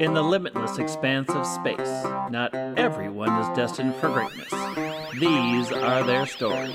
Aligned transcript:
In 0.00 0.14
the 0.14 0.22
limitless 0.22 0.78
expanse 0.78 1.28
of 1.28 1.44
space, 1.46 2.04
not 2.30 2.54
everyone 2.54 3.28
is 3.42 3.54
destined 3.54 3.94
for 3.96 4.08
greatness. 4.08 4.48
These 5.20 5.70
are 5.72 6.02
their 6.04 6.24
stories. 6.24 6.74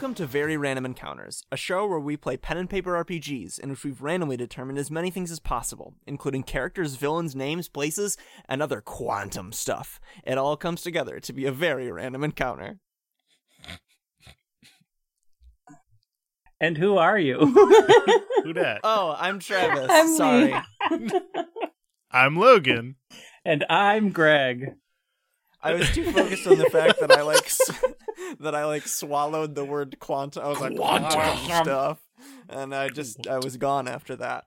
Welcome 0.00 0.14
to 0.14 0.24
Very 0.24 0.56
Random 0.56 0.86
Encounters, 0.86 1.44
a 1.52 1.58
show 1.58 1.86
where 1.86 2.00
we 2.00 2.16
play 2.16 2.38
pen 2.38 2.56
and 2.56 2.70
paper 2.70 2.92
RPGs 3.04 3.60
in 3.60 3.68
which 3.68 3.84
we've 3.84 4.00
randomly 4.00 4.38
determined 4.38 4.78
as 4.78 4.90
many 4.90 5.10
things 5.10 5.30
as 5.30 5.40
possible, 5.40 5.92
including 6.06 6.42
characters, 6.42 6.94
villains, 6.94 7.36
names, 7.36 7.68
places, 7.68 8.16
and 8.48 8.62
other 8.62 8.80
quantum 8.80 9.52
stuff. 9.52 10.00
It 10.24 10.38
all 10.38 10.56
comes 10.56 10.80
together 10.80 11.20
to 11.20 11.32
be 11.34 11.44
a 11.44 11.52
very 11.52 11.92
random 11.92 12.24
encounter. 12.24 12.78
And 16.58 16.78
who 16.78 16.96
are 16.96 17.18
you? 17.18 17.36
Who 18.44 18.54
dat? 18.54 18.80
Oh, 18.82 19.14
I'm 19.18 19.38
Travis. 19.38 19.86
I'm. 19.90 20.16
Sorry. 20.16 20.54
I'm 22.10 22.36
Logan. 22.38 22.96
and 23.44 23.66
I'm 23.68 24.12
Greg. 24.12 24.76
I 25.62 25.74
was 25.74 25.90
too 25.90 26.10
focused 26.10 26.46
on 26.46 26.56
the 26.56 26.70
fact 26.70 27.00
that 27.00 27.12
I 27.12 27.20
like 27.20 27.44
s- 27.44 27.70
that 28.38 28.54
I 28.54 28.64
like 28.64 28.86
swallowed 28.86 29.54
the 29.54 29.64
word 29.64 29.98
quantum. 29.98 30.44
I 30.44 30.48
was 30.48 30.60
like 30.60 30.76
quantum 30.76 31.36
stuff, 31.62 31.98
and 32.48 32.74
I 32.74 32.88
just 32.88 33.26
I 33.26 33.38
was 33.38 33.56
gone 33.56 33.88
after 33.88 34.16
that. 34.16 34.44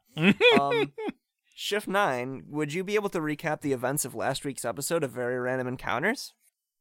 Um, 0.60 0.94
Shift 1.56 1.88
nine, 1.88 2.44
would 2.48 2.74
you 2.74 2.84
be 2.84 2.96
able 2.96 3.10
to 3.10 3.20
recap 3.20 3.62
the 3.62 3.74
events 3.74 4.06
of 4.06 4.16
last 4.16 4.44
week's 4.44 4.66
episode 4.66 5.04
of 5.04 5.12
Very 5.12 5.38
Random 5.40 5.68
Encounters? 5.68 6.34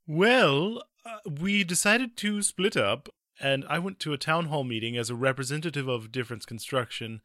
Well, 0.07 0.83
uh, 1.05 1.19
we 1.41 1.63
decided 1.63 2.17
to 2.19 2.43
split 2.43 2.77
up, 2.77 3.09
and 3.39 3.65
I 3.69 3.79
went 3.79 4.01
to 4.01 4.15
a 4.15 4.19
town 4.19 4.47
hall 4.47 4.65
meeting 4.65 4.97
as 4.97 5.11
a 5.11 5.15
representative 5.15 5.89
of 5.89 6.11
Difference 6.11 6.47
Construction. 6.47 7.21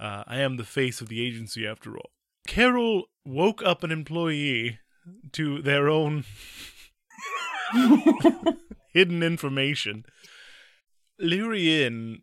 Uh, 0.00 0.24
I 0.26 0.40
am 0.40 0.56
the 0.56 0.64
face 0.64 1.02
of 1.02 1.08
the 1.08 1.24
agency, 1.24 1.66
after 1.66 1.96
all. 1.96 2.10
Carol 2.48 3.04
woke 3.26 3.62
up 3.62 3.84
an 3.84 3.90
employee 3.92 4.78
to 5.32 5.60
their 5.60 5.88
own 5.88 6.24
hidden 8.92 9.22
information. 9.22 10.04
Lyrian 11.20 12.22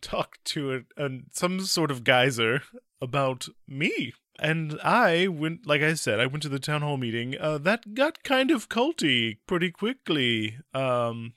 talked 0.00 0.44
to 0.44 0.74
a, 0.74 1.04
a, 1.04 1.08
some 1.32 1.60
sort 1.60 1.90
of 1.90 2.04
geyser 2.04 2.62
about 3.00 3.46
me. 3.66 4.12
And 4.40 4.78
I 4.84 5.26
went, 5.26 5.66
like 5.66 5.82
I 5.82 5.94
said, 5.94 6.20
I 6.20 6.26
went 6.26 6.42
to 6.42 6.48
the 6.48 6.60
town 6.60 6.82
hall 6.82 6.96
meeting. 6.96 7.36
Uh, 7.38 7.58
that 7.58 7.94
got 7.94 8.22
kind 8.22 8.50
of 8.50 8.68
culty 8.68 9.38
pretty 9.46 9.70
quickly. 9.70 10.58
Um, 10.72 11.34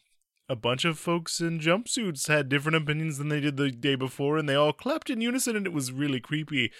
a 0.48 0.56
bunch 0.56 0.86
of 0.86 1.00
folks 1.00 1.40
in 1.40 1.60
jumpsuits 1.60 2.28
had 2.28 2.50
different 2.50 2.76
opinions 2.76 3.18
than 3.18 3.30
they 3.30 3.40
did 3.40 3.58
the 3.58 3.72
day 3.72 3.96
before, 3.96 4.38
and 4.38 4.48
they 4.48 4.56
all 4.56 4.74
clapped 4.74 5.10
in 5.10 5.22
unison, 5.22 5.56
and 5.56 5.66
it 5.66 5.74
was 5.74 5.92
really 5.92 6.20
creepy. 6.20 6.72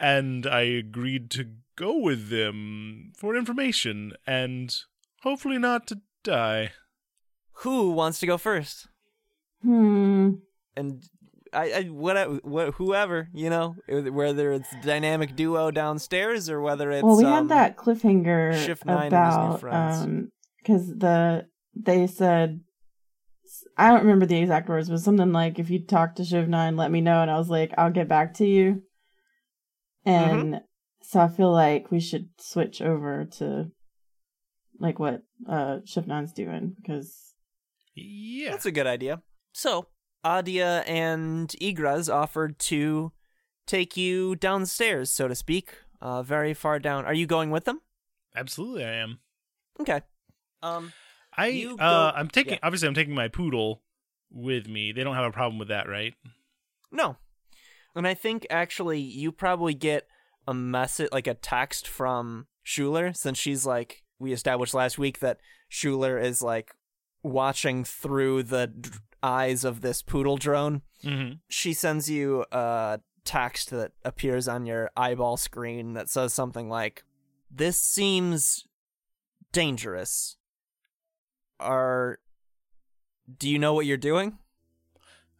And 0.00 0.46
I 0.46 0.62
agreed 0.62 1.30
to 1.32 1.50
go 1.76 1.98
with 1.98 2.28
them 2.28 3.12
for 3.16 3.36
information 3.36 4.12
and 4.26 4.74
hopefully 5.22 5.58
not 5.58 5.86
to 5.88 6.00
die. 6.22 6.72
Who 7.62 7.92
wants 7.92 8.18
to 8.20 8.26
go 8.26 8.38
first? 8.38 8.88
Hmm. 9.62 10.30
And 10.76 11.04
I, 11.52 11.72
I 11.72 11.82
what, 11.84 12.44
what, 12.44 12.74
whoever 12.74 13.28
you 13.32 13.50
know, 13.50 13.76
whether 13.88 14.52
it's 14.52 14.68
dynamic 14.82 15.36
duo 15.36 15.70
downstairs 15.70 16.48
or 16.48 16.60
whether 16.60 16.90
it's 16.90 17.04
well, 17.04 17.16
we 17.16 17.24
um, 17.24 17.32
had 17.32 17.48
that 17.50 17.76
cliffhanger 17.76 18.64
Shift 18.64 18.86
Nine 18.86 19.08
about 19.08 19.60
friends. 19.60 20.02
um 20.02 20.32
because 20.58 20.86
the 20.88 21.46
they 21.74 22.06
said 22.06 22.60
I 23.76 23.90
don't 23.90 24.02
remember 24.02 24.26
the 24.26 24.38
exact 24.38 24.68
words, 24.68 24.88
but 24.88 25.00
something 25.00 25.32
like 25.32 25.58
if 25.58 25.70
you 25.70 25.84
talk 25.84 26.16
to 26.16 26.24
Shift 26.24 26.48
Nine, 26.48 26.76
let 26.76 26.90
me 26.90 27.00
know, 27.00 27.20
and 27.22 27.30
I 27.30 27.38
was 27.38 27.50
like, 27.50 27.72
I'll 27.76 27.90
get 27.90 28.08
back 28.08 28.34
to 28.34 28.46
you. 28.46 28.82
And 30.04 30.62
so 31.02 31.20
I 31.20 31.28
feel 31.28 31.52
like 31.52 31.90
we 31.90 32.00
should 32.00 32.28
switch 32.38 32.80
over 32.80 33.26
to 33.38 33.70
like 34.80 34.98
what 34.98 35.22
uh 35.48 35.78
Shift 35.84 36.08
Nine's 36.08 36.32
doing 36.32 36.74
because 36.80 37.31
Yeah. 37.94 38.50
That's 38.50 38.66
a 38.66 38.72
good 38.72 38.86
idea. 38.86 39.22
So, 39.52 39.88
Adia 40.24 40.80
and 40.80 41.48
Igraz 41.60 42.12
offered 42.12 42.58
to 42.60 43.12
take 43.66 43.96
you 43.96 44.36
downstairs, 44.36 45.10
so 45.10 45.28
to 45.28 45.34
speak, 45.34 45.74
uh, 46.00 46.22
very 46.22 46.54
far 46.54 46.78
down. 46.78 47.04
Are 47.04 47.14
you 47.14 47.26
going 47.26 47.50
with 47.50 47.64
them? 47.64 47.80
Absolutely, 48.34 48.84
I 48.84 48.94
am. 48.94 49.18
Okay. 49.80 50.00
Um, 50.62 50.92
I 51.36 51.66
uh, 51.70 51.76
go- 51.76 52.12
I'm 52.16 52.28
taking 52.28 52.54
yeah. 52.54 52.58
obviously 52.62 52.88
I'm 52.88 52.94
taking 52.94 53.14
my 53.14 53.28
poodle 53.28 53.82
with 54.30 54.68
me. 54.68 54.92
They 54.92 55.04
don't 55.04 55.14
have 55.14 55.24
a 55.24 55.32
problem 55.32 55.58
with 55.58 55.68
that, 55.68 55.88
right? 55.88 56.14
no. 56.90 57.16
And 57.94 58.06
I 58.06 58.14
think 58.14 58.46
actually 58.48 59.00
you 59.00 59.32
probably 59.32 59.74
get 59.74 60.06
a 60.48 60.54
message, 60.54 61.10
like 61.12 61.26
a 61.26 61.34
text 61.34 61.86
from 61.86 62.46
Schuler, 62.62 63.12
since 63.12 63.38
she's 63.38 63.66
like, 63.66 64.02
we 64.18 64.32
established 64.32 64.72
last 64.72 64.98
week 64.98 65.18
that 65.18 65.38
Schuler 65.68 66.18
is 66.18 66.40
like 66.40 66.72
watching 67.22 67.84
through 67.84 68.44
the 68.44 68.66
d- 68.68 68.90
eyes 69.22 69.64
of 69.64 69.80
this 69.80 70.02
poodle 70.02 70.36
drone. 70.36 70.82
Mm-hmm. 71.04 71.34
she 71.48 71.72
sends 71.72 72.08
you 72.08 72.44
a 72.52 73.00
text 73.24 73.70
that 73.70 73.90
appears 74.04 74.46
on 74.46 74.66
your 74.66 74.90
eyeball 74.96 75.36
screen 75.36 75.94
that 75.94 76.08
says 76.08 76.32
something 76.32 76.68
like, 76.68 77.02
This 77.50 77.80
seems 77.80 78.66
dangerous. 79.52 80.36
Are. 81.60 82.18
Do 83.38 83.48
you 83.48 83.58
know 83.58 83.72
what 83.74 83.86
you're 83.86 83.96
doing? 83.96 84.38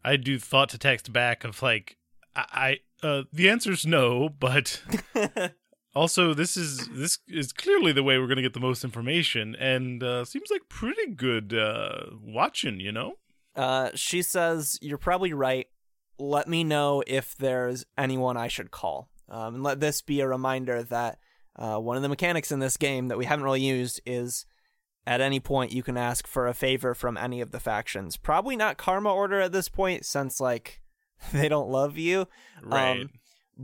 I 0.05 0.17
do 0.17 0.39
thought 0.39 0.69
to 0.71 0.79
text 0.79 1.13
back 1.13 1.45
of 1.45 1.63
like 1.63 1.97
I, 2.35 2.79
I 3.03 3.07
uh 3.07 3.23
the 3.33 3.49
answer's 3.49 3.87
no, 3.87 4.29
but 4.29 4.83
also 5.95 6.35
this 6.35 6.57
is 6.57 6.89
this 6.89 7.19
is 7.29 7.53
clearly 7.53 7.93
the 7.93 8.03
way 8.03 8.19
we're 8.19 8.27
gonna 8.29 8.43
get 8.43 8.55
the 8.55 8.61
most 8.61 8.85
information, 8.85 9.55
and 9.57 10.03
uh 10.03 10.25
seems 10.25 10.51
like 10.51 10.63
pretty 10.69 11.07
good 11.15 11.55
uh 11.55 12.07
watching, 12.23 12.81
you 12.81 12.93
know. 12.93 13.15
uh, 13.55 13.91
she 13.95 14.23
says, 14.23 14.79
You're 14.81 14.99
probably 14.99 15.33
right. 15.33 15.67
Let 16.19 16.49
me 16.49 16.65
know 16.65 17.03
if 17.07 17.37
there's 17.37 17.85
anyone 17.99 18.37
I 18.37 18.49
should 18.49 18.71
call. 18.71 19.11
Um, 19.29 19.57
and 19.57 19.63
let 19.63 19.81
this 19.81 20.03
be 20.03 20.21
a 20.21 20.29
reminder 20.29 20.83
that 20.85 21.19
uh, 21.57 21.79
one 21.79 21.97
of 21.97 22.03
the 22.03 22.09
mechanics 22.09 22.53
in 22.53 22.59
this 22.61 22.77
game 22.77 23.09
that 23.09 23.19
we 23.19 23.25
haven't 23.25 23.45
really 23.45 23.63
used 23.63 24.01
is 24.07 24.47
at 25.07 25.21
any 25.21 25.41
point 25.41 25.73
you 25.73 25.83
can 25.83 25.97
ask 25.97 26.27
for 26.27 26.47
a 26.47 26.55
favor 26.55 26.95
from 26.95 27.17
any 27.17 27.41
of 27.41 27.51
the 27.51 27.61
factions. 27.61 28.17
Probably 28.17 28.57
not 28.57 28.77
Karma 28.79 29.13
Order 29.13 29.41
at 29.41 29.53
this 29.53 29.69
point, 29.69 30.05
since 30.07 30.39
like 30.41 30.81
they 31.33 31.49
don't 31.49 31.69
love 31.71 31.99
you. 31.99 32.27
Right. 32.63 33.03
Um, 33.03 33.11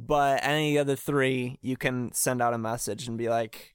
but 0.07 0.41
any 0.43 0.79
other 0.79 0.97
three, 0.97 1.59
you 1.61 1.77
can 1.77 2.13
send 2.13 2.41
out 2.41 2.55
a 2.55 2.59
message 2.59 3.09
and 3.09 3.19
be 3.19 3.29
like, 3.29 3.75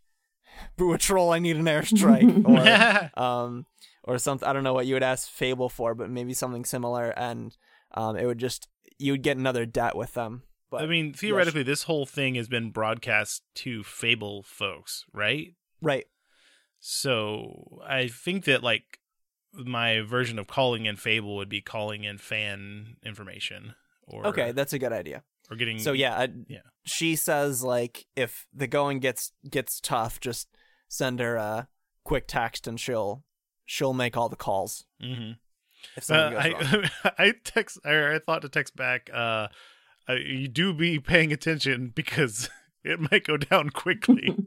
"Boo 0.78 0.94
a 0.94 0.98
troll, 0.98 1.32
I 1.32 1.40
need 1.40 1.58
an 1.58 1.66
airstrike," 1.66 3.12
or 3.18 3.22
um, 3.22 3.66
or 4.04 4.18
something. 4.18 4.48
I 4.48 4.54
don't 4.54 4.64
know 4.64 4.74
what 4.74 4.86
you 4.86 4.96
would 4.96 5.04
ask 5.04 5.30
Fable 5.30 5.70
for, 5.70 5.94
but 5.96 6.10
maybe 6.10 6.34
something 6.34 6.66
similar, 6.66 7.10
and 7.10 7.56
um, 7.94 8.16
it 8.16 8.26
would 8.26 8.38
just 8.38 8.68
you 8.98 9.12
would 9.12 9.24
get 9.24 9.38
another 9.38 9.66
debt 9.66 9.96
with 9.96 10.14
them. 10.14 10.44
But 10.72 10.84
I 10.84 10.88
mean, 10.88 11.14
theoretically, 11.14 11.64
this 11.64 11.84
whole 11.84 12.06
thing 12.06 12.36
has 12.36 12.48
been 12.48 12.72
broadcast 12.72 13.44
to 13.56 13.84
Fable 13.84 14.44
folks, 14.44 15.06
right? 15.14 15.54
right, 15.82 16.06
So 16.80 17.82
I 17.86 18.08
think 18.08 18.46
that 18.46 18.64
like 18.64 19.00
my 19.54 20.02
version 20.02 20.40
of 20.40 20.48
calling 20.48 20.86
in 20.86 20.96
Fable 20.96 21.36
would 21.36 21.50
be 21.50 21.62
calling 21.62 22.06
in 22.06 22.18
fan 22.18 22.96
information, 23.06 23.76
or 24.08 24.26
okay, 24.28 24.52
that's 24.52 24.74
a 24.74 24.80
good 24.80 24.94
idea. 24.94 25.24
Or 25.50 25.56
getting 25.58 25.80
So 25.80 25.92
yeah, 25.94 26.16
I, 26.18 26.30
Yeah. 26.48 26.60
she 26.86 27.16
says 27.16 27.64
like 27.64 28.06
if 28.16 28.46
the 28.54 28.68
going 28.68 29.00
gets 29.00 29.32
gets 29.50 29.80
tough, 29.80 30.20
just 30.20 30.48
send 30.88 31.20
her 31.20 31.36
a 31.36 31.68
quick 32.04 32.26
text 32.28 32.68
and 32.68 32.80
she'll 32.80 33.24
she'll 33.66 33.94
make 33.94 34.16
all 34.18 34.30
the 34.30 34.36
calls. 34.36 34.86
hmm 35.02 35.32
If 35.96 36.04
something 36.04 36.38
Uh, 36.38 36.52
goes 36.60 36.72
wrong. 36.74 36.90
I 37.06 37.12
I 37.28 37.34
text 37.44 37.80
I 37.86 38.20
thought 38.26 38.42
to 38.44 38.50
text 38.50 38.76
back. 38.76 39.10
Uh, 39.14 39.48
uh, 40.10 40.14
you 40.16 40.48
do 40.50 40.74
be 40.74 41.00
paying 41.00 41.32
attention 41.32 41.92
because 41.96 42.50
it 42.84 43.00
might 43.12 43.24
go 43.26 43.38
down 43.38 43.70
quickly. 43.70 44.36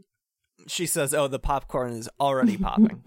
She 0.68 0.86
says, 0.86 1.14
"Oh, 1.14 1.28
the 1.28 1.38
popcorn 1.38 1.92
is 1.92 2.08
already 2.18 2.56
popping." 2.58 3.00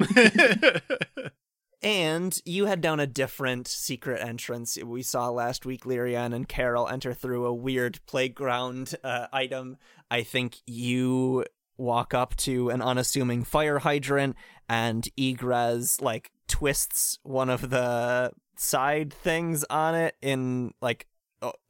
And 1.81 2.37
you 2.45 2.65
head 2.65 2.81
down 2.81 2.99
a 2.99 3.07
different 3.07 3.67
secret 3.67 4.21
entrance. 4.21 4.77
We 4.83 5.01
saw 5.01 5.29
last 5.29 5.65
week 5.65 5.85
Lyrian 5.85 6.33
and 6.33 6.47
Carol 6.47 6.87
enter 6.89 7.13
through 7.13 7.45
a 7.45 7.53
weird 7.53 7.99
playground 8.05 8.95
uh, 9.03 9.27
item. 9.31 9.77
I 10.11 10.23
think 10.23 10.57
you 10.65 11.45
walk 11.77 12.13
up 12.13 12.35
to 12.37 12.69
an 12.69 12.81
unassuming 12.81 13.45
fire 13.45 13.79
hydrant, 13.79 14.35
and 14.67 15.07
Egrez 15.17 16.01
like 16.01 16.31
twists 16.49 17.17
one 17.23 17.49
of 17.49 17.69
the 17.69 18.31
side 18.57 19.13
things 19.13 19.63
on 19.69 19.95
it 19.95 20.15
in 20.21 20.73
like 20.81 21.07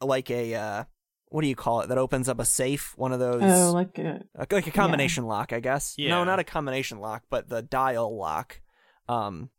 like 0.01 0.31
a 0.31 0.55
uh 0.55 0.83
what 1.27 1.41
do 1.41 1.47
you 1.47 1.55
call 1.55 1.81
it 1.81 1.89
that 1.89 1.99
opens 1.99 2.27
up 2.27 2.39
a 2.39 2.45
safe 2.45 2.97
one 2.97 3.11
of 3.11 3.19
those 3.19 3.43
oh, 3.43 3.71
like 3.71 3.95
a 3.99 4.21
uh, 4.35 4.45
like 4.49 4.65
a 4.65 4.71
combination 4.71 5.25
lock 5.25 5.53
i 5.53 5.59
guess 5.59 5.93
Yeah. 5.99 6.09
no 6.09 6.23
not 6.23 6.39
a 6.39 6.43
combination 6.43 6.99
lock 6.99 7.21
but 7.29 7.47
the 7.47 7.61
dial 7.61 8.17
lock 8.17 8.59
um 9.07 9.51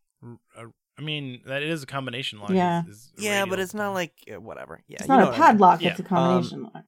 I 0.98 1.02
mean, 1.02 1.40
that 1.46 1.62
is 1.62 1.82
a 1.82 1.86
combination 1.86 2.40
lock. 2.40 2.50
Yeah. 2.50 2.82
is- 2.86 3.12
is 3.16 3.24
yeah 3.24 3.46
but 3.46 3.58
it's 3.58 3.74
not 3.74 3.90
like 3.92 4.12
uh, 4.32 4.40
whatever 4.40 4.82
yeah 4.86 4.98
it's 5.00 5.08
not 5.08 5.20
a 5.22 5.24
what 5.26 5.28
I 5.28 5.30
mean. 5.32 5.40
padlock, 5.40 5.82
Yeah. 5.82 5.90
it's 5.92 6.00
a 6.00 6.02
combination 6.02 6.62
lock. 6.64 6.84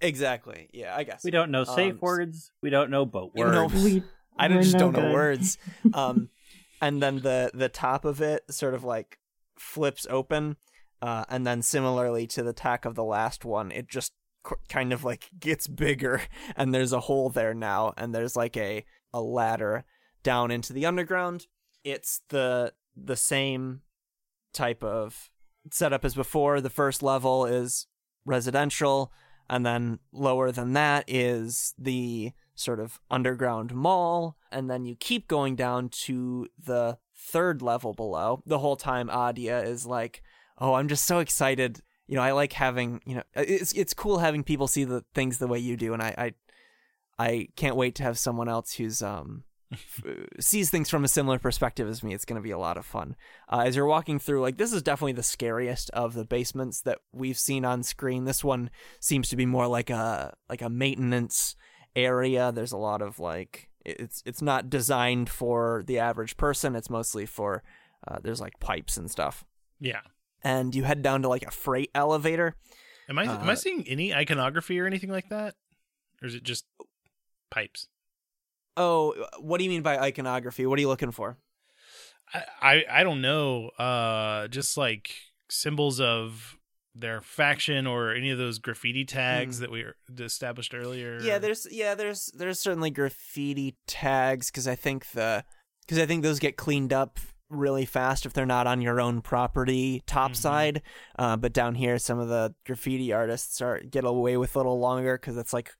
exactly 0.00 0.68
yeah 0.72 0.94
i 0.96 1.04
guess 1.04 1.24
We 1.24 1.30
don't 1.30 1.50
know 1.50 1.64
safe 1.64 1.94
Um, 1.94 1.98
words. 2.00 2.50
We 2.62 2.70
don't 2.70 2.90
know 2.90 3.04
boat 3.06 3.32
you 3.34 3.44
know- 3.50 3.66
words. 3.66 3.84
We 3.84 4.02
I 4.38 4.48
we're 4.48 4.62
just 4.62 4.72
no 4.74 4.90
don't 4.90 4.92
know 4.94 5.12
words. 5.12 5.58
Um, 5.94 6.28
and 6.80 7.00
then 7.02 7.16
the 7.20 7.50
the 7.54 7.68
top 7.68 8.04
of 8.04 8.20
it 8.20 8.42
sort 8.50 8.74
of 8.74 8.82
like 8.82 9.18
flips 9.58 10.06
open, 10.10 10.56
uh, 11.00 11.24
and 11.28 11.46
then 11.46 11.62
similarly 11.62 12.26
to 12.28 12.42
the 12.42 12.52
tack 12.52 12.84
of 12.84 12.96
the 12.96 13.04
last 13.04 13.44
one, 13.44 13.70
it 13.70 13.88
just 13.88 14.12
qu- 14.42 14.56
kind 14.68 14.92
of 14.92 15.04
like 15.04 15.30
gets 15.38 15.68
bigger, 15.68 16.20
and 16.56 16.74
there's 16.74 16.92
a 16.92 17.00
hole 17.00 17.30
there 17.30 17.54
now, 17.54 17.94
and 17.96 18.12
there's 18.12 18.34
like 18.34 18.56
a 18.56 18.84
a 19.12 19.20
ladder 19.20 19.84
down 20.24 20.50
into 20.50 20.72
the 20.72 20.84
underground. 20.84 21.46
It's 21.84 22.22
the 22.28 22.72
the 22.96 23.16
same 23.16 23.82
type 24.52 24.82
of 24.82 25.30
setup 25.70 26.04
as 26.04 26.14
before. 26.14 26.60
The 26.60 26.70
first 26.70 27.02
level 27.02 27.44
is 27.44 27.86
residential, 28.24 29.12
and 29.48 29.64
then 29.64 29.98
lower 30.12 30.50
than 30.50 30.72
that 30.72 31.04
is 31.06 31.74
the 31.78 32.32
sort 32.54 32.80
of 32.80 33.00
underground 33.10 33.74
mall, 33.74 34.36
and 34.50 34.70
then 34.70 34.84
you 34.84 34.94
keep 34.94 35.28
going 35.28 35.56
down 35.56 35.88
to 35.88 36.48
the 36.58 36.98
third 37.16 37.62
level 37.62 37.92
below. 37.92 38.42
The 38.46 38.60
whole 38.60 38.76
time 38.76 39.10
Adia 39.10 39.62
is 39.62 39.86
like, 39.86 40.22
"Oh, 40.58 40.74
I'm 40.74 40.88
just 40.88 41.04
so 41.04 41.18
excited." 41.18 41.82
You 42.06 42.16
know, 42.16 42.22
I 42.22 42.32
like 42.32 42.52
having, 42.52 43.00
you 43.06 43.16
know, 43.16 43.22
it's 43.34 43.72
it's 43.72 43.94
cool 43.94 44.18
having 44.18 44.44
people 44.44 44.68
see 44.68 44.84
the 44.84 45.04
things 45.14 45.38
the 45.38 45.46
way 45.48 45.58
you 45.58 45.76
do, 45.76 45.92
and 45.94 46.02
I 46.02 46.14
I, 47.18 47.24
I 47.26 47.48
can't 47.56 47.76
wait 47.76 47.94
to 47.96 48.02
have 48.02 48.18
someone 48.18 48.48
else 48.48 48.74
who's 48.74 49.02
um 49.02 49.44
sees 50.40 50.70
things 50.70 50.90
from 50.90 51.04
a 51.04 51.08
similar 51.08 51.38
perspective 51.38 51.88
as 51.88 52.02
me. 52.02 52.14
It's 52.14 52.24
going 52.24 52.40
to 52.40 52.42
be 52.42 52.50
a 52.50 52.58
lot 52.58 52.76
of 52.76 52.84
fun. 52.86 53.16
Uh, 53.48 53.62
as 53.66 53.76
you're 53.76 53.86
walking 53.86 54.18
through, 54.18 54.40
like 54.40 54.56
this 54.56 54.72
is 54.72 54.82
definitely 54.82 55.12
the 55.12 55.22
scariest 55.22 55.90
of 55.90 56.14
the 56.14 56.24
basements 56.24 56.80
that 56.82 56.98
we've 57.12 57.38
seen 57.38 57.64
on 57.64 57.82
screen. 57.82 58.24
This 58.24 58.42
one 58.44 58.70
seems 59.00 59.28
to 59.30 59.36
be 59.36 59.46
more 59.46 59.66
like 59.66 59.90
a 59.90 60.34
like 60.48 60.62
a 60.62 60.68
maintenance 60.70 61.56
area. 61.96 62.52
There's 62.52 62.72
a 62.72 62.76
lot 62.78 63.02
of 63.02 63.18
like 63.18 63.68
it's 63.84 64.22
it's 64.24 64.42
not 64.42 64.70
designed 64.70 65.28
for 65.28 65.82
the 65.86 65.98
average 65.98 66.36
person. 66.36 66.74
It's 66.76 66.90
mostly 66.90 67.26
for 67.26 67.62
uh, 68.06 68.18
there's 68.22 68.40
like 68.40 68.58
pipes 68.60 68.96
and 68.96 69.10
stuff. 69.10 69.44
Yeah. 69.80 70.00
And 70.42 70.74
you 70.74 70.82
head 70.84 71.02
down 71.02 71.22
to 71.22 71.28
like 71.28 71.46
a 71.46 71.50
freight 71.50 71.90
elevator. 71.94 72.54
Am 73.08 73.18
I 73.18 73.24
am 73.24 73.48
I 73.48 73.52
Uh, 73.52 73.56
seeing 73.56 73.86
any 73.88 74.14
iconography 74.14 74.78
or 74.80 74.86
anything 74.86 75.10
like 75.10 75.28
that, 75.28 75.54
or 76.22 76.28
is 76.28 76.34
it 76.34 76.42
just 76.42 76.64
pipes? 77.50 77.88
Oh, 78.76 79.14
what 79.40 79.58
do 79.58 79.64
you 79.64 79.70
mean 79.70 79.82
by 79.82 79.98
iconography? 79.98 80.66
What 80.66 80.78
are 80.78 80.80
you 80.82 80.88
looking 80.88 81.12
for? 81.12 81.36
I 82.32 82.42
I, 82.62 82.84
I 82.90 83.02
don't 83.04 83.20
know. 83.20 83.68
Uh, 83.78 84.48
just 84.48 84.76
like 84.76 85.10
symbols 85.50 86.00
of 86.00 86.56
their 86.96 87.20
faction 87.20 87.86
or 87.86 88.14
any 88.14 88.30
of 88.30 88.38
those 88.38 88.58
graffiti 88.58 89.04
tags 89.04 89.56
Hmm. 89.58 89.62
that 89.62 89.70
we 89.70 89.84
established 90.20 90.74
earlier. 90.74 91.18
Yeah, 91.20 91.38
there's 91.38 91.66
yeah, 91.70 91.94
there's 91.94 92.30
there's 92.36 92.60
certainly 92.60 92.90
graffiti 92.90 93.76
tags 93.86 94.50
because 94.50 94.66
I 94.68 94.74
think 94.76 95.10
the 95.10 95.44
because 95.82 95.98
I 95.98 96.06
think 96.06 96.22
those 96.22 96.38
get 96.38 96.56
cleaned 96.56 96.92
up 96.92 97.18
really 97.50 97.84
fast 97.84 98.24
if 98.26 98.32
they're 98.32 98.46
not 98.46 98.66
on 98.66 98.80
your 98.80 99.00
own 99.00 99.20
property 99.20 100.02
topside. 100.06 100.82
Uh, 101.18 101.36
but 101.36 101.52
down 101.52 101.74
here, 101.74 101.98
some 101.98 102.18
of 102.18 102.28
the 102.28 102.54
graffiti 102.64 103.12
artists 103.12 103.60
are 103.60 103.80
get 103.80 104.04
away 104.04 104.36
with 104.36 104.54
a 104.56 104.58
little 104.58 104.78
longer 104.80 105.18
because 105.18 105.36
it's 105.36 105.52
like, 105.52 105.70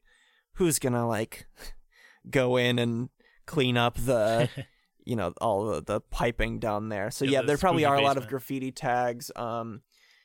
who's 0.54 0.78
gonna 0.78 1.08
like 1.08 1.46
go 2.28 2.56
in 2.56 2.78
and 2.78 3.08
clean 3.46 3.76
up 3.76 3.96
the 3.96 4.48
you 5.04 5.16
know 5.16 5.32
all 5.40 5.66
the, 5.66 5.82
the 5.82 6.00
piping 6.00 6.58
down 6.58 6.88
there. 6.88 7.10
So 7.10 7.24
Yeah, 7.24 7.30
yeah, 7.30 7.40
the 7.42 7.46
there 7.48 7.58
probably 7.58 7.84
are 7.84 7.96
a 7.96 8.02
lot 8.02 8.16
of 8.16 8.28
graffiti 8.28 8.72
tags. 8.72 9.30
Um, 9.36 9.82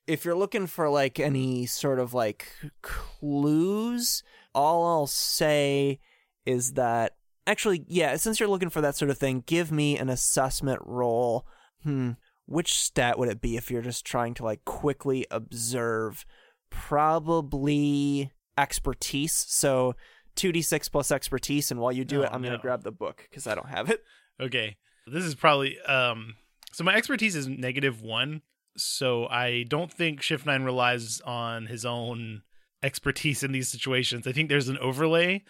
if 0.08 0.26
you're 0.26 0.36
looking 0.36 0.68
for 0.68 0.90
like 0.90 1.20
any 1.20 1.66
sort 1.66 2.00
of 2.00 2.14
like 2.14 2.52
clues, 2.82 4.24
all 4.56 4.86
I'll 4.86 5.08
say 5.08 6.00
is 6.46 6.74
that 6.74 7.16
actually, 7.46 7.86
yeah, 7.88 8.16
since 8.16 8.40
you're 8.40 8.50
looking 8.50 8.70
for 8.70 8.82
that 8.82 8.96
sort 8.96 9.12
of 9.12 9.18
thing, 9.18 9.44
give 9.46 9.72
me 9.72 9.98
an 9.98 10.10
assessment 10.10 10.82
roll. 10.84 11.46
Hmm, 11.84 12.12
which 12.46 12.74
stat 12.74 13.20
would 13.20 13.30
it 13.30 13.42
be 13.42 13.56
if 13.56 13.70
you're 13.70 13.82
just 13.82 14.06
trying 14.06 14.34
to 14.36 14.44
like 14.44 14.66
quickly 14.66 15.26
observe? 15.30 16.26
Probably 16.70 18.32
expertise. 18.58 19.46
So 19.48 19.96
2d6 20.40 20.92
plus 20.92 21.12
expertise, 21.12 21.72
and 21.72 21.80
while 21.80 21.92
you 21.92 22.06
do 22.06 22.22
Oh, 22.22 22.24
it, 22.24 22.30
I'm 22.32 22.42
no. 22.42 22.50
gonna 22.50 22.62
grab 22.62 22.84
the 22.84 22.92
book 22.92 23.28
because 23.30 23.46
I 23.48 23.56
don't 23.56 23.70
have 23.70 23.90
it. 23.90 24.04
Okay. 24.42 24.78
This 25.06 25.26
is 25.26 25.36
probably 25.36 25.78
um 25.82 26.36
so 26.72 26.84
my 26.86 26.96
expertise 26.96 27.36
is 27.36 27.48
negative 27.48 28.02
1, 28.02 28.42
so 28.78 29.26
I 29.28 29.64
don't 29.68 29.92
think 29.92 30.22
Shift 30.22 30.46
9 30.46 30.64
relies 30.64 31.20
on 31.22 31.66
his 31.66 31.84
own 31.86 32.44
expertise 32.82 33.44
in 33.44 33.52
these 33.52 33.68
situations. 33.68 34.26
I 34.28 34.32
think 34.32 34.48
there's 34.48 34.70
an 34.70 34.78
overlay, 34.78 35.44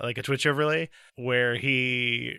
like 0.00 0.16
a 0.16 0.22
Twitch 0.22 0.46
overlay 0.46 0.88
where 1.16 1.56
he 1.56 2.36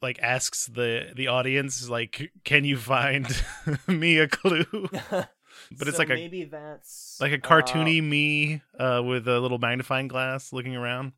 like 0.00 0.18
asks 0.22 0.66
the 0.66 1.12
the 1.14 1.26
audience 1.26 1.88
like 1.90 2.30
can 2.44 2.64
you 2.64 2.78
find 2.78 3.26
me 3.86 4.16
a 4.18 4.28
clue? 4.28 4.64
But 5.76 5.88
it's 5.88 5.96
So 5.96 6.02
like 6.02 6.10
a 6.10 6.44
that's 6.50 7.18
like 7.20 7.32
a 7.32 7.36
uh, 7.36 7.38
cartoony 7.38 8.02
me 8.02 8.62
uh 8.78 9.02
with 9.04 9.26
a 9.28 9.40
little 9.40 9.58
magnifying 9.58 10.08
glass 10.08 10.52
looking 10.52 10.76
around. 10.76 11.12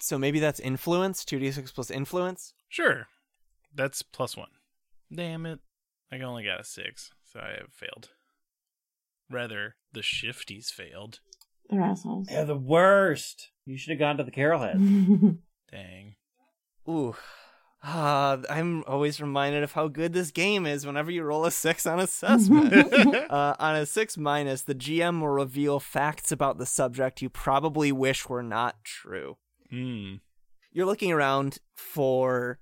so 0.00 0.18
maybe 0.18 0.40
that's 0.40 0.60
influence. 0.60 1.24
2d6 1.24 1.74
plus 1.74 1.90
influence. 1.90 2.52
Sure. 2.68 3.06
That's 3.74 4.02
plus 4.02 4.36
1. 4.36 4.48
Damn 5.14 5.46
it. 5.46 5.60
I 6.10 6.18
only 6.20 6.44
got 6.44 6.60
a 6.60 6.64
6, 6.64 7.10
so 7.24 7.40
I 7.40 7.50
have 7.60 7.72
failed. 7.72 8.08
Rather, 9.30 9.76
the 9.92 10.00
shifties 10.00 10.70
failed. 10.72 11.20
They're 11.68 11.82
assholes. 11.82 12.28
They're 12.28 12.46
the 12.46 12.56
worst. 12.56 13.50
You 13.66 13.76
should 13.76 13.90
have 13.90 13.98
gone 13.98 14.16
to 14.16 14.24
the 14.24 14.30
Carol 14.30 14.60
Head. 14.62 14.78
Dang. 15.70 16.14
Ooh. 16.88 17.14
Ah, 17.82 18.38
I'm 18.50 18.82
always 18.88 19.20
reminded 19.20 19.62
of 19.62 19.72
how 19.72 19.86
good 19.88 20.12
this 20.12 20.30
game 20.32 20.66
is 20.66 20.84
whenever 20.84 21.10
you 21.10 21.22
roll 21.22 21.44
a 21.44 21.50
six 21.50 21.86
on 21.86 22.00
assessment. 22.00 22.72
uh, 23.30 23.54
on 23.58 23.76
a 23.76 23.86
six 23.86 24.16
minus, 24.18 24.62
the 24.62 24.74
GM 24.74 25.20
will 25.20 25.28
reveal 25.28 25.78
facts 25.78 26.32
about 26.32 26.58
the 26.58 26.66
subject 26.66 27.22
you 27.22 27.28
probably 27.30 27.92
wish 27.92 28.28
were 28.28 28.42
not 28.42 28.82
true. 28.82 29.36
Hmm. 29.70 30.14
You're 30.72 30.86
looking 30.86 31.12
around 31.12 31.58
for 31.76 32.58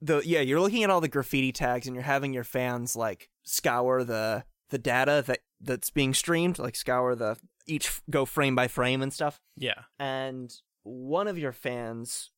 the 0.00 0.22
yeah, 0.24 0.40
you're 0.40 0.60
looking 0.60 0.84
at 0.84 0.90
all 0.90 1.00
the 1.00 1.08
graffiti 1.08 1.52
tags 1.52 1.86
and 1.86 1.94
you're 1.94 2.04
having 2.04 2.32
your 2.32 2.44
fans 2.44 2.94
like 2.96 3.28
scour 3.42 4.04
the 4.04 4.44
the 4.70 4.78
data 4.78 5.22
that 5.26 5.40
that's 5.60 5.90
being 5.90 6.14
streamed, 6.14 6.58
like 6.58 6.76
scour 6.76 7.14
the 7.14 7.36
each 7.66 8.00
go 8.08 8.24
frame 8.24 8.54
by 8.54 8.66
frame 8.68 9.02
and 9.02 9.12
stuff 9.12 9.38
Yeah. 9.56 9.82
and 9.98 10.50
one 10.82 11.28
of 11.28 11.38
your 11.38 11.52
fans 11.52 12.30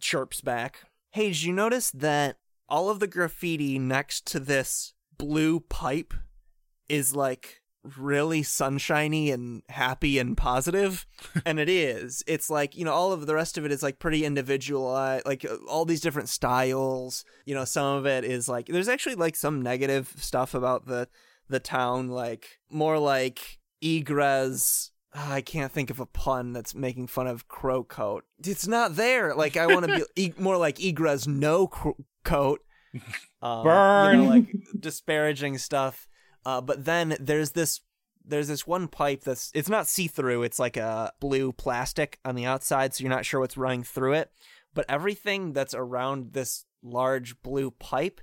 chirps 0.00 0.40
back, 0.40 0.84
Hey, 1.18 1.30
did 1.30 1.42
you 1.42 1.52
notice 1.52 1.90
that 1.90 2.36
all 2.68 2.90
of 2.90 3.00
the 3.00 3.08
graffiti 3.08 3.76
next 3.76 4.24
to 4.26 4.38
this 4.38 4.94
blue 5.16 5.58
pipe 5.58 6.14
is 6.88 7.12
like 7.12 7.60
really 7.96 8.44
sunshiny 8.44 9.32
and 9.32 9.64
happy 9.68 10.20
and 10.20 10.36
positive? 10.36 11.08
and 11.44 11.58
it 11.58 11.68
is. 11.68 12.22
It's 12.28 12.50
like, 12.50 12.76
you 12.76 12.84
know, 12.84 12.92
all 12.92 13.12
of 13.12 13.26
the 13.26 13.34
rest 13.34 13.58
of 13.58 13.64
it 13.64 13.72
is 13.72 13.82
like 13.82 13.98
pretty 13.98 14.24
individualized, 14.24 15.26
like 15.26 15.44
uh, 15.44 15.56
all 15.68 15.84
these 15.84 16.00
different 16.00 16.28
styles. 16.28 17.24
You 17.44 17.56
know, 17.56 17.64
some 17.64 17.96
of 17.96 18.06
it 18.06 18.22
is 18.22 18.48
like, 18.48 18.66
there's 18.66 18.86
actually 18.86 19.16
like 19.16 19.34
some 19.34 19.60
negative 19.60 20.14
stuff 20.18 20.54
about 20.54 20.86
the 20.86 21.08
the 21.48 21.58
town, 21.58 22.10
like 22.10 22.60
more 22.70 22.96
like 22.96 23.58
egress 23.82 24.92
I 25.26 25.40
can't 25.40 25.72
think 25.72 25.90
of 25.90 26.00
a 26.00 26.06
pun 26.06 26.52
that's 26.52 26.74
making 26.74 27.08
fun 27.08 27.26
of 27.26 27.48
crow 27.48 27.82
coat. 27.82 28.24
It's 28.44 28.66
not 28.66 28.96
there. 28.96 29.34
Like 29.34 29.56
I 29.56 29.66
want 29.66 29.86
to 29.86 29.96
be 29.96 30.04
e- 30.22 30.34
more 30.38 30.56
like 30.56 30.78
Igra's 30.80 31.26
no 31.26 31.66
cro- 31.66 31.96
coat. 32.24 32.60
Um, 33.42 33.64
Burn. 33.64 34.16
You 34.18 34.24
know, 34.24 34.30
like 34.30 34.46
disparaging 34.78 35.58
stuff. 35.58 36.08
Uh, 36.44 36.60
but 36.60 36.84
then 36.84 37.16
there's 37.20 37.50
this 37.52 37.80
there's 38.24 38.48
this 38.48 38.66
one 38.66 38.88
pipe 38.88 39.22
that's 39.22 39.50
it's 39.54 39.68
not 39.68 39.86
see 39.86 40.06
through. 40.06 40.42
It's 40.42 40.58
like 40.58 40.76
a 40.76 41.12
blue 41.20 41.52
plastic 41.52 42.18
on 42.24 42.34
the 42.34 42.44
outside, 42.44 42.94
so 42.94 43.02
you're 43.02 43.10
not 43.10 43.26
sure 43.26 43.40
what's 43.40 43.56
running 43.56 43.82
through 43.82 44.14
it. 44.14 44.30
But 44.74 44.86
everything 44.88 45.52
that's 45.52 45.74
around 45.74 46.32
this 46.32 46.64
large 46.82 47.40
blue 47.42 47.70
pipe 47.70 48.20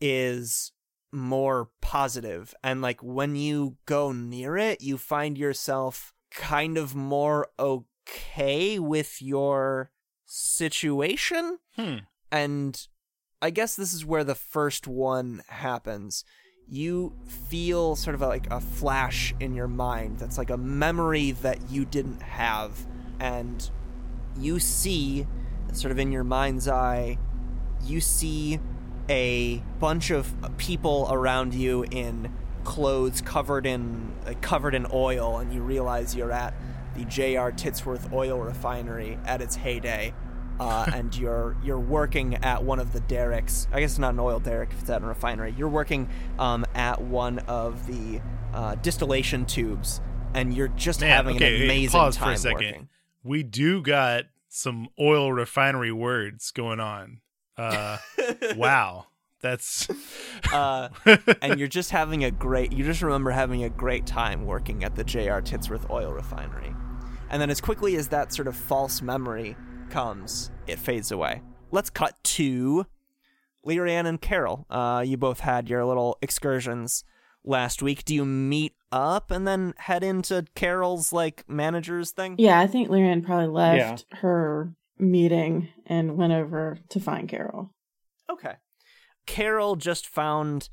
is 0.00 0.72
more 1.10 1.70
positive 1.80 2.54
and 2.62 2.82
like 2.82 3.02
when 3.02 3.34
you 3.34 3.76
go 3.86 4.12
near 4.12 4.58
it 4.58 4.82
you 4.82 4.98
find 4.98 5.38
yourself 5.38 6.12
kind 6.30 6.76
of 6.78 6.94
more 6.94 7.48
okay 7.58 8.78
with 8.78 9.20
your 9.22 9.90
situation 10.26 11.58
Hmm. 11.76 11.96
and 12.30 12.86
I 13.40 13.50
guess 13.50 13.76
this 13.76 13.92
is 13.92 14.04
where 14.04 14.24
the 14.24 14.34
first 14.34 14.88
one 14.88 15.42
happens. 15.48 16.24
You 16.68 17.14
feel 17.48 17.94
sort 17.94 18.14
of 18.14 18.20
like 18.20 18.50
a 18.50 18.60
flash 18.60 19.32
in 19.38 19.54
your 19.54 19.68
mind 19.68 20.18
that's 20.18 20.36
like 20.36 20.50
a 20.50 20.56
memory 20.56 21.30
that 21.30 21.70
you 21.70 21.84
didn't 21.84 22.20
have. 22.20 22.84
And 23.20 23.70
you 24.36 24.58
see, 24.58 25.26
sort 25.72 25.92
of 25.92 26.00
in 26.00 26.10
your 26.10 26.24
mind's 26.24 26.66
eye, 26.66 27.16
you 27.84 28.00
see 28.00 28.58
a 29.08 29.62
bunch 29.78 30.10
of 30.10 30.34
people 30.58 31.06
around 31.08 31.54
you 31.54 31.84
in 31.92 32.32
clothes 32.64 33.20
covered 33.20 33.66
in 33.66 34.12
covered 34.40 34.74
in 34.74 34.86
oil, 34.92 35.38
and 35.38 35.52
you 35.52 35.62
realize 35.62 36.14
you're 36.14 36.32
at 36.32 36.54
the 36.96 37.04
J.R. 37.04 37.52
Titsworth 37.52 38.12
oil 38.12 38.38
refinery 38.40 39.18
at 39.24 39.40
its 39.40 39.56
heyday. 39.56 40.14
Uh, 40.60 40.86
and 40.94 41.16
you're 41.16 41.56
you're 41.62 41.78
working 41.78 42.34
at 42.36 42.64
one 42.64 42.78
of 42.78 42.92
the 42.92 43.00
derricks. 43.00 43.68
I 43.72 43.80
guess 43.80 43.92
it's 43.92 43.98
not 43.98 44.14
an 44.14 44.20
oil 44.20 44.40
derrick 44.40 44.70
if 44.72 44.80
it's 44.80 44.90
at 44.90 45.02
a 45.02 45.06
refinery. 45.06 45.54
You're 45.56 45.68
working 45.68 46.08
um, 46.38 46.66
at 46.74 47.00
one 47.00 47.38
of 47.40 47.86
the 47.86 48.20
uh, 48.52 48.74
distillation 48.76 49.46
tubes, 49.46 50.00
and 50.34 50.52
you're 50.52 50.68
just 50.68 51.00
Man, 51.00 51.10
having 51.10 51.36
okay, 51.36 51.54
an 51.54 51.60
hey, 51.60 51.64
amazing 51.64 51.98
pause 51.98 52.16
time 52.16 52.28
for 52.28 52.32
a 52.34 52.38
second. 52.38 52.66
working. 52.66 52.88
We 53.22 53.42
do 53.42 53.82
got 53.82 54.24
some 54.48 54.88
oil 54.98 55.32
refinery 55.32 55.92
words 55.92 56.50
going 56.50 56.80
on. 56.80 57.20
Uh, 57.56 57.98
wow, 58.56 59.06
that's 59.40 59.88
Uh, 60.52 60.88
and 61.42 61.58
you're 61.58 61.68
just 61.68 61.90
having 61.90 62.24
a 62.24 62.30
great 62.30 62.72
you 62.72 62.84
just 62.84 63.02
remember 63.02 63.30
having 63.30 63.64
a 63.64 63.68
great 63.68 64.06
time 64.06 64.46
working 64.46 64.84
at 64.84 64.94
the 64.94 65.04
JR 65.04 65.40
Titsworth 65.40 65.90
oil 65.90 66.12
refinery. 66.12 66.74
And 67.30 67.42
then 67.42 67.50
as 67.50 67.60
quickly 67.60 67.96
as 67.96 68.08
that 68.08 68.32
sort 68.32 68.48
of 68.48 68.56
false 68.56 69.02
memory 69.02 69.56
comes, 69.90 70.50
it 70.66 70.78
fades 70.78 71.12
away. 71.12 71.42
Let's 71.70 71.90
cut 71.90 72.16
to 72.22 72.86
Lyrian 73.66 74.06
and 74.06 74.20
Carol. 74.20 74.66
Uh, 74.70 75.04
you 75.06 75.16
both 75.16 75.40
had 75.40 75.68
your 75.68 75.84
little 75.84 76.16
excursions 76.22 77.04
last 77.44 77.82
week. 77.82 78.04
Do 78.04 78.14
you 78.14 78.24
meet 78.24 78.74
up 78.90 79.30
and 79.30 79.46
then 79.46 79.74
head 79.76 80.02
into 80.02 80.46
Carol's 80.54 81.12
like 81.12 81.44
manager's 81.48 82.12
thing? 82.12 82.36
Yeah, 82.38 82.60
I 82.60 82.66
think 82.66 82.88
Lyrian 82.88 83.24
probably 83.24 83.48
left 83.48 84.06
her 84.12 84.72
meeting 84.98 85.68
and 85.86 86.16
went 86.16 86.32
over 86.32 86.78
to 86.88 87.00
find 87.00 87.28
Carol. 87.28 87.74
Okay. 88.30 88.54
Carol 89.28 89.76
just 89.76 90.08
found 90.08 90.70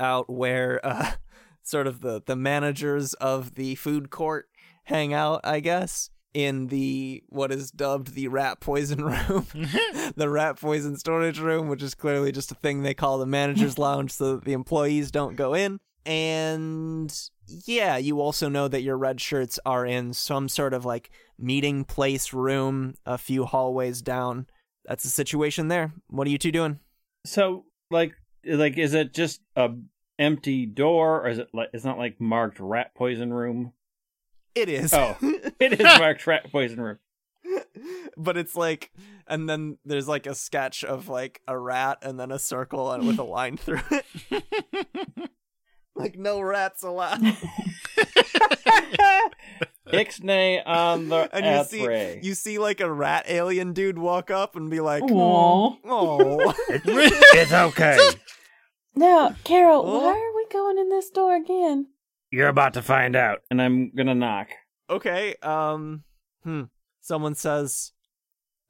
out 0.00 0.28
where 0.28 0.80
uh, 0.82 1.12
sort 1.62 1.86
of 1.86 2.00
the, 2.00 2.20
the 2.26 2.34
managers 2.34 3.14
of 3.14 3.54
the 3.54 3.76
food 3.76 4.10
court 4.10 4.48
hang 4.84 5.12
out, 5.12 5.42
I 5.44 5.60
guess, 5.60 6.10
in 6.32 6.68
the 6.68 7.22
what 7.28 7.52
is 7.52 7.70
dubbed 7.70 8.14
the 8.14 8.28
rat 8.28 8.58
poison 8.58 9.04
room, 9.04 9.46
the 10.16 10.28
rat 10.28 10.58
poison 10.58 10.96
storage 10.96 11.38
room, 11.38 11.68
which 11.68 11.82
is 11.82 11.94
clearly 11.94 12.32
just 12.32 12.50
a 12.50 12.56
thing 12.56 12.82
they 12.82 12.94
call 12.94 13.18
the 13.18 13.26
manager's 13.26 13.78
lounge 13.78 14.12
so 14.12 14.34
that 14.34 14.44
the 14.44 14.54
employees 14.54 15.10
don't 15.10 15.36
go 15.36 15.54
in. 15.54 15.78
And 16.06 17.14
yeah, 17.46 17.98
you 17.98 18.20
also 18.20 18.48
know 18.48 18.66
that 18.66 18.82
your 18.82 18.96
red 18.96 19.20
shirts 19.20 19.60
are 19.66 19.84
in 19.84 20.14
some 20.14 20.48
sort 20.48 20.72
of 20.72 20.86
like 20.86 21.10
meeting 21.38 21.84
place 21.84 22.32
room 22.32 22.94
a 23.04 23.18
few 23.18 23.44
hallways 23.44 24.00
down. 24.00 24.46
That's 24.86 25.04
the 25.04 25.10
situation 25.10 25.68
there. 25.68 25.92
What 26.08 26.26
are 26.26 26.30
you 26.30 26.38
two 26.38 26.50
doing? 26.50 26.80
So, 27.26 27.66
like, 27.90 28.12
like, 28.44 28.78
is 28.78 28.94
it 28.94 29.12
just 29.14 29.40
a 29.56 29.70
empty 30.18 30.66
door, 30.66 31.22
or 31.24 31.28
is 31.28 31.38
it 31.38 31.48
like 31.52 31.70
it's 31.72 31.84
not 31.84 31.98
like 31.98 32.20
marked 32.20 32.60
rat 32.60 32.94
poison 32.94 33.32
room? 33.32 33.72
It 34.54 34.68
is. 34.68 34.92
Oh, 34.92 35.16
it 35.22 35.80
is 35.80 35.98
marked 35.98 36.26
rat 36.26 36.50
poison 36.50 36.80
room. 36.80 36.98
but 38.16 38.36
it's 38.36 38.54
like, 38.54 38.92
and 39.26 39.48
then 39.48 39.78
there's 39.84 40.08
like 40.08 40.26
a 40.26 40.34
sketch 40.34 40.84
of 40.84 41.08
like 41.08 41.40
a 41.48 41.58
rat 41.58 41.98
and 42.02 42.18
then 42.18 42.30
a 42.30 42.38
circle 42.38 42.92
and 42.92 43.06
with 43.06 43.18
a 43.18 43.24
line 43.24 43.56
through 43.56 43.80
it. 43.90 44.04
like 45.94 46.16
no 46.18 46.40
rats 46.40 46.82
allowed. 46.82 47.22
Ixnay 49.92 50.62
on 50.66 51.08
the 51.08 51.28
And 51.34 51.44
you 51.44 51.64
see, 51.64 51.80
Athray. 51.86 52.22
you 52.24 52.34
see 52.34 52.58
like 52.58 52.80
a 52.80 52.90
rat 52.92 53.24
alien 53.28 53.72
dude 53.72 53.98
walk 53.98 54.30
up 54.30 54.56
and 54.56 54.70
be 54.70 54.80
like, 54.80 55.02
Aw. 55.02 55.76
"Oh, 55.84 56.54
it's 56.68 57.52
okay. 57.52 57.98
Now, 58.94 59.34
Carol, 59.44 59.82
Oh. 59.86 59.98
why 60.00 60.12
are 60.18 60.36
we 60.36 60.46
going 60.52 60.78
in 60.78 60.88
this 60.88 61.10
door 61.10 61.36
again? 61.36 61.88
You're 62.30 62.48
about 62.48 62.74
to 62.74 62.82
find 62.82 63.16
out. 63.16 63.40
and 63.50 63.60
I'm 63.62 63.90
gonna 63.94 64.14
knock. 64.14 64.48
okay." 64.88 65.34
Um, 65.42 66.04
hmm. 66.44 66.64
Someone 67.00 67.34
says, 67.34 67.92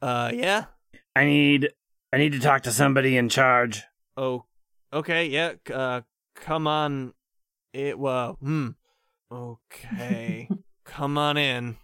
"Uh, 0.02 0.30
yeah." 0.34 0.64
I 1.16 1.24
need 1.24 1.70
I 2.12 2.18
need 2.18 2.32
to 2.32 2.38
talk 2.40 2.62
to 2.62 2.72
somebody 2.72 3.16
in 3.16 3.28
charge. 3.28 3.82
Oh, 4.16 4.44
okay, 4.92 5.26
yeah. 5.26 5.54
Uh, 5.72 6.02
come 6.36 6.66
on. 6.66 7.14
It 7.72 7.98
well, 7.98 8.34
hmm. 8.40 8.68
Okay, 9.32 10.48
come 10.90 11.16
on 11.16 11.36
in. 11.36 11.76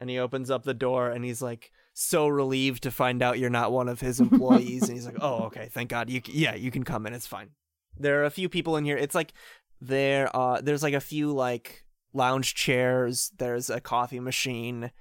And 0.00 0.08
he 0.08 0.18
opens 0.18 0.50
up 0.50 0.64
the 0.64 0.74
door, 0.74 1.10
and 1.10 1.24
he's 1.24 1.42
like 1.42 1.72
so 1.92 2.28
relieved 2.28 2.84
to 2.84 2.90
find 2.90 3.22
out 3.22 3.38
you're 3.38 3.50
not 3.50 3.72
one 3.72 3.88
of 3.88 4.00
his 4.00 4.20
employees. 4.26 4.82
and 4.82 4.92
he's 4.92 5.06
like, 5.06 5.18
"Oh, 5.20 5.44
okay, 5.44 5.68
thank 5.72 5.90
God. 5.90 6.08
You, 6.10 6.20
yeah, 6.26 6.54
you 6.54 6.70
can 6.70 6.84
come 6.84 7.06
in. 7.06 7.14
It's 7.14 7.26
fine." 7.26 7.50
There 7.96 8.20
are 8.20 8.26
a 8.26 8.30
few 8.30 8.48
people 8.48 8.76
in 8.76 8.84
here. 8.84 8.96
It's 8.96 9.14
like 9.14 9.32
there, 9.80 10.34
uh, 10.36 10.60
there's 10.60 10.82
like 10.84 10.94
a 10.94 11.00
few 11.00 11.32
like 11.32 11.84
lounge 12.12 12.54
chairs. 12.54 13.32
There's 13.38 13.70
a 13.70 13.80
coffee 13.80 14.20
machine 14.20 14.92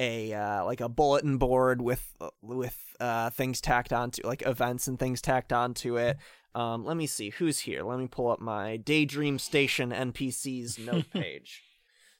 a 0.00 0.32
uh, 0.32 0.64
like 0.64 0.80
a 0.80 0.88
bulletin 0.88 1.36
board 1.36 1.82
with 1.82 2.14
with 2.40 2.78
uh, 2.98 3.30
things 3.30 3.60
tacked 3.60 3.92
onto 3.92 4.26
like 4.26 4.42
events 4.46 4.88
and 4.88 4.98
things 4.98 5.20
tacked 5.20 5.52
onto 5.52 5.96
it. 5.98 6.16
Um, 6.54 6.84
let 6.84 6.96
me 6.96 7.06
see 7.06 7.30
who's 7.30 7.60
here. 7.60 7.84
Let 7.84 7.98
me 8.00 8.08
pull 8.08 8.30
up 8.30 8.40
my 8.40 8.78
Daydream 8.78 9.38
Station 9.38 9.90
NPC's 9.90 10.78
note 10.78 11.10
page. 11.12 11.62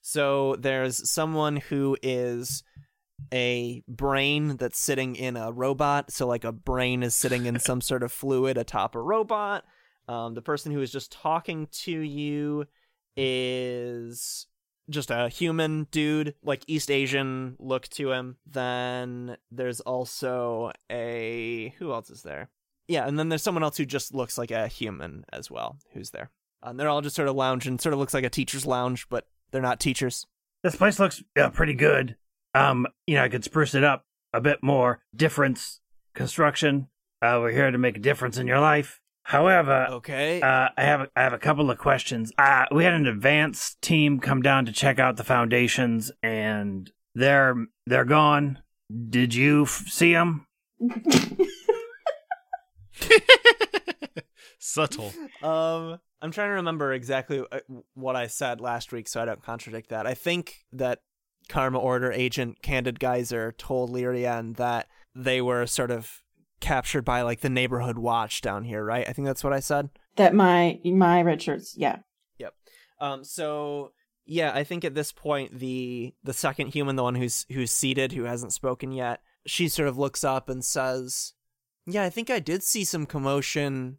So 0.01 0.57
there's 0.57 1.11
someone 1.11 1.57
who 1.57 1.97
is 2.03 2.63
a 3.33 3.83
brain 3.87 4.57
that's 4.57 4.79
sitting 4.79 5.17
in 5.17 5.37
a 5.37 5.53
robot. 5.53 6.11
So 6.11 6.27
like 6.27 6.45
a 6.45 6.53
brain 6.53 7.03
is 7.03 7.15
sitting 7.15 7.47
in 7.47 7.59
some 7.61 7.81
sort 7.81 8.03
of 8.03 8.13
fluid 8.13 8.57
atop 8.57 8.95
a 8.95 9.01
robot. 9.01 9.65
Um, 10.09 10.35
the 10.35 10.43
person 10.43 10.73
who 10.73 10.81
is 10.81 10.91
just 10.91 11.13
talking 11.13 11.69
to 11.83 11.93
you 11.93 12.67
is 13.17 14.47
just 14.89 15.11
a 15.11 15.29
human 15.29 15.87
dude, 15.93 16.35
like 16.43 16.65
East 16.67 16.91
Asian 16.91 17.57
look 17.59 17.89
to 17.91 18.11
him. 18.13 18.37
Then 18.47 19.37
there's 19.51 19.81
also 19.81 20.73
a 20.91 21.75
who 21.79 21.93
else 21.93 22.11
is 22.11 22.23
there? 22.23 22.51
Yeah, 22.89 23.07
and 23.07 23.17
then 23.17 23.29
there's 23.29 23.43
someone 23.43 23.63
else 23.63 23.77
who 23.77 23.87
just 23.87 24.15
looks 24.15 24.37
like 24.37 24.51
a 24.51 24.67
human 24.67 25.25
as 25.33 25.49
well, 25.49 25.79
who's 25.93 26.11
there. 26.11 26.31
Um, 26.63 26.77
they're 26.77 26.89
all 26.89 27.03
just 27.03 27.15
sort 27.15 27.29
of 27.29 27.37
lounging, 27.37 27.79
sort 27.79 27.93
of 27.93 28.01
looks 28.01 28.15
like 28.15 28.25
a 28.25 28.31
teacher's 28.31 28.67
lounge, 28.67 29.09
but 29.09 29.27
they're 29.51 29.63
not 29.63 29.81
teachers. 29.81 30.27
This 30.63 30.77
place 30.77 30.99
looks 30.99 31.23
uh, 31.39 31.51
pretty 31.51 31.75
good. 31.75 32.17
Um, 32.55 32.87
you 33.07 33.15
know, 33.17 33.25
I 33.25 33.29
could 33.29 33.45
spruce 33.45 33.75
it 33.75 33.85
up 33.85 34.05
a 34.33 34.41
bit 34.41 34.63
more. 34.63 35.01
Difference 35.15 35.81
construction. 36.15 36.89
Uh, 37.23 37.39
we're 37.41 37.53
here 37.53 37.71
to 37.71 37.79
make 37.79 37.97
a 37.97 38.01
difference 38.01 38.37
in 38.39 38.47
your 38.47 38.61
life. 38.61 39.01
However, 39.25 39.87
Okay. 39.91 40.41
uh, 40.41 40.69
I 40.77 40.83
have 40.83 41.01
a, 41.03 41.09
I 41.15 41.23
have 41.23 41.33
a 41.33 41.39
couple 41.39 41.71
of 41.71 41.79
questions. 41.79 42.33
Uh, 42.39 42.65
we 42.73 42.85
had 42.85 42.95
an 42.95 43.07
advance 43.07 43.77
team 43.81 44.19
come 44.19 44.43
down 44.43 44.65
to 44.67 44.73
check 44.73 44.99
out 44.99 45.17
the 45.17 45.25
foundations, 45.25 46.11
and 46.23 46.91
they're 47.15 47.67
they're 47.87 48.05
gone. 48.07 48.59
Did 49.09 49.35
you 49.35 49.63
f- 49.65 49.85
see 49.89 50.13
them? 50.15 50.47
subtle. 54.61 55.13
Um, 55.43 55.99
I'm 56.21 56.33
trying 56.33 56.51
to 56.51 56.57
remember 56.57 56.93
exactly 56.93 57.43
uh, 57.51 57.61
what 57.95 58.15
I 58.15 58.27
said 58.27 58.61
last 58.61 58.93
week, 58.93 59.09
so 59.09 59.23
I 59.23 59.25
don't 59.25 59.43
contradict 59.43 59.89
that. 59.89 60.07
I 60.07 60.13
think 60.13 60.67
that 60.71 60.99
Karma 61.49 61.79
Order 61.79 62.13
agent 62.13 62.61
Candid 62.63 63.01
Geyser 63.01 63.53
told 63.53 63.91
Lyrian 63.91 64.57
that 64.57 64.89
they 65.15 65.41
were 65.41 65.67
sort 65.67 65.91
of 65.91 66.23
captured 66.61 67.07
by 67.07 67.23
like 67.23 67.41
the 67.41 67.49
neighborhood 67.49 67.99
watch 67.99 68.43
down 68.43 68.65
here, 68.65 68.85
right? 68.85 69.09
I 69.09 69.13
think 69.13 69.27
that's 69.27 69.43
what 69.43 69.55
I 69.55 69.61
said. 69.61 69.89
That 70.17 70.35
my 70.35 70.79
my 70.85 71.23
red 71.23 71.41
shirts, 71.41 71.75
yeah. 71.77 72.01
Yep. 72.39 72.55
Um, 73.01 73.25
so 73.25 73.93
yeah, 74.27 74.53
I 74.55 74.63
think 74.63 74.85
at 74.85 74.95
this 74.95 75.13
point 75.13 75.59
the 75.59 76.15
the 76.23 76.35
second 76.35 76.69
human, 76.69 76.97
the 76.97 77.03
one 77.03 77.15
who's 77.15 77.47
who's 77.51 77.73
seated, 77.73 78.13
who 78.13 78.25
hasn't 78.25 78.53
spoken 78.53 78.93
yet, 78.93 79.21
she 79.47 79.69
sort 79.69 79.89
of 79.89 79.99
looks 79.99 80.23
up 80.23 80.49
and 80.49 80.63
says, 80.65 81.33
"Yeah, 81.87 82.05
I 82.05 82.11
think 82.11 82.29
I 82.29 82.39
did 82.41 82.63
see 82.63 82.85
some 82.85 83.07
commotion 83.07 83.99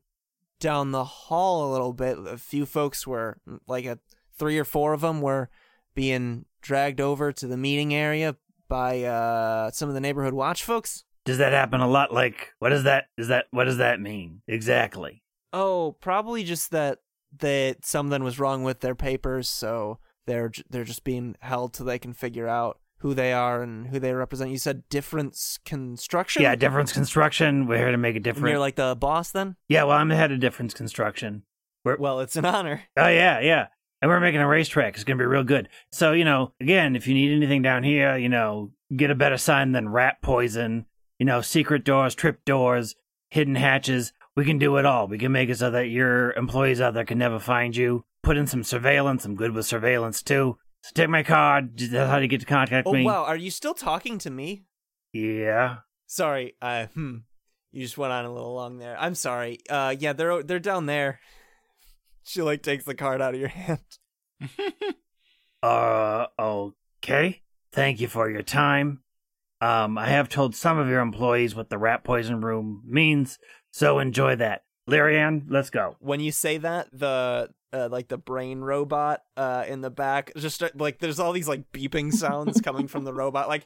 down 0.62 0.92
the 0.92 1.04
hall 1.04 1.70
a 1.70 1.72
little 1.74 1.92
bit. 1.92 2.18
A 2.18 2.38
few 2.38 2.66
folks 2.66 3.06
were 3.06 3.38
like 3.68 3.86
a 3.86 4.00
three 4.38 4.58
or 4.58 4.64
four 4.64 4.94
of 4.94 5.02
them 5.02 5.20
were 5.22 5.50
being 5.94 6.46
dragged 6.62 7.02
over 7.02 7.34
to 7.34 7.48
the 7.48 7.58
meeting 7.58 7.94
area 7.94 8.38
by 8.70 9.04
uh 9.04 9.70
some 9.72 9.90
of 9.90 9.96
the 9.96 10.00
neighborhood 10.00 10.34
watch 10.34 10.64
folks." 10.64 11.04
Does 11.26 11.38
that 11.38 11.52
happen 11.52 11.82
a 11.82 11.88
lot? 11.88 12.14
Like, 12.14 12.54
what 12.60 12.70
does 12.70 12.84
that 12.84 13.06
is 13.18 13.28
that 13.28 13.46
what 13.52 13.66
does 13.66 13.78
that 13.78 14.00
mean 14.00 14.42
exactly? 14.48 15.24
Oh, 15.52 15.98
probably 16.00 16.44
just 16.44 16.72
that 16.72 17.00
that 17.40 17.86
something 17.86 18.24
was 18.24 18.40
wrong 18.40 18.64
with 18.64 18.80
their 18.80 18.96
papers, 18.96 19.50
so 19.50 20.00
they're 20.26 20.52
they're 20.70 20.84
just 20.84 21.04
being 21.04 21.36
held 21.42 21.74
till 21.74 21.86
they 21.86 22.00
can 22.00 22.14
figure 22.14 22.48
out 22.48 22.80
who 23.02 23.14
they 23.14 23.34
are 23.34 23.62
and 23.62 23.88
who 23.88 24.00
they 24.00 24.14
represent. 24.14 24.52
You 24.52 24.58
said 24.58 24.88
difference 24.90 25.60
construction. 25.66 26.42
Yeah, 26.44 26.56
difference 26.56 26.92
construction. 26.94 27.68
We're 27.68 27.78
here 27.78 27.92
to 27.92 27.98
make 27.98 28.14
a 28.14 28.18
And 28.18 28.24
difference. 28.24 28.50
you're 28.50 28.60
like 28.60 28.76
the 28.76 28.96
boss 28.96 29.32
then. 29.32 29.56
yeah, 29.68 29.84
well, 29.84 29.98
I'm 29.98 30.08
the 30.10 30.16
head 30.16 30.32
of 30.32 30.40
difference 30.40 30.74
construction. 30.74 31.44
Well, 31.84 32.20
it's 32.20 32.36
an 32.36 32.46
honor. 32.46 32.84
Oh 32.98 33.08
yeah, 33.08 33.40
yeah. 33.40 33.68
And 34.02 34.10
we're 34.10 34.20
making 34.20 34.42
a 34.42 34.48
racetrack. 34.48 34.96
It's 34.96 35.04
gonna 35.04 35.18
be 35.20 35.26
real 35.26 35.44
good. 35.44 35.68
So, 35.92 36.12
you 36.14 36.26
know, 36.26 36.54
again, 36.60 36.96
if 36.96 37.08
you 37.08 37.14
need 37.14 37.36
anything 37.36 37.62
down 37.62 37.84
here, 37.84 38.18
you 38.18 38.30
know, 38.30 38.72
get 38.96 39.12
a 39.12 39.16
better 39.16 39.38
sign 39.38 39.72
than 39.72 39.90
rat 39.90 40.22
poison, 40.22 40.86
you 41.20 41.26
know, 41.26 41.42
secret 41.42 41.84
doors, 41.84 42.14
trip 42.16 42.46
doors, 42.46 42.96
hidden 43.30 43.56
hatches. 43.56 44.14
We 44.36 44.46
can 44.46 44.58
do 44.60 44.78
it 44.78 44.86
all. 44.86 45.08
We 45.08 45.18
can 45.18 45.32
make 45.32 45.50
it 45.50 45.58
so 45.58 45.72
that 45.72 45.88
your 45.90 46.32
employees 46.34 46.80
out 46.82 46.94
there 46.94 47.04
can 47.06 47.18
never 47.18 47.40
find 47.40 47.76
you. 47.76 48.06
Put 48.24 48.38
in 48.38 48.48
some 48.48 48.64
surveillance. 48.64 49.26
I'm 49.26 49.36
good 49.36 49.52
with 49.52 49.66
surveillance 49.66 50.22
too. 50.24 50.58
So 50.82 50.92
take 50.94 51.10
my 51.10 51.24
card. 51.24 51.78
That's 51.78 52.10
how 52.10 52.20
to 52.20 52.28
get 52.28 52.40
to 52.42 52.46
contact 52.46 52.88
me. 52.88 52.92
Oh 52.92 52.94
me. 52.94 53.06
wow, 53.06 53.24
are 53.24 53.38
you 53.38 53.52
still 53.52 53.74
talking 53.74 54.18
to 54.20 54.30
me? 54.30 54.66
Yeah. 55.14 55.78
Sorry. 56.08 56.56
Uh, 56.62 56.88
hmm. 56.88 57.18
You 57.72 57.84
just 57.84 57.98
went 57.98 58.12
on 58.12 58.26
a 58.26 58.34
little 58.34 58.54
long 58.54 58.78
there. 58.80 58.98
I'm 59.00 59.16
sorry. 59.16 59.60
Uh, 59.70 59.96
yeah, 59.98 60.14
they're 60.14 60.44
they're 60.44 60.60
down 60.60 60.86
there. 60.86 61.20
She 62.24 62.44
like 62.44 62.62
takes 62.62 62.84
the 62.84 62.94
card 62.94 63.20
out 63.20 63.34
of 63.34 63.40
your 63.40 63.50
hand. 63.50 63.80
Uh, 65.64 66.26
okay. 66.40 67.42
Thank 67.72 68.02
you 68.02 68.08
for 68.08 68.30
your 68.30 68.42
time. 68.42 69.04
Um, 69.62 69.98
I 69.98 70.08
have 70.08 70.28
told 70.28 70.56
some 70.56 70.80
of 70.80 70.88
your 70.88 71.02
employees 71.02 71.54
what 71.54 71.70
the 71.70 71.78
rat 71.78 72.04
poison 72.04 72.42
room 72.42 72.82
means, 72.84 73.38
so 73.72 74.00
enjoy 74.00 74.36
that. 74.38 74.64
Lyrian, 74.90 75.44
let's 75.50 75.70
go. 75.70 75.98
When 76.00 76.20
you 76.20 76.32
say 76.32 76.58
that, 76.58 76.88
the 76.92 77.52
uh, 77.74 77.88
like 77.92 78.08
the 78.08 78.18
brain 78.18 78.60
robot 78.60 79.24
uh 79.38 79.64
in 79.68 79.82
the 79.82 79.90
back. 79.90 80.32
Just 80.36 80.56
start, 80.56 80.78
like 80.78 81.00
there's 81.00 81.20
all 81.20 81.32
these 81.32 81.48
like 81.48 81.72
beeping 81.72 82.14
sounds 82.14 82.62
coming 82.62 82.88
from 82.88 83.04
the 83.04 83.14
robot 83.14 83.48
like 83.48 83.66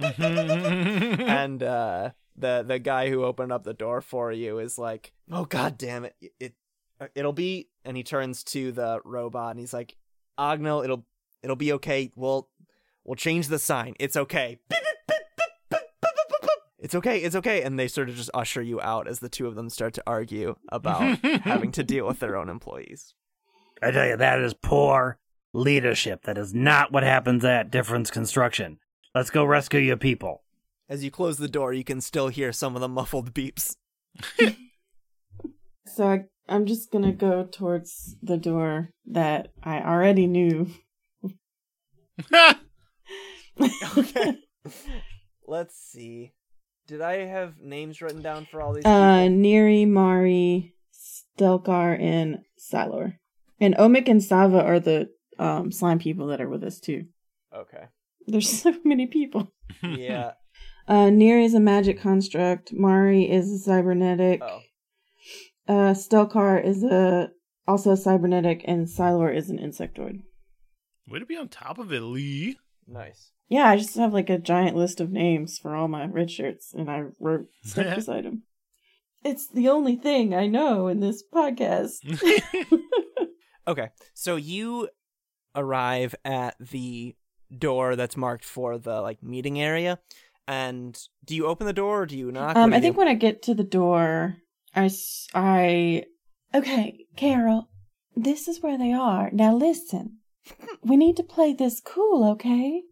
and 0.18 1.62
uh 1.62 2.10
the 2.36 2.64
the 2.66 2.78
guy 2.78 3.10
who 3.10 3.24
opened 3.24 3.52
up 3.52 3.64
the 3.64 3.74
door 3.74 4.00
for 4.00 4.32
you 4.32 4.58
is 4.58 4.78
like 4.78 5.12
oh 5.30 5.44
god 5.44 5.76
damn 5.76 6.04
it 6.04 6.14
it 6.38 6.54
it'll 7.14 7.32
be 7.32 7.68
and 7.84 7.96
he 7.96 8.02
turns 8.02 8.42
to 8.44 8.72
the 8.72 9.00
robot 9.04 9.50
and 9.50 9.60
he's 9.60 9.72
like 9.72 9.96
Ognel 10.38 10.84
it'll 10.84 11.04
it'll 11.42 11.56
be 11.56 11.72
okay. 11.74 12.10
We'll 12.16 12.48
we'll 13.04 13.16
change 13.16 13.48
the 13.48 13.58
sign. 13.58 13.94
It's 13.98 14.16
okay 14.16 14.58
it's 16.80 16.94
okay 16.94 17.18
it's 17.18 17.36
okay 17.36 17.62
and 17.62 17.78
they 17.78 17.86
sort 17.86 18.08
of 18.08 18.16
just 18.16 18.30
usher 18.34 18.62
you 18.62 18.80
out 18.80 19.06
as 19.06 19.18
the 19.20 19.28
two 19.28 19.46
of 19.46 19.54
them 19.54 19.68
start 19.70 19.94
to 19.94 20.02
argue 20.06 20.56
about 20.70 21.18
having 21.42 21.70
to 21.70 21.82
deal 21.84 22.06
with 22.06 22.18
their 22.20 22.36
own 22.36 22.48
employees 22.48 23.14
I 23.82 23.90
tell 23.92 24.06
you, 24.06 24.16
that 24.18 24.38
is 24.40 24.52
poor 24.52 25.18
leadership. 25.54 26.24
That 26.24 26.36
is 26.36 26.52
not 26.52 26.92
what 26.92 27.02
happens 27.02 27.42
at 27.46 27.70
Difference 27.70 28.10
Construction. 28.10 28.78
Let's 29.14 29.30
go 29.30 29.42
rescue 29.44 29.80
your 29.80 29.96
people. 29.96 30.42
as 30.88 31.02
you 31.02 31.10
close 31.10 31.38
the 31.38 31.48
door 31.48 31.72
you 31.72 31.84
can 31.84 32.00
still 32.00 32.28
hear 32.28 32.52
some 32.52 32.74
of 32.74 32.80
the 32.82 32.88
muffled 32.88 33.32
beeps 33.32 33.76
So 35.86 36.06
I, 36.06 36.24
I'm 36.48 36.66
just 36.66 36.90
gonna 36.92 37.12
go 37.12 37.44
towards 37.44 38.16
the 38.22 38.36
door 38.36 38.90
that 39.06 39.48
I 39.62 39.80
already 39.80 40.26
knew. 40.26 40.68
okay 43.96 44.36
let's 45.46 45.76
see 45.76 46.32
did 46.90 47.00
i 47.00 47.16
have 47.36 47.50
names 47.76 48.00
written 48.02 48.22
down 48.28 48.42
for 48.50 48.60
all 48.62 48.72
these 48.74 48.84
Uh, 48.84 49.22
people? 49.24 49.36
Neri, 49.44 49.84
Mari, 49.84 50.74
Stelkar, 50.92 51.90
and 52.00 52.38
Silor. 52.58 53.18
And 53.60 53.74
Omik 53.76 54.08
and 54.08 54.22
Sava 54.22 54.60
are 54.70 54.80
the 54.80 54.98
um, 55.38 55.70
slime 55.70 55.98
people 56.06 56.26
that 56.28 56.40
are 56.40 56.48
with 56.48 56.64
us 56.70 56.80
too. 56.80 57.00
okay 57.62 57.84
There's 58.26 58.50
so 58.64 58.74
many 58.84 59.06
people. 59.06 59.42
yeah 59.82 60.32
Uh, 60.88 61.08
Neri 61.08 61.44
is 61.44 61.54
a 61.54 61.60
magic 61.60 62.00
construct. 62.00 62.72
Mari 62.72 63.22
is 63.30 63.46
a 63.52 63.58
cybernetic. 63.58 64.42
oh 64.42 64.60
Uh, 65.68 65.92
Stelkar 65.94 66.64
is 66.64 66.82
a 66.82 67.30
also 67.68 67.92
a 67.92 67.96
cybernetic, 67.96 68.62
and 68.64 68.88
Silor 68.88 69.30
is 69.40 69.50
an 69.50 69.58
insectoid. 69.58 70.16
Way 71.06 71.20
to 71.20 71.26
be 71.26 71.36
on 71.36 71.48
top 71.48 71.78
of 71.78 71.92
it, 71.92 72.00
Lee. 72.00 72.56
nice 72.88 73.30
Yeah, 73.50 73.68
I 73.68 73.76
just 73.76 73.96
have 73.96 74.14
like 74.14 74.30
a 74.30 74.38
giant 74.38 74.76
list 74.76 75.00
of 75.00 75.10
names 75.10 75.58
for 75.58 75.76
all 75.76 75.88
my 75.88 76.06
red 76.06 76.30
shirts, 76.30 76.72
and 76.72 76.90
I 76.90 77.04
wrote 77.18 77.48
stuff 77.62 77.96
beside 77.96 78.24
them. 78.24 78.44
It's 79.22 79.46
the 79.48 79.68
only 79.68 79.96
thing 79.96 80.34
I 80.34 80.46
know 80.46 80.88
in 80.88 81.00
this 81.00 81.22
podcast. 81.22 81.98
okay 83.68 83.90
so 84.14 84.36
you 84.36 84.88
arrive 85.54 86.14
at 86.24 86.56
the 86.58 87.14
door 87.56 87.94
that's 87.94 88.16
marked 88.16 88.44
for 88.44 88.78
the 88.78 89.00
like 89.02 89.22
meeting 89.22 89.60
area 89.60 89.98
and 90.48 90.98
do 91.24 91.36
you 91.36 91.46
open 91.46 91.66
the 91.66 91.72
door 91.72 92.02
or 92.02 92.06
do 92.06 92.16
you 92.16 92.32
knock 92.32 92.56
Um, 92.56 92.72
I 92.72 92.80
think 92.80 92.94
do? 92.94 92.98
when 92.98 93.08
I 93.08 93.14
get 93.14 93.42
to 93.42 93.54
the 93.54 93.62
door, 93.64 94.38
I 94.74 94.90
I 95.34 96.04
okay, 96.54 97.06
Carol, 97.16 97.68
this 98.16 98.48
is 98.48 98.60
where 98.62 98.78
they 98.78 98.92
are. 98.92 99.30
Now 99.30 99.54
listen, 99.54 100.18
we 100.82 100.96
need 100.96 101.16
to 101.18 101.22
play 101.22 101.52
this 101.52 101.80
cool, 101.84 102.24
okay? 102.30 102.82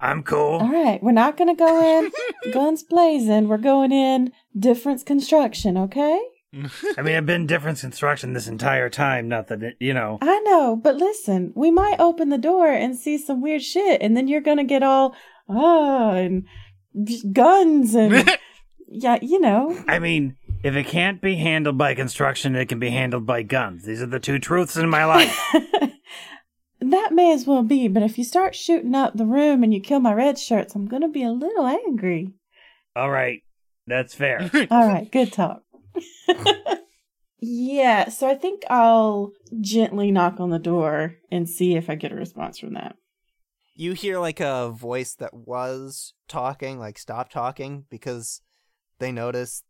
I'm 0.00 0.22
cool. 0.22 0.58
All 0.60 0.72
right, 0.72 1.02
we're 1.02 1.12
not 1.12 1.36
gonna 1.36 1.56
go 1.56 1.80
in 1.98 2.12
guns 2.52 2.82
blazing. 2.82 3.48
We're 3.48 3.58
going 3.58 3.92
in 3.92 4.32
difference 4.58 5.02
construction, 5.02 5.76
okay? 5.76 6.20
I 6.96 7.02
mean, 7.02 7.14
I've 7.14 7.26
been 7.26 7.46
Difference 7.46 7.82
Construction 7.82 8.32
this 8.32 8.48
entire 8.48 8.88
time. 8.88 9.28
Not 9.28 9.48
that, 9.48 9.62
it, 9.62 9.76
you 9.80 9.92
know. 9.92 10.18
I 10.22 10.40
know, 10.40 10.76
but 10.76 10.96
listen, 10.96 11.52
we 11.54 11.70
might 11.70 12.00
open 12.00 12.30
the 12.30 12.38
door 12.38 12.68
and 12.72 12.96
see 12.96 13.18
some 13.18 13.42
weird 13.42 13.62
shit, 13.62 14.00
and 14.00 14.16
then 14.16 14.28
you're 14.28 14.40
gonna 14.40 14.64
get 14.64 14.82
all 14.82 15.14
ah 15.48 16.12
and 16.12 16.46
guns 17.32 17.94
and 17.94 18.38
yeah, 18.88 19.18
you 19.20 19.40
know. 19.40 19.76
I 19.86 19.98
mean, 19.98 20.36
if 20.62 20.74
it 20.74 20.86
can't 20.86 21.20
be 21.20 21.36
handled 21.36 21.76
by 21.76 21.94
construction, 21.94 22.56
it 22.56 22.68
can 22.68 22.78
be 22.78 22.90
handled 22.90 23.26
by 23.26 23.42
guns. 23.42 23.84
These 23.84 24.00
are 24.00 24.06
the 24.06 24.18
two 24.18 24.38
truths 24.38 24.76
in 24.76 24.88
my 24.88 25.04
life. 25.04 25.38
that 26.80 27.10
may 27.12 27.32
as 27.32 27.46
well 27.46 27.62
be, 27.62 27.88
but 27.88 28.02
if 28.02 28.18
you 28.18 28.24
start 28.24 28.54
shooting 28.54 28.94
up 28.94 29.14
the 29.14 29.26
room 29.26 29.62
and 29.62 29.72
you 29.74 29.80
kill 29.80 30.00
my 30.00 30.12
red 30.12 30.38
shirts, 30.38 30.74
I'm 30.74 30.86
gonna 30.86 31.08
be 31.08 31.22
a 31.22 31.30
little 31.30 31.66
angry. 31.66 32.32
All 32.96 33.10
right, 33.10 33.42
that's 33.86 34.14
fair. 34.14 34.50
All 34.70 34.86
right, 34.86 35.10
good 35.10 35.32
talk. 35.32 35.62
yeah, 37.40 38.08
so 38.08 38.28
I 38.28 38.34
think 38.34 38.62
I'll 38.70 39.32
gently 39.60 40.10
knock 40.10 40.40
on 40.40 40.50
the 40.50 40.58
door 40.58 41.16
and 41.30 41.48
see 41.48 41.76
if 41.76 41.88
I 41.88 41.94
get 41.94 42.12
a 42.12 42.16
response 42.16 42.58
from 42.58 42.74
that. 42.74 42.96
you 43.74 43.92
hear 43.92 44.18
like 44.18 44.40
a 44.40 44.70
voice 44.70 45.14
that 45.14 45.32
was 45.34 46.14
talking 46.26 46.78
like 46.78 46.98
stop 46.98 47.30
talking 47.30 47.84
because 47.90 48.40
they 48.98 49.12
notice 49.12 49.62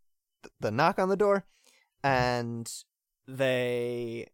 th- 0.43 0.53
the 0.61 0.71
knock 0.71 0.99
on 0.99 1.09
the 1.11 1.17
door 1.17 1.45
and 2.03 2.71
they 3.27 4.27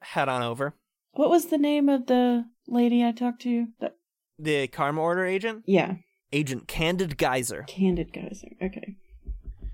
head 0.00 0.28
on 0.28 0.42
over 0.42 0.74
What 1.12 1.30
was 1.30 1.46
the 1.46 1.58
name 1.58 1.88
of 1.88 2.06
the 2.06 2.44
lady 2.66 3.04
I 3.04 3.12
talked 3.12 3.42
to? 3.42 3.66
The, 3.80 3.92
the 4.38 4.66
karma 4.68 5.00
order 5.00 5.24
agent 5.24 5.64
yeah, 5.66 5.94
agent 6.32 6.68
candid 6.68 7.16
geyser 7.18 7.64
Candid 7.66 8.12
Geyser. 8.12 8.48
Okay. 8.62 8.96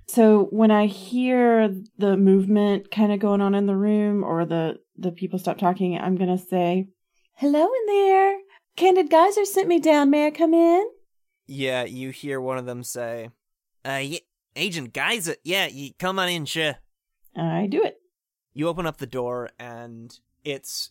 So 0.07 0.45
when 0.51 0.71
I 0.71 0.87
hear 0.87 1.75
the 1.99 2.17
movement 2.17 2.91
kind 2.91 3.11
of 3.13 3.21
going 3.21 3.41
on 3.41 3.55
in 3.55 3.67
the 3.67 3.77
room 3.77 4.23
or 4.23 4.45
the 4.45 4.79
the 4.97 5.13
people 5.13 5.39
stop 5.39 5.59
talking, 5.59 5.99
I'm 5.99 6.17
gonna 6.17 6.39
say, 6.39 6.89
"Hello 7.37 7.65
in 7.65 7.87
there. 7.87 8.39
Candid 8.77 9.11
Geyser 9.11 9.45
sent 9.45 9.69
me 9.69 9.79
down. 9.81 10.11
May 10.11 10.27
I 10.27 10.31
come 10.31 10.55
in?" 10.55 10.87
yeah 11.47 11.85
you 11.85 12.09
hear 12.09 12.41
one 12.41 12.57
of 12.57 12.65
them 12.65 12.83
say 12.83 13.29
uh 13.85 14.01
yeah, 14.03 14.19
agent 14.57 14.95
geyser 14.95 15.37
yeah 15.45 15.67
you 15.67 15.91
come 15.99 16.19
on 16.19 16.29
in 16.31 16.47
sure 16.47 16.77
I 17.37 17.67
do 17.67 17.83
it. 17.83 17.99
you 18.55 18.67
open 18.67 18.87
up 18.87 18.97
the 18.97 19.07
door 19.07 19.51
and 19.59 20.19
it's 20.43 20.91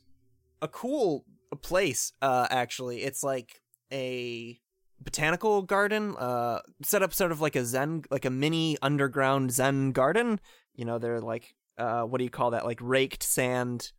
a 0.63 0.67
cool 0.67 1.25
place 1.61 2.13
uh 2.21 2.47
actually. 2.49 3.03
It's 3.03 3.21
like 3.21 3.61
a 3.91 4.59
botanical 4.99 5.61
garden 5.61 6.15
uh 6.17 6.59
set 6.81 7.03
up 7.03 7.13
sort 7.13 7.31
of 7.31 7.41
like 7.41 7.55
a 7.55 7.65
zen 7.65 8.03
like 8.09 8.25
a 8.25 8.29
mini 8.29 8.77
underground 8.81 9.51
zen 9.51 9.91
garden. 9.91 10.39
You 10.73 10.85
know 10.85 10.97
they're 10.97 11.21
like 11.21 11.53
uh 11.77 12.03
what 12.03 12.17
do 12.17 12.23
you 12.23 12.31
call 12.31 12.51
that? 12.51 12.65
Like 12.65 12.79
raked 12.81 13.21
sand 13.21 13.91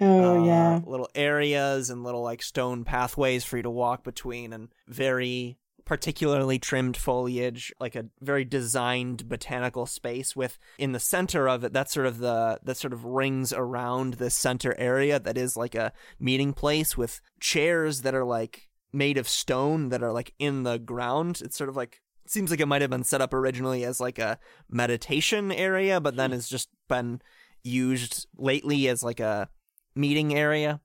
Oh 0.00 0.34
uh, 0.34 0.44
yeah. 0.44 0.80
little 0.86 1.08
areas 1.14 1.90
and 1.90 2.04
little 2.04 2.22
like 2.22 2.42
stone 2.42 2.84
pathways 2.84 3.44
for 3.44 3.56
you 3.56 3.62
to 3.64 3.70
walk 3.70 4.04
between 4.04 4.52
and 4.52 4.68
very 4.88 5.58
particularly 5.84 6.58
trimmed 6.58 6.96
foliage 6.96 7.72
like 7.80 7.94
a 7.94 8.06
very 8.20 8.44
designed 8.44 9.28
botanical 9.28 9.86
space 9.86 10.36
with 10.36 10.58
in 10.78 10.92
the 10.92 11.00
center 11.00 11.48
of 11.48 11.64
it 11.64 11.72
that's 11.72 11.92
sort 11.92 12.06
of 12.06 12.18
the 12.18 12.58
that 12.62 12.76
sort 12.76 12.92
of 12.92 13.04
rings 13.04 13.52
around 13.52 14.14
this 14.14 14.34
center 14.34 14.74
area 14.78 15.18
that 15.18 15.36
is 15.36 15.56
like 15.56 15.74
a 15.74 15.92
meeting 16.18 16.52
place 16.52 16.96
with 16.96 17.20
chairs 17.40 18.02
that 18.02 18.14
are 18.14 18.24
like 18.24 18.68
made 18.92 19.18
of 19.18 19.28
stone 19.28 19.88
that 19.90 20.02
are 20.02 20.12
like 20.12 20.34
in 20.38 20.62
the 20.62 20.78
ground. 20.78 21.40
It's 21.44 21.56
sort 21.56 21.70
of 21.70 21.76
like 21.76 22.00
seems 22.26 22.50
like 22.50 22.60
it 22.60 22.66
might 22.66 22.82
have 22.82 22.90
been 22.90 23.04
set 23.04 23.20
up 23.20 23.34
originally 23.34 23.84
as 23.84 23.98
like 24.00 24.18
a 24.18 24.38
meditation 24.68 25.50
area 25.50 26.00
but 26.00 26.14
then 26.14 26.30
hmm. 26.30 26.36
it's 26.36 26.48
just 26.48 26.68
been 26.88 27.20
used 27.64 28.28
lately 28.36 28.88
as 28.88 29.02
like 29.02 29.18
a 29.18 29.48
meeting 29.96 30.32
area 30.32 30.80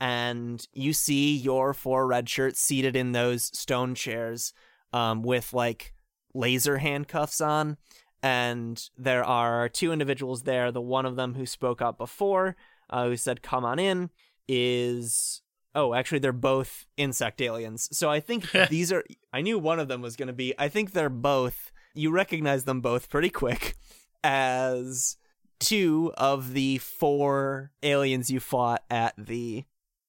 and 0.00 0.66
you 0.72 0.92
see 0.92 1.36
your 1.36 1.74
four 1.74 2.06
red 2.06 2.28
shirts 2.28 2.60
seated 2.60 2.94
in 2.94 3.12
those 3.12 3.44
stone 3.56 3.94
chairs 3.94 4.52
um, 4.92 5.22
with 5.22 5.52
like 5.52 5.92
laser 6.34 6.78
handcuffs 6.78 7.40
on. 7.40 7.76
And 8.22 8.82
there 8.96 9.24
are 9.24 9.68
two 9.68 9.92
individuals 9.92 10.42
there. 10.42 10.72
The 10.72 10.80
one 10.80 11.06
of 11.06 11.16
them 11.16 11.34
who 11.34 11.46
spoke 11.46 11.80
up 11.80 11.98
before, 11.98 12.56
uh, 12.90 13.06
who 13.06 13.16
said, 13.16 13.42
Come 13.42 13.64
on 13.64 13.78
in, 13.78 14.10
is. 14.48 15.42
Oh, 15.74 15.94
actually, 15.94 16.18
they're 16.18 16.32
both 16.32 16.86
insect 16.96 17.40
aliens. 17.40 17.88
So 17.96 18.10
I 18.10 18.18
think 18.18 18.50
these 18.70 18.90
are. 18.92 19.04
I 19.32 19.42
knew 19.42 19.58
one 19.58 19.78
of 19.78 19.88
them 19.88 20.02
was 20.02 20.16
going 20.16 20.28
to 20.28 20.32
be. 20.32 20.52
I 20.58 20.68
think 20.68 20.92
they're 20.92 21.08
both. 21.08 21.70
You 21.94 22.10
recognize 22.10 22.64
them 22.64 22.80
both 22.80 23.08
pretty 23.08 23.30
quick 23.30 23.76
as 24.24 25.16
two 25.60 26.12
of 26.16 26.52
the 26.52 26.78
four 26.78 27.72
aliens 27.82 28.30
you 28.30 28.40
fought 28.40 28.82
at 28.90 29.14
the 29.16 29.64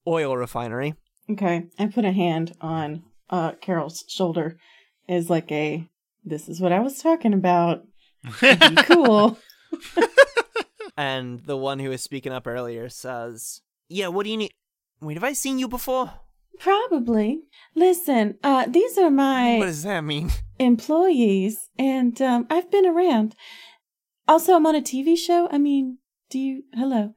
oil 0.08 0.36
refinery. 0.38 0.96
Okay, 1.30 1.68
I 1.78 1.88
put 1.88 2.06
a 2.06 2.12
hand 2.12 2.56
on 2.62 3.04
uh 3.30 3.52
Carol's 3.62 4.04
shoulder 4.08 4.58
as 5.08 5.30
like 5.30 5.52
a 5.52 5.88
this 6.26 6.50
is 6.50 6.60
what 6.60 6.72
I 6.72 6.80
was 6.80 7.02
talking 7.02 7.34
about. 7.34 7.84
Cool. 8.86 9.38
And 10.98 11.40
the 11.46 11.56
one 11.56 11.80
who 11.80 11.90
was 11.90 12.02
speaking 12.04 12.34
up 12.34 12.46
earlier 12.46 12.90
says, 12.90 13.62
Yeah, 13.88 14.10
what 14.10 14.26
do 14.26 14.32
you 14.32 14.36
need? 14.38 14.52
Wait, 15.00 15.14
have 15.14 15.24
I 15.24 15.32
seen 15.32 15.58
you 15.58 15.70
before? 15.70 16.12
Probably. 16.60 17.44
Listen, 17.74 18.38
uh 18.44 18.66
these 18.68 18.98
are 18.98 19.10
my 19.10 19.58
What 19.60 19.66
does 19.68 19.84
that 19.84 20.02
mean? 20.02 20.32
employees 20.60 21.70
and 21.78 22.22
um 22.22 22.48
I've 22.50 22.70
been 22.70 22.86
around. 22.86 23.34
Also, 24.28 24.56
I'm 24.56 24.66
on 24.66 24.76
a 24.76 24.82
TV 24.82 25.18
show. 25.18 25.48
I 25.52 25.58
mean, 25.58 26.00
do 26.30 26.38
you 26.38 26.64
hello. 26.74 27.14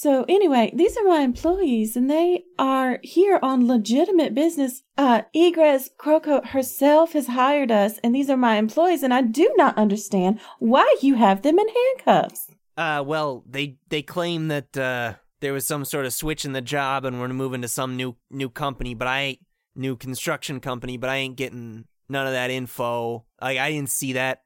So 0.00 0.24
anyway, 0.28 0.70
these 0.72 0.96
are 0.96 1.02
my 1.02 1.22
employees 1.22 1.96
and 1.96 2.08
they 2.08 2.44
are 2.56 3.00
here 3.02 3.40
on 3.42 3.66
legitimate 3.66 4.32
business. 4.32 4.84
Uh 4.96 5.22
Egress 5.34 5.90
Croco 5.98 6.46
herself 6.46 7.14
has 7.14 7.26
hired 7.26 7.72
us 7.72 7.98
and 8.04 8.14
these 8.14 8.30
are 8.30 8.36
my 8.36 8.58
employees 8.58 9.02
and 9.02 9.12
I 9.12 9.22
do 9.22 9.52
not 9.56 9.76
understand 9.76 10.38
why 10.60 10.86
you 11.02 11.16
have 11.16 11.42
them 11.42 11.58
in 11.58 11.66
handcuffs. 11.66 12.46
Uh, 12.76 13.02
well, 13.04 13.42
they 13.44 13.78
they 13.88 14.02
claim 14.02 14.46
that 14.46 14.76
uh 14.76 15.14
there 15.40 15.52
was 15.52 15.66
some 15.66 15.84
sort 15.84 16.06
of 16.06 16.12
switch 16.12 16.44
in 16.44 16.52
the 16.52 16.60
job 16.60 17.04
and 17.04 17.18
we're 17.18 17.26
moving 17.26 17.62
to 17.62 17.68
some 17.68 17.96
new 17.96 18.14
new 18.30 18.50
company, 18.50 18.94
but 18.94 19.08
I 19.08 19.20
ain't 19.22 19.40
new 19.74 19.96
construction 19.96 20.60
company, 20.60 20.96
but 20.96 21.10
I 21.10 21.16
ain't 21.16 21.34
getting 21.34 21.86
none 22.08 22.28
of 22.28 22.34
that 22.34 22.52
info. 22.52 23.24
Like 23.42 23.58
I 23.58 23.72
didn't 23.72 23.90
see 23.90 24.12
that. 24.12 24.42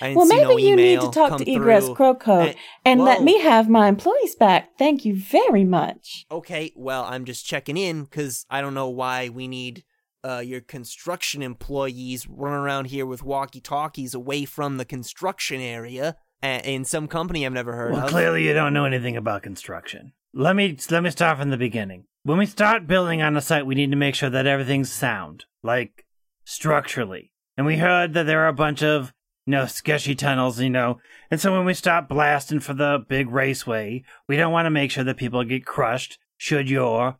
I 0.00 0.08
didn't 0.08 0.16
Well, 0.18 0.26
maybe 0.26 0.42
no 0.44 0.56
you 0.58 0.76
need 0.76 1.00
to 1.00 1.10
talk 1.10 1.38
to 1.38 1.50
Egress 1.50 1.86
through. 1.86 1.94
Croco 1.94 2.48
Eh, 2.48 2.54
and 2.84 3.00
let 3.02 3.22
me 3.22 3.40
have 3.40 3.68
my 3.68 3.88
employees 3.88 4.34
back. 4.34 4.76
Thank 4.78 5.04
you 5.04 5.16
very 5.18 5.64
much. 5.64 6.26
Okay, 6.30 6.72
well, 6.76 7.04
I'm 7.04 7.24
just 7.24 7.46
checking 7.46 7.76
in 7.76 8.04
because 8.04 8.44
I 8.50 8.60
don't 8.60 8.74
know 8.74 8.88
why 8.88 9.28
we 9.30 9.48
need 9.48 9.84
uh, 10.22 10.42
your 10.44 10.60
construction 10.60 11.42
employees 11.42 12.26
running 12.28 12.58
around 12.58 12.86
here 12.86 13.06
with 13.06 13.22
walkie 13.22 13.60
talkies 13.60 14.12
away 14.12 14.44
from 14.44 14.76
the 14.76 14.84
construction 14.84 15.60
area 15.60 16.16
uh, 16.42 16.60
in 16.64 16.84
some 16.84 17.06
company 17.08 17.46
I've 17.46 17.52
never 17.52 17.74
heard 17.74 17.92
Well, 17.92 18.04
of. 18.04 18.10
clearly 18.10 18.44
you 18.46 18.52
don't 18.52 18.74
know 18.74 18.84
anything 18.84 19.16
about 19.16 19.42
construction. 19.42 20.12
Let 20.34 20.54
me 20.56 20.76
let 20.90 21.02
me 21.02 21.10
start 21.10 21.38
from 21.38 21.48
the 21.50 21.56
beginning. 21.56 22.04
When 22.24 22.36
we 22.38 22.44
start 22.46 22.86
building 22.86 23.22
on 23.22 23.36
a 23.36 23.40
site, 23.40 23.64
we 23.66 23.74
need 23.76 23.90
to 23.92 23.96
make 23.96 24.14
sure 24.16 24.28
that 24.28 24.46
everything's 24.46 24.90
sound, 24.92 25.44
like 25.62 26.04
structurally. 26.44 27.30
And 27.56 27.66
we 27.66 27.76
heard 27.78 28.14
that 28.14 28.26
there 28.26 28.40
are 28.44 28.48
a 28.48 28.52
bunch 28.52 28.82
of 28.82 29.12
know 29.46 29.66
sketchy 29.66 30.14
tunnels, 30.14 30.60
you 30.60 30.70
know. 30.70 30.98
And 31.30 31.40
so 31.40 31.52
when 31.52 31.64
we 31.64 31.74
stop 31.74 32.08
blasting 32.08 32.60
for 32.60 32.74
the 32.74 33.04
big 33.08 33.30
raceway, 33.30 34.04
we 34.28 34.36
don't 34.36 34.52
want 34.52 34.66
to 34.66 34.70
make 34.70 34.90
sure 34.90 35.04
that 35.04 35.16
people 35.16 35.44
get 35.44 35.64
crushed. 35.64 36.18
Should 36.36 36.68
your, 36.68 37.18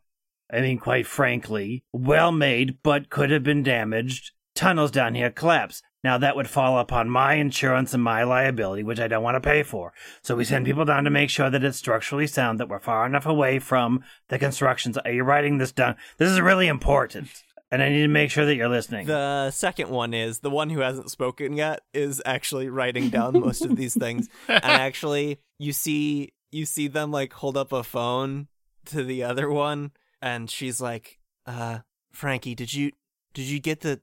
I 0.51 0.61
mean, 0.61 0.77
quite 0.77 1.07
frankly, 1.07 1.83
well 1.91 2.31
made 2.31 2.77
but 2.83 3.09
could 3.09 3.31
have 3.31 3.43
been 3.43 3.63
damaged 3.63 4.31
tunnels 4.53 4.91
down 4.91 5.15
here 5.15 5.29
collapse. 5.29 5.81
Now 6.03 6.17
that 6.19 6.35
would 6.35 6.49
fall 6.49 6.79
upon 6.79 7.09
my 7.09 7.33
insurance 7.35 7.93
and 7.93 8.03
my 8.03 8.23
liability, 8.23 8.83
which 8.83 8.99
I 8.99 9.07
don't 9.07 9.23
want 9.23 9.35
to 9.35 9.41
pay 9.41 9.63
for. 9.63 9.93
So 10.21 10.35
we 10.35 10.45
send 10.45 10.65
people 10.65 10.85
down 10.85 11.03
to 11.03 11.09
make 11.09 11.29
sure 11.29 11.49
that 11.49 11.63
it's 11.63 11.77
structurally 11.77 12.27
sound, 12.27 12.59
that 12.59 12.69
we're 12.69 12.79
far 12.79 13.05
enough 13.05 13.25
away 13.25 13.59
from 13.59 14.03
the 14.29 14.39
constructions. 14.39 14.97
Are 14.97 15.11
you 15.11 15.23
writing 15.23 15.57
this 15.57 15.71
down? 15.71 15.95
This 16.17 16.29
is 16.29 16.39
really 16.39 16.67
important. 16.67 17.29
And 17.69 17.81
I 17.83 17.89
need 17.89 18.03
to 18.03 18.07
make 18.07 18.31
sure 18.31 18.45
that 18.45 18.55
you're 18.55 18.69
listening. 18.69 19.07
The 19.07 19.51
second 19.51 19.89
one 19.89 20.13
is 20.13 20.39
the 20.39 20.49
one 20.49 20.69
who 20.69 20.79
hasn't 20.79 21.11
spoken 21.11 21.53
yet 21.53 21.81
is 21.93 22.21
actually 22.25 22.69
writing 22.69 23.09
down 23.09 23.39
most 23.39 23.65
of 23.65 23.75
these 23.75 23.93
things. 23.93 24.29
And 24.47 24.63
actually, 24.63 25.39
you 25.59 25.73
see 25.73 26.31
you 26.49 26.65
see 26.65 26.87
them 26.87 27.11
like 27.11 27.33
hold 27.33 27.57
up 27.57 27.73
a 27.73 27.83
phone 27.83 28.47
to 28.85 29.03
the 29.03 29.23
other 29.23 29.49
one 29.49 29.91
and 30.21 30.49
she's 30.49 30.79
like, 30.79 31.19
"Uh, 31.45 31.79
Frankie, 32.11 32.55
did 32.55 32.73
you 32.73 32.91
did 33.33 33.45
you 33.45 33.59
get 33.59 33.81
the 33.81 33.99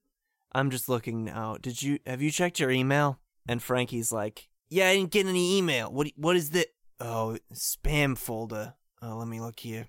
I'm 0.52 0.70
just 0.70 0.88
looking 0.88 1.24
now. 1.24 1.56
Did 1.60 1.82
you 1.82 1.98
have 2.06 2.20
you 2.20 2.30
checked 2.30 2.60
your 2.60 2.70
email?" 2.70 3.18
And 3.48 3.62
Frankie's 3.62 4.12
like, 4.12 4.48
"Yeah, 4.68 4.88
I 4.88 4.96
didn't 4.96 5.10
get 5.10 5.26
any 5.26 5.56
email. 5.56 5.90
What 5.90 6.08
what 6.16 6.36
is 6.36 6.50
that? 6.50 6.66
Oh, 7.00 7.38
spam 7.52 8.16
folder. 8.16 8.74
Oh, 9.02 9.16
let 9.16 9.28
me 9.28 9.40
look 9.40 9.60
here. 9.60 9.88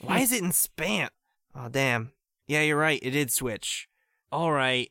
Why 0.00 0.18
is 0.20 0.32
it 0.32 0.42
in 0.42 0.50
spam? 0.50 1.08
Oh, 1.54 1.68
damn. 1.68 2.12
Yeah, 2.46 2.62
you're 2.62 2.78
right. 2.78 3.00
It 3.02 3.10
did 3.10 3.30
switch. 3.30 3.88
All 4.30 4.52
right. 4.52 4.90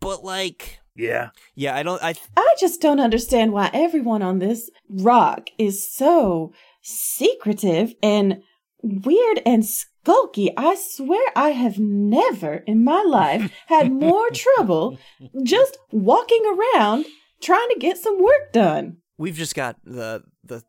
But 0.00 0.22
like, 0.24 0.80
yeah. 0.96 1.30
yeah, 1.54 1.74
I 1.76 1.82
don't 1.82 2.02
I 2.02 2.14
I 2.36 2.54
just 2.58 2.80
don't 2.80 3.00
understand 3.00 3.52
why 3.52 3.70
everyone 3.72 4.22
on 4.22 4.38
this 4.38 4.70
rock 4.88 5.48
is 5.58 5.90
so 5.90 6.52
secretive 6.82 7.94
and 8.02 8.42
weird 8.82 9.40
and 9.46 9.62
skulky. 9.62 10.50
I 10.56 10.76
swear 10.78 11.30
I 11.34 11.50
have 11.50 11.78
never 11.78 12.56
in 12.66 12.84
my 12.84 13.02
life 13.02 13.50
had 13.66 13.90
more 13.90 14.30
trouble 14.30 14.98
just 15.42 15.78
walking 15.90 16.42
around 16.46 17.06
trying 17.40 17.68
to 17.70 17.78
get 17.78 17.96
some 17.96 18.22
work 18.22 18.52
done. 18.52 18.98
we've 19.16 19.36
just 19.36 19.54
got 19.54 19.76
the 19.84 20.22
the 20.44 20.62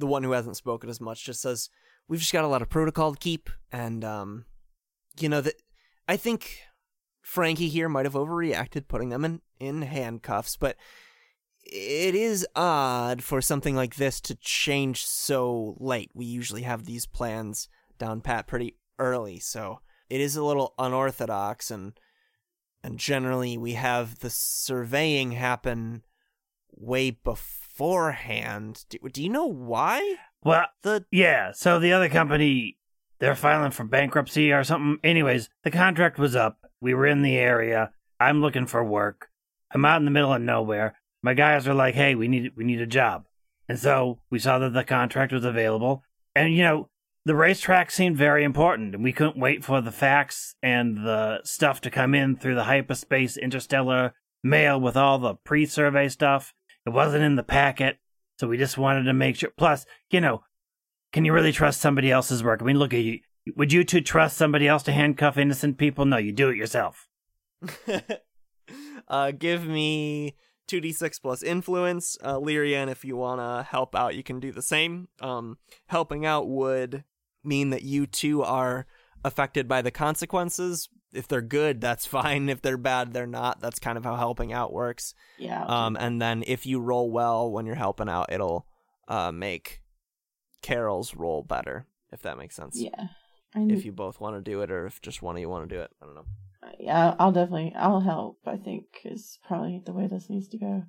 the 0.00 0.06
one 0.06 0.22
who 0.24 0.32
hasn't 0.32 0.56
spoken 0.56 0.90
as 0.90 1.00
much 1.00 1.24
just 1.24 1.40
says 1.40 1.68
we've 2.08 2.20
just 2.20 2.32
got 2.32 2.44
a 2.44 2.48
lot 2.48 2.62
of 2.62 2.68
protocol 2.68 3.12
to 3.12 3.18
keep 3.18 3.50
and 3.70 4.04
um 4.04 4.44
you 5.22 5.28
know 5.28 5.40
that 5.40 5.54
I 6.08 6.16
think 6.16 6.60
Frankie 7.22 7.68
here 7.68 7.88
might 7.88 8.06
have 8.06 8.14
overreacted 8.14 8.88
putting 8.88 9.10
them 9.10 9.24
in 9.24 9.40
in 9.58 9.82
handcuffs 9.82 10.56
but 10.56 10.76
it 11.64 12.14
is 12.14 12.46
odd 12.56 13.22
for 13.22 13.40
something 13.40 13.76
like 13.76 13.96
this 13.96 14.20
to 14.22 14.34
change 14.34 15.04
so 15.04 15.76
late. 15.78 16.10
We 16.14 16.24
usually 16.24 16.62
have 16.62 16.84
these 16.84 17.06
plans 17.06 17.68
down 17.98 18.22
pat 18.22 18.46
pretty 18.46 18.76
early, 18.98 19.38
so 19.38 19.80
it 20.08 20.20
is 20.20 20.36
a 20.36 20.44
little 20.44 20.74
unorthodox 20.78 21.70
and 21.70 21.98
and 22.82 22.98
generally 22.98 23.58
we 23.58 23.74
have 23.74 24.20
the 24.20 24.30
surveying 24.30 25.32
happen 25.32 26.02
way 26.72 27.10
beforehand. 27.10 28.84
Do, 28.88 28.98
do 29.12 29.22
you 29.22 29.28
know 29.28 29.46
why? 29.46 30.16
Well, 30.42 30.66
The 30.82 31.04
Yeah, 31.10 31.52
so 31.52 31.78
the 31.78 31.92
other 31.92 32.08
company, 32.08 32.78
they're 33.20 33.34
filing 33.34 33.70
for 33.70 33.84
bankruptcy 33.84 34.52
or 34.52 34.64
something. 34.64 34.98
Anyways, 35.04 35.48
the 35.62 35.70
contract 35.70 36.18
was 36.18 36.34
up. 36.34 36.58
We 36.80 36.94
were 36.94 37.06
in 37.06 37.22
the 37.22 37.36
area. 37.36 37.92
I'm 38.18 38.40
looking 38.40 38.66
for 38.66 38.82
work. 38.82 39.28
I'm 39.72 39.84
out 39.84 40.00
in 40.00 40.04
the 40.04 40.10
middle 40.10 40.32
of 40.32 40.42
nowhere. 40.42 40.96
My 41.22 41.34
guys 41.34 41.68
are 41.68 41.74
like, 41.74 41.94
"Hey, 41.94 42.14
we 42.14 42.28
need 42.28 42.52
we 42.56 42.64
need 42.64 42.80
a 42.80 42.86
job," 42.86 43.26
and 43.68 43.78
so 43.78 44.20
we 44.30 44.38
saw 44.38 44.58
that 44.58 44.72
the 44.72 44.84
contract 44.84 45.32
was 45.32 45.44
available. 45.44 46.02
And 46.34 46.54
you 46.54 46.62
know, 46.62 46.88
the 47.26 47.34
racetrack 47.34 47.90
seemed 47.90 48.16
very 48.16 48.42
important, 48.42 48.94
and 48.94 49.04
we 49.04 49.12
couldn't 49.12 49.38
wait 49.38 49.62
for 49.62 49.80
the 49.80 49.92
facts 49.92 50.54
and 50.62 50.98
the 50.98 51.40
stuff 51.44 51.80
to 51.82 51.90
come 51.90 52.14
in 52.14 52.36
through 52.36 52.54
the 52.54 52.64
hyperspace 52.64 53.36
interstellar 53.36 54.14
mail 54.42 54.80
with 54.80 54.96
all 54.96 55.18
the 55.18 55.34
pre-survey 55.44 56.08
stuff. 56.08 56.54
It 56.86 56.90
wasn't 56.90 57.24
in 57.24 57.36
the 57.36 57.42
packet, 57.42 57.98
so 58.38 58.48
we 58.48 58.56
just 58.56 58.78
wanted 58.78 59.02
to 59.04 59.12
make 59.12 59.36
sure. 59.36 59.50
Plus, 59.56 59.84
you 60.10 60.22
know, 60.22 60.42
can 61.12 61.24
you 61.24 61.32
really 61.32 61.52
trust 61.52 61.80
somebody 61.80 62.10
else's 62.10 62.42
work? 62.44 62.62
I 62.62 62.64
mean, 62.64 62.78
look 62.78 62.94
at 62.94 63.00
you. 63.00 63.20
Would 63.56 63.72
you 63.72 63.84
two 63.84 64.00
trust 64.00 64.36
somebody 64.36 64.68
else 64.68 64.82
to 64.84 64.92
handcuff 64.92 65.36
innocent 65.36 65.78
people? 65.78 66.04
No, 66.04 66.18
you 66.18 66.32
do 66.32 66.50
it 66.50 66.56
yourself. 66.56 67.08
uh, 69.08 69.30
give 69.32 69.66
me 69.66 70.36
2d6 70.70 71.20
plus 71.20 71.42
influence. 71.42 72.16
Uh, 72.22 72.34
Lyrian, 72.34 72.88
if 72.88 73.04
you 73.04 73.16
want 73.16 73.40
to 73.40 73.66
help 73.68 73.96
out, 73.96 74.14
you 74.14 74.22
can 74.22 74.40
do 74.40 74.52
the 74.52 74.62
same. 74.62 75.08
Um, 75.20 75.58
helping 75.86 76.24
out 76.24 76.48
would 76.48 77.04
mean 77.42 77.70
that 77.70 77.82
you 77.82 78.06
two 78.06 78.42
are 78.42 78.86
affected 79.24 79.66
by 79.66 79.82
the 79.82 79.90
consequences. 79.90 80.88
If 81.12 81.26
they're 81.26 81.42
good, 81.42 81.80
that's 81.80 82.06
fine. 82.18 82.48
If 82.48 82.62
they're 82.62 82.76
bad, 82.76 83.12
they're 83.12 83.26
not. 83.26 83.60
That's 83.60 83.78
kind 83.78 83.98
of 83.98 84.04
how 84.04 84.16
helping 84.16 84.52
out 84.52 84.72
works. 84.72 85.14
Yeah. 85.38 85.64
Um, 85.64 85.96
and 85.98 86.22
then 86.22 86.44
if 86.46 86.66
you 86.66 86.80
roll 86.80 87.10
well 87.10 87.50
when 87.50 87.66
you're 87.66 87.74
helping 87.74 88.08
out, 88.08 88.32
it'll 88.32 88.66
uh, 89.08 89.32
make 89.32 89.80
Carol's 90.62 91.14
role 91.14 91.42
better, 91.42 91.86
if 92.12 92.22
that 92.22 92.38
makes 92.38 92.54
sense. 92.56 92.80
yeah. 92.80 93.08
I 93.54 93.66
If 93.68 93.84
you 93.84 93.90
both 93.92 94.20
want 94.20 94.36
to 94.36 94.50
do 94.50 94.62
it, 94.62 94.70
or 94.70 94.86
if 94.86 95.02
just 95.02 95.22
one 95.22 95.34
of 95.34 95.40
you 95.40 95.48
want 95.48 95.68
to 95.68 95.74
do 95.74 95.80
it, 95.80 95.90
I 96.00 96.06
don't 96.06 96.14
know. 96.14 96.24
yeah, 96.78 97.14
I'll 97.18 97.32
definitely 97.32 97.72
I'll 97.76 98.00
help. 98.00 98.38
I 98.46 98.56
think 98.56 98.84
is 99.04 99.38
probably 99.46 99.82
the 99.84 99.92
way 99.92 100.06
this 100.06 100.30
needs 100.30 100.46
to 100.48 100.58
go. 100.58 100.84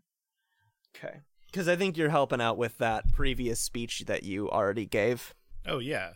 Okay. 0.96 1.18
Because 1.48 1.68
I 1.68 1.76
think 1.76 1.98
you're 1.98 2.10
helping 2.10 2.40
out 2.40 2.58
with 2.58 2.78
that 2.78 3.12
previous 3.14 3.60
speech 3.60 4.04
that 4.08 4.24
you 4.24 4.50
already 4.50 4.86
gave. 4.86 5.34
Oh 5.66 5.80
yeah, 5.80 6.14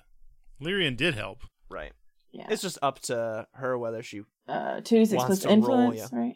Lyrian 0.62 0.96
did 0.96 1.16
help. 1.16 1.44
Right. 1.70 1.94
Yeah. 2.32 2.46
It's 2.50 2.62
just 2.62 2.78
up 2.82 3.00
to 3.04 3.48
her 3.54 3.78
whether 3.78 4.04
she. 4.04 4.22
uh, 4.48 4.82
two 4.82 4.98
d 5.00 5.06
six 5.06 5.18
wants 5.18 5.28
plus 5.28 5.40
to 5.40 5.48
roll, 5.48 5.56
influence, 5.56 6.12
yeah. 6.12 6.20
right? 6.20 6.36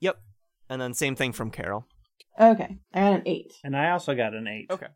Yep. 0.00 0.20
And 0.68 0.80
then 0.82 0.94
same 0.94 1.16
thing 1.16 1.32
from 1.32 1.50
Carol. 1.50 1.86
Okay, 2.38 2.78
I 2.92 3.00
got 3.00 3.12
an 3.14 3.22
eight. 3.26 3.52
And 3.64 3.76
I 3.76 3.90
also 3.90 4.14
got 4.14 4.34
an 4.34 4.46
eight. 4.46 4.66
Okay. 4.70 4.88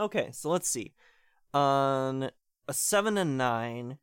Okay, 0.00 0.30
so 0.32 0.48
let's 0.48 0.68
see. 0.68 0.94
On 1.52 2.30
a 2.66 2.72
seven 2.72 3.18
and 3.18 3.36
nine, 3.36 3.98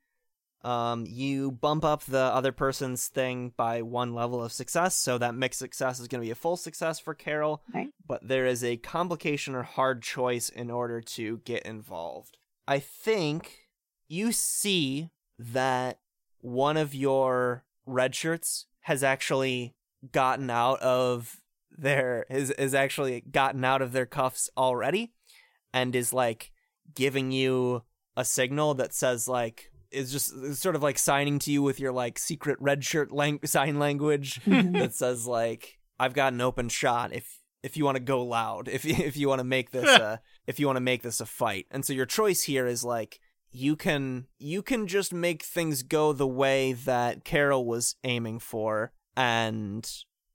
um, 0.63 1.05
you 1.07 1.51
bump 1.51 1.83
up 1.83 2.03
the 2.03 2.19
other 2.19 2.51
person's 2.51 3.07
thing 3.07 3.53
by 3.57 3.81
one 3.81 4.13
level 4.13 4.43
of 4.43 4.51
success, 4.51 4.95
so 4.95 5.17
that 5.17 5.33
mixed 5.33 5.59
success 5.59 5.99
is 5.99 6.07
going 6.07 6.21
to 6.21 6.25
be 6.25 6.31
a 6.31 6.35
full 6.35 6.55
success 6.55 6.99
for 6.99 7.15
Carol. 7.15 7.63
Right. 7.73 7.89
But 8.05 8.27
there 8.27 8.45
is 8.45 8.63
a 8.63 8.77
complication 8.77 9.55
or 9.55 9.63
hard 9.63 10.03
choice 10.03 10.49
in 10.49 10.69
order 10.69 11.01
to 11.01 11.41
get 11.45 11.63
involved. 11.63 12.37
I 12.67 12.77
think 12.77 13.67
you 14.07 14.31
see 14.31 15.09
that 15.39 15.99
one 16.41 16.77
of 16.77 16.93
your 16.93 17.63
red 17.87 18.13
shirts 18.13 18.65
has 18.81 19.03
actually 19.03 19.73
gotten 20.11 20.49
out 20.49 20.79
of 20.79 21.41
their 21.75 22.25
is 22.29 22.51
is 22.51 22.73
actually 22.73 23.21
gotten 23.21 23.63
out 23.63 23.81
of 23.81 23.91
their 23.91 24.05
cuffs 24.05 24.49
already 24.57 25.11
and 25.73 25.95
is 25.95 26.13
like 26.13 26.51
giving 26.95 27.31
you 27.31 27.83
a 28.15 28.25
signal 28.25 28.73
that 28.75 28.93
says 28.93 29.27
like 29.27 29.71
is 29.91 30.11
just 30.11 30.33
is 30.33 30.59
sort 30.59 30.75
of 30.75 30.83
like 30.83 30.97
signing 30.97 31.39
to 31.39 31.51
you 31.51 31.61
with 31.61 31.79
your 31.79 31.91
like 31.91 32.19
secret 32.19 32.57
red 32.59 32.83
shirt 32.83 33.11
lang- 33.11 33.39
sign 33.45 33.79
language 33.79 34.41
that 34.45 34.93
says 34.93 35.27
like 35.27 35.77
I've 35.99 36.13
got 36.13 36.33
an 36.33 36.41
open 36.41 36.69
shot 36.69 37.13
if 37.13 37.39
if 37.63 37.75
you 37.75 37.85
want 37.85 37.95
to 37.95 38.03
go 38.03 38.23
loud 38.23 38.67
if 38.67 38.85
if 38.85 39.17
you 39.17 39.27
want 39.27 39.39
to 39.39 39.45
make 39.45 39.71
this 39.71 39.87
uh 39.87 40.17
if 40.45 40.59
you 40.59 40.65
want 40.65 40.77
to 40.77 40.81
make 40.81 41.03
this 41.03 41.21
a 41.21 41.25
fight. 41.25 41.67
And 41.71 41.85
so 41.85 41.93
your 41.93 42.05
choice 42.05 42.43
here 42.43 42.67
is 42.67 42.83
like 42.83 43.19
you 43.51 43.75
can 43.75 44.27
you 44.39 44.61
can 44.61 44.87
just 44.87 45.13
make 45.13 45.43
things 45.43 45.83
go 45.83 46.13
the 46.13 46.27
way 46.27 46.73
that 46.73 47.23
Carol 47.23 47.65
was 47.65 47.95
aiming 48.03 48.39
for 48.39 48.91
and 49.15 49.89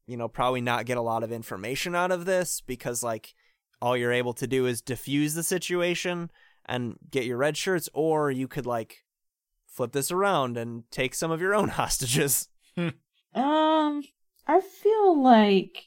you 0.07 0.17
know 0.17 0.29
probably 0.29 0.61
not 0.61 0.87
get 0.87 0.97
a 0.97 1.03
lot 1.03 1.23
of 1.23 1.33
information 1.33 1.95
out 1.95 2.11
of 2.11 2.25
this 2.25 2.61
because 2.61 3.03
like 3.03 3.35
all 3.83 3.97
you're 3.97 4.13
able 4.13 4.33
to 4.33 4.47
do 4.47 4.67
is 4.67 4.81
diffuse 4.81 5.35
the 5.35 5.43
situation 5.43 6.31
and 6.65 6.97
get 7.11 7.25
your 7.25 7.37
red 7.37 7.57
shirts 7.57 7.89
or 7.93 8.31
you 8.31 8.47
could 8.47 8.65
like 8.65 9.05
flip 9.67 9.93
this 9.93 10.13
around 10.13 10.57
and 10.57 10.85
take 10.91 11.15
some 11.15 11.31
of 11.31 11.41
your 11.41 11.55
own 11.55 11.69
hostages 11.81 12.49
Um, 13.35 14.03
I 14.47 14.61
feel 14.61 15.23
like 15.23 15.87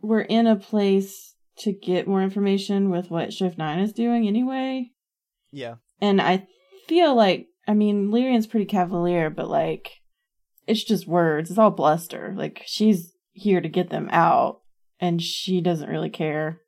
we're 0.00 0.22
in 0.22 0.46
a 0.46 0.56
place 0.56 1.34
to 1.58 1.72
get 1.72 2.08
more 2.08 2.22
information 2.22 2.88
with 2.88 3.10
what 3.10 3.32
Shift 3.32 3.58
Nine 3.58 3.78
is 3.80 3.92
doing 3.92 4.26
anyway, 4.26 4.90
yeah 5.52 5.76
and 6.00 6.20
I 6.20 6.46
feel 6.86 7.14
like 7.14 7.48
I 7.68 7.74
mean 7.74 8.10
Lyrian's 8.10 8.46
pretty 8.46 8.66
cavalier, 8.66 9.30
but 9.30 9.48
like 9.48 10.00
it's 10.66 10.82
just 10.82 11.06
words. 11.06 11.50
It's 11.50 11.58
all 11.58 11.70
bluster. 11.70 12.34
Like 12.36 12.62
she's 12.66 13.12
here 13.32 13.60
to 13.60 13.68
get 13.68 13.90
them 13.90 14.08
out, 14.10 14.60
and 14.98 15.20
she 15.22 15.60
doesn't 15.60 15.90
really 15.90 16.10
care 16.10 16.60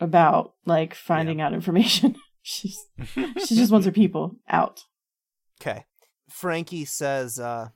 about 0.00 0.54
like 0.64 0.94
finding 0.94 1.40
out 1.40 1.52
information. 1.52 2.16
She's 2.42 2.86
she 3.14 3.56
just 3.56 3.70
wants 3.70 3.86
her 3.86 3.92
people 3.92 4.36
out. 4.48 4.84
Okay. 5.60 5.84
Frankie 6.30 6.84
says, 6.84 7.38
uh, 7.38 7.68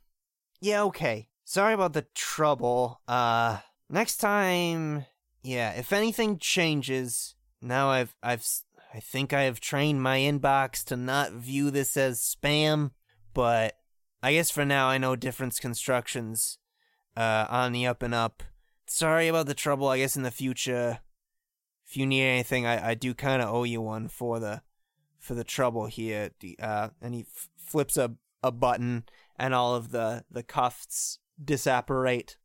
yeah, 0.61 0.83
okay. 0.85 1.29
Sorry 1.45 1.75
about 1.75 1.93
the 1.93 2.07
trouble. 2.15 3.01
Uh, 3.09 3.59
next 3.91 4.19
time, 4.19 5.05
yeah, 5.43 5.73
if 5.73 5.93
anything 5.93 6.39
changes, 6.39 7.35
now 7.61 7.91
I've, 7.91 8.15
I've, 8.23 8.47
I 8.95 9.01
think 9.01 9.33
I 9.33 9.43
have 9.43 9.61
trained 9.61 10.03
my 10.03 10.19
inbox 10.19 10.85
to 10.85 10.97
not 10.97 11.33
view 11.33 11.71
this 11.71 11.97
as 11.97 12.21
spam, 12.21 12.93
but 13.35 13.77
I 14.23 14.35
guess 14.35 14.51
for 14.51 14.65
now 14.65 14.89
I 14.89 14.99
know 14.99 15.17
Difference 15.17 15.59
Constructions, 15.59 16.59
uh, 17.17 17.47
on 17.51 17.73
the 17.73 17.87
up 17.87 18.03
and 18.03 18.15
up. 18.15 18.43
Sorry 18.87 19.29
about 19.29 19.47
the 19.47 19.55
trouble. 19.55 19.89
I 19.89 19.99
guess 19.99 20.17
in 20.17 20.23
the 20.23 20.31
future, 20.31 21.01
if 21.93 21.99
you 21.99 22.07
need 22.07 22.23
anything, 22.23 22.65
I, 22.65 22.93
I 22.93 22.95
do 22.95 23.13
kind 23.13 23.43
of 23.43 23.55
owe 23.55 23.65
you 23.65 23.83
one 23.83 24.09
for 24.09 24.41
the 24.41 24.63
for 25.19 25.35
the 25.35 25.45
trouble 25.45 25.85
here. 25.85 26.31
Uh, 26.59 26.89
and 27.03 27.15
he 27.15 27.21
f- 27.21 27.51
flips 27.59 27.99
a, 27.99 28.15
a 28.43 28.51
button, 28.51 29.05
and 29.39 29.53
all 29.53 29.75
of 29.75 29.91
the 29.91 30.25
the 30.31 30.43
cuffs 30.43 31.19
disapparate, 31.43 32.39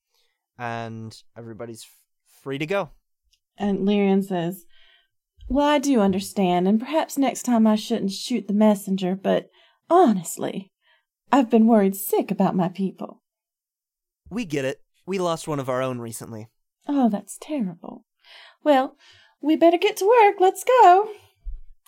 and 0.59 1.23
everybody's 1.37 1.83
f- 1.83 2.41
free 2.43 2.57
to 2.57 2.65
go. 2.65 2.89
And 3.57 3.87
Lyrian 3.87 4.21
says, 4.21 4.65
Well, 5.47 5.65
I 5.65 5.79
do 5.79 6.01
understand, 6.01 6.67
and 6.67 6.77
perhaps 6.77 7.17
next 7.17 7.43
time 7.43 7.65
I 7.65 7.77
shouldn't 7.77 8.11
shoot 8.11 8.49
the 8.49 8.53
messenger, 8.53 9.15
but 9.15 9.49
honestly, 9.89 10.73
I've 11.31 11.49
been 11.49 11.67
worried 11.67 11.95
sick 11.95 12.31
about 12.31 12.53
my 12.53 12.67
people. 12.67 13.23
We 14.29 14.43
get 14.43 14.65
it. 14.65 14.81
We 15.05 15.19
lost 15.19 15.47
one 15.47 15.61
of 15.61 15.69
our 15.69 15.81
own 15.81 15.99
recently. 15.99 16.49
Oh, 16.85 17.07
that's 17.07 17.37
terrible. 17.39 18.03
Well, 18.61 18.97
we 19.41 19.55
better 19.55 19.77
get 19.77 19.97
to 19.97 20.05
work. 20.07 20.35
Let's 20.39 20.63
go. 20.63 21.09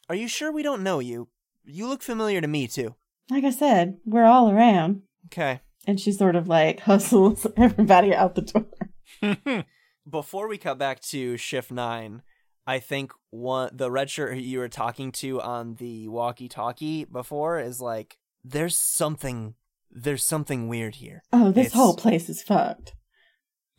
Are 0.07 0.15
you 0.15 0.27
sure 0.27 0.51
we 0.51 0.63
don't 0.63 0.83
know 0.83 0.99
you? 0.99 1.29
You 1.65 1.88
look 1.88 2.01
familiar 2.01 2.41
to 2.41 2.47
me 2.47 2.67
too. 2.67 2.95
Like 3.29 3.43
I 3.43 3.51
said, 3.51 3.97
we're 4.05 4.25
all 4.25 4.49
around. 4.49 5.03
Okay. 5.27 5.62
And 5.85 5.99
she 5.99 6.12
sort 6.12 6.35
of 6.35 6.47
like 6.47 6.79
hustles 6.81 7.45
everybody 7.57 8.13
out 8.13 8.35
the 8.35 8.41
door. 8.41 9.63
Before 10.09 10.47
we 10.47 10.57
cut 10.57 10.77
back 10.79 11.01
to 11.09 11.38
shift 11.38 11.71
nine, 11.71 12.23
I 12.65 12.79
think 12.79 13.12
one 13.29 13.69
the 13.73 13.91
red 13.91 14.09
shirt 14.09 14.33
who 14.33 14.39
you 14.39 14.59
were 14.59 14.69
talking 14.69 15.12
to 15.13 15.39
on 15.41 15.75
the 15.75 16.07
walkie-talkie 16.07 17.05
before 17.05 17.59
is 17.59 17.79
like, 17.79 18.17
there's 18.43 18.77
something, 18.77 19.53
there's 19.91 20.23
something 20.23 20.67
weird 20.67 20.95
here. 20.95 21.21
Oh, 21.31 21.51
this 21.51 21.67
It's- 21.67 21.73
whole 21.79 21.95
place 21.95 22.29
is 22.29 22.41
fucked. 22.41 22.93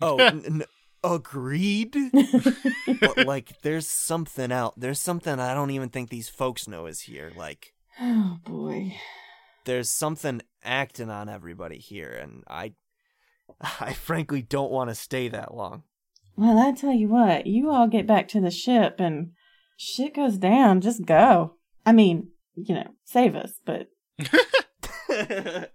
Oh, 0.01 0.17
n- 0.19 0.43
n- 0.47 0.63
agreed. 1.03 1.97
but 3.01 3.27
like, 3.27 3.61
there's 3.63 3.89
something 3.89 4.53
out. 4.53 4.79
There's 4.79 5.01
something 5.01 5.39
I 5.39 5.55
don't 5.55 5.71
even 5.71 5.89
think 5.89 6.11
these 6.11 6.29
folks 6.29 6.69
know 6.69 6.87
is 6.87 7.03
here. 7.03 7.33
Like, 7.37 7.75
oh 8.01 8.39
boy. 8.45 8.97
there's 9.65 9.91
something 9.91 10.43
acting 10.65 11.11
on 11.11 11.29
everybody 11.29 11.79
here, 11.79 12.11
and 12.11 12.45
I, 12.49 12.75
I 13.81 13.93
frankly 13.93 14.43
don't 14.43 14.73
want 14.73 14.91
to 14.91 14.95
stay 14.95 15.29
that 15.29 15.55
long. 15.55 15.85
Well, 16.37 16.59
I 16.59 16.73
tell 16.73 16.93
you 16.93 17.09
what, 17.09 17.47
you 17.47 17.71
all 17.71 17.87
get 17.87 18.07
back 18.07 18.29
to 18.29 18.41
the 18.41 18.51
ship 18.51 18.97
and 18.99 19.33
shit 19.77 20.15
goes 20.15 20.39
down, 20.39 20.81
just 20.81 21.05
go. 21.05 21.57
I 21.85 21.93
mean, 21.93 22.29
you 22.55 22.75
know, 22.75 22.95
save 23.05 23.35
us, 23.35 23.53
but 23.65 23.89
I 25.11 25.69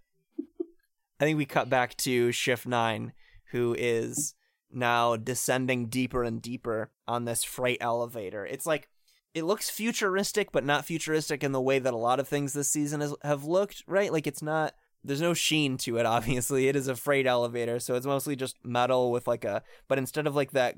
think 1.20 1.38
we 1.38 1.46
cut 1.46 1.70
back 1.70 1.96
to 1.98 2.32
Shift 2.32 2.66
9, 2.66 3.14
who 3.52 3.76
is 3.78 4.34
now 4.72 5.16
descending 5.16 5.88
deeper 5.88 6.24
and 6.24 6.42
deeper 6.42 6.92
on 7.08 7.26
this 7.26 7.44
freight 7.44 7.78
elevator. 7.82 8.46
It's 8.46 8.66
like, 8.66 8.90
it 9.34 9.44
looks 9.44 9.70
futuristic, 9.70 10.52
but 10.52 10.64
not 10.66 10.86
futuristic 10.86 11.44
in 11.44 11.52
the 11.52 11.62
way 11.62 11.80
that 11.80 11.94
a 11.94 11.98
lot 11.98 12.20
of 12.20 12.28
things 12.28 12.54
this 12.54 12.72
season 12.72 13.02
has, 13.02 13.14
have 13.24 13.44
looked, 13.44 13.84
right? 13.88 14.12
Like, 14.12 14.28
it's 14.28 14.42
not, 14.42 14.74
there's 15.04 15.22
no 15.22 15.34
sheen 15.34 15.78
to 15.80 15.98
it, 15.98 16.06
obviously. 16.18 16.68
It 16.68 16.76
is 16.76 16.88
a 16.88 16.96
freight 16.96 17.28
elevator, 17.28 17.80
so 17.80 17.96
it's 17.96 18.06
mostly 18.06 18.36
just 18.36 18.56
metal 18.64 19.12
with 19.12 19.28
like 19.28 19.44
a, 19.46 19.62
but 19.88 19.98
instead 19.98 20.26
of 20.28 20.36
like 20.36 20.52
that 20.52 20.76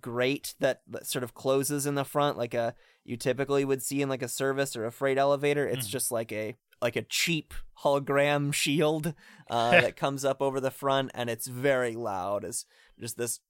grate 0.00 0.54
that, 0.60 0.82
that 0.88 1.06
sort 1.06 1.22
of 1.22 1.34
closes 1.34 1.86
in 1.86 1.94
the 1.94 2.04
front, 2.04 2.36
like 2.38 2.54
a, 2.54 2.74
you 3.04 3.16
typically 3.16 3.64
would 3.64 3.82
see 3.82 4.02
in 4.02 4.08
like 4.08 4.22
a 4.22 4.28
service 4.28 4.74
or 4.76 4.84
a 4.86 4.92
freight 4.92 5.18
elevator, 5.18 5.66
it's 5.66 5.86
Mhm. 5.86 5.90
just 5.90 6.10
like 6.10 6.32
a, 6.32 6.56
like 6.80 6.96
a 6.96 7.02
cheap 7.02 7.54
hologram 7.84 8.52
shield 8.54 9.14
uh, 9.50 9.70
that 9.80 9.96
comes 9.96 10.24
up 10.24 10.40
over 10.42 10.60
the 10.60 10.70
front, 10.70 11.10
and 11.14 11.28
it's 11.30 11.46
very 11.46 11.94
loud. 11.94 12.44
It's 12.44 12.64
just 12.98 13.16
this 13.16 13.40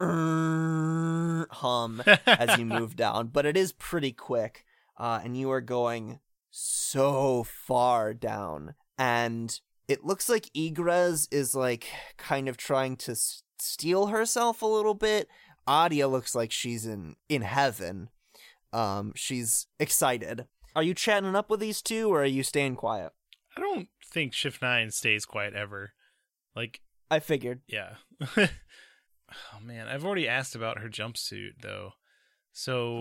hum 0.00 2.02
as 2.26 2.58
you 2.58 2.64
move 2.64 2.96
down, 3.04 3.28
but 3.28 3.46
it 3.46 3.56
is 3.56 3.72
pretty 3.72 4.12
quick, 4.12 4.64
uh, 4.98 5.20
and 5.22 5.36
you 5.36 5.50
are 5.50 5.60
going 5.60 6.20
so 6.50 7.44
far 7.44 8.14
down, 8.14 8.74
and 8.98 9.60
it 9.88 10.04
looks 10.04 10.28
like 10.28 10.50
Egrez 10.56 11.28
is 11.30 11.54
like 11.54 11.86
kind 12.16 12.48
of 12.48 12.56
trying 12.56 12.96
to 12.96 13.12
s- 13.12 13.42
steal 13.58 14.08
herself 14.08 14.62
a 14.62 14.66
little 14.66 14.94
bit. 14.94 15.28
Adia 15.66 16.08
looks 16.08 16.34
like 16.34 16.50
she's 16.50 16.86
in 16.86 17.16
in 17.28 17.42
heaven. 17.42 18.08
Um, 18.72 19.12
she's 19.16 19.66
excited. 19.78 20.46
Are 20.76 20.82
you 20.82 20.94
chatting 20.94 21.34
up 21.34 21.50
with 21.50 21.60
these 21.60 21.82
two, 21.82 22.12
or 22.12 22.22
are 22.22 22.26
you 22.26 22.42
staying 22.42 22.76
quiet? 22.76 23.12
I 23.56 23.60
don't 23.60 23.88
think 24.04 24.32
Shift 24.32 24.62
9 24.62 24.92
stays 24.92 25.26
quiet 25.26 25.54
ever. 25.54 25.92
Like, 26.54 26.80
I 27.10 27.18
figured. 27.18 27.62
yeah. 27.66 27.94
oh 29.54 29.60
man, 29.64 29.88
I've 29.88 30.04
already 30.04 30.28
asked 30.28 30.54
about 30.54 30.78
her 30.78 30.88
jumpsuit 30.88 31.62
though. 31.62 31.92
So, 32.52 33.00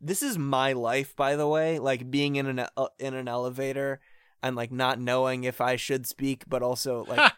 This 0.00 0.22
is 0.22 0.38
my 0.38 0.72
life, 0.72 1.14
by 1.16 1.36
the 1.36 1.46
way. 1.46 1.78
Like 1.78 2.10
being 2.10 2.36
in 2.36 2.46
an 2.46 2.66
uh, 2.76 2.88
in 2.98 3.14
an 3.14 3.28
elevator 3.28 4.00
and 4.42 4.56
like 4.56 4.72
not 4.72 5.00
knowing 5.00 5.44
if 5.44 5.60
I 5.60 5.76
should 5.76 6.06
speak, 6.06 6.44
but 6.48 6.62
also 6.62 7.04
like 7.08 7.32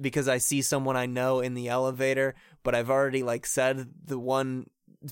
because 0.00 0.28
I 0.28 0.38
see 0.38 0.62
someone 0.62 0.96
I 0.96 1.06
know 1.06 1.40
in 1.40 1.54
the 1.54 1.68
elevator, 1.68 2.34
but 2.62 2.74
I've 2.74 2.90
already 2.90 3.22
like 3.22 3.46
said 3.46 3.88
the 4.04 4.18
one 4.18 4.66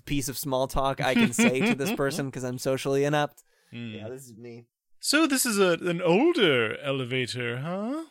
piece 0.04 0.28
of 0.28 0.38
small 0.38 0.66
talk 0.66 1.00
I 1.00 1.14
can 1.14 1.32
say 1.32 1.60
to 1.60 1.74
this 1.74 1.92
person 1.96 2.26
because 2.26 2.44
I'm 2.44 2.58
socially 2.58 3.04
inept. 3.04 3.42
Hmm. 3.70 3.94
Yeah, 3.94 4.08
this 4.08 4.26
is 4.26 4.36
me. 4.36 4.64
So 5.00 5.26
this 5.26 5.46
is 5.46 5.58
a 5.58 5.72
an 5.72 6.02
older 6.02 6.78
elevator, 6.80 7.58
huh? 7.58 8.04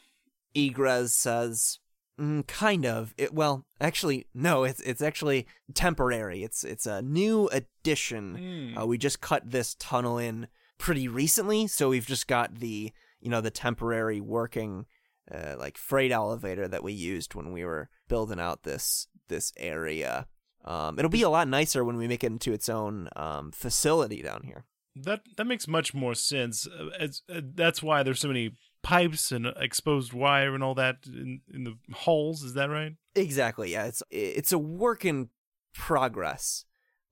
Egrez 0.55 1.09
says, 1.09 1.79
mm, 2.19 2.45
"Kind 2.47 2.86
of. 2.86 3.13
It 3.17 3.34
well, 3.34 3.65
actually, 3.80 4.28
no. 4.34 4.63
It's 4.63 4.80
it's 4.82 5.01
actually 5.01 5.47
temporary. 5.73 6.43
It's 6.43 6.63
it's 6.63 6.86
a 6.86 7.01
new 7.01 7.49
addition. 7.49 8.73
Hmm. 8.73 8.78
Uh, 8.78 8.86
we 8.86 8.97
just 8.97 9.21
cut 9.21 9.49
this 9.49 9.75
tunnel 9.75 10.17
in 10.17 10.47
pretty 10.78 11.08
recently, 11.08 11.67
so 11.67 11.89
we've 11.89 12.06
just 12.06 12.28
got 12.28 12.56
the 12.56 12.91
you 13.21 13.30
know 13.30 13.41
the 13.41 13.51
temporary 13.51 14.21
working 14.21 14.86
uh, 15.32 15.56
like 15.58 15.78
freight 15.78 16.12
elevator 16.12 16.67
that 16.67 16.84
we 16.84 16.93
used 16.93 17.36
when 17.36 17.51
we 17.51 17.63
were 17.63 17.89
building 18.08 18.39
out 18.39 18.63
this 18.63 19.08
this 19.28 19.51
area. 19.58 20.28
Um, 20.63 20.97
it'll 20.97 21.10
be 21.10 21.21
a 21.21 21.30
lot 21.30 21.47
nicer 21.47 21.84
when 21.84 21.97
we 21.97 22.08
make 22.08 22.23
it 22.23 22.28
into 22.28 22.54
its 22.54 22.69
own 22.69 23.10
um, 23.15 23.51
facility 23.51 24.21
down 24.21 24.43
here. 24.43 24.65
That 24.95 25.21
that 25.38 25.45
makes 25.45 25.67
much 25.67 25.93
more 25.93 26.15
sense. 26.15 26.67
Uh, 26.67 26.89
as, 26.99 27.21
uh, 27.30 27.41
that's 27.54 27.84
why 27.84 28.04
there's 28.04 28.19
so 28.19 28.30
many 28.30 28.51
pipes 28.86 29.32
and 29.32 29.48
exposed 29.60 30.13
wire 30.13 30.54
and 30.54 30.63
all 30.63 30.76
that 30.76 30.98
in, 31.08 31.41
in 31.52 31.63
the 31.63 31.76
halls. 31.91 32.43
Is 32.43 32.54
that 32.54 32.69
right? 32.69 32.93
Exactly. 33.15 33.71
Yeah, 33.71 33.86
it's 33.86 34.04
it's 34.12 34.52
a 34.52 34.60
work 34.60 35.04
in 35.04 35.30
progress, 35.74 36.65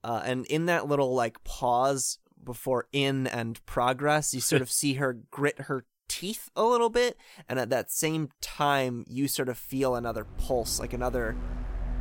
uh, 0.03 0.21
and 0.23 0.45
in 0.45 0.67
that 0.67 0.87
little 0.87 1.15
like 1.15 1.43
pause 1.43 2.19
before 2.43 2.87
in 2.93 3.25
and 3.25 3.65
progress, 3.65 4.33
you 4.33 4.39
sort 4.39 4.61
of 4.61 4.71
see 4.79 4.93
her 4.95 5.17
grit 5.31 5.61
her 5.61 5.85
teeth 6.07 6.49
a 6.55 6.63
little 6.63 6.89
bit, 6.89 7.17
and 7.49 7.57
at 7.57 7.71
that 7.71 7.91
same 7.91 8.29
time, 8.39 9.03
you 9.07 9.27
sort 9.27 9.49
of 9.49 9.57
feel 9.57 9.95
another 9.95 10.25
pulse, 10.37 10.79
like 10.79 10.93
another 10.93 11.35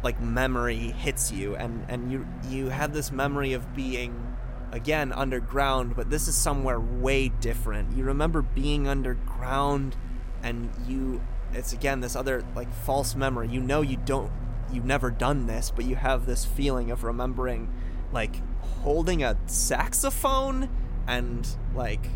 like 0.03 0.21
memory 0.21 0.77
hits 0.77 1.33
you, 1.33 1.57
and 1.57 1.87
and 1.89 2.13
you 2.13 2.27
you 2.51 2.69
have 2.69 2.93
this 2.93 3.11
memory 3.11 3.55
of 3.55 3.75
being 3.75 4.32
again 4.73 5.13
underground, 5.13 5.95
but 5.95 6.11
this 6.11 6.27
is 6.27 6.35
somewhere 6.35 6.81
way 6.81 7.29
different. 7.29 7.97
You 7.97 8.05
remember 8.05 8.43
being 8.43 8.89
underground, 8.89 9.97
and 10.43 10.71
you 10.87 11.23
it's 11.53 11.73
again 11.73 12.01
this 12.01 12.17
other 12.17 12.43
like 12.57 12.73
false 12.73 13.15
memory. 13.15 13.49
You 13.49 13.61
know 13.61 13.83
you 13.83 13.99
don't 13.99 14.33
you've 14.73 14.85
never 14.85 15.11
done 15.11 15.47
this, 15.47 15.71
but 15.71 15.85
you 15.85 15.97
have 15.97 16.27
this 16.27 16.45
feeling 16.45 16.91
of 16.91 17.05
remembering 17.05 17.73
like 18.13 18.37
holding 18.83 19.23
a 19.23 19.37
saxophone 19.47 20.69
and 21.07 21.57
like 21.75 22.07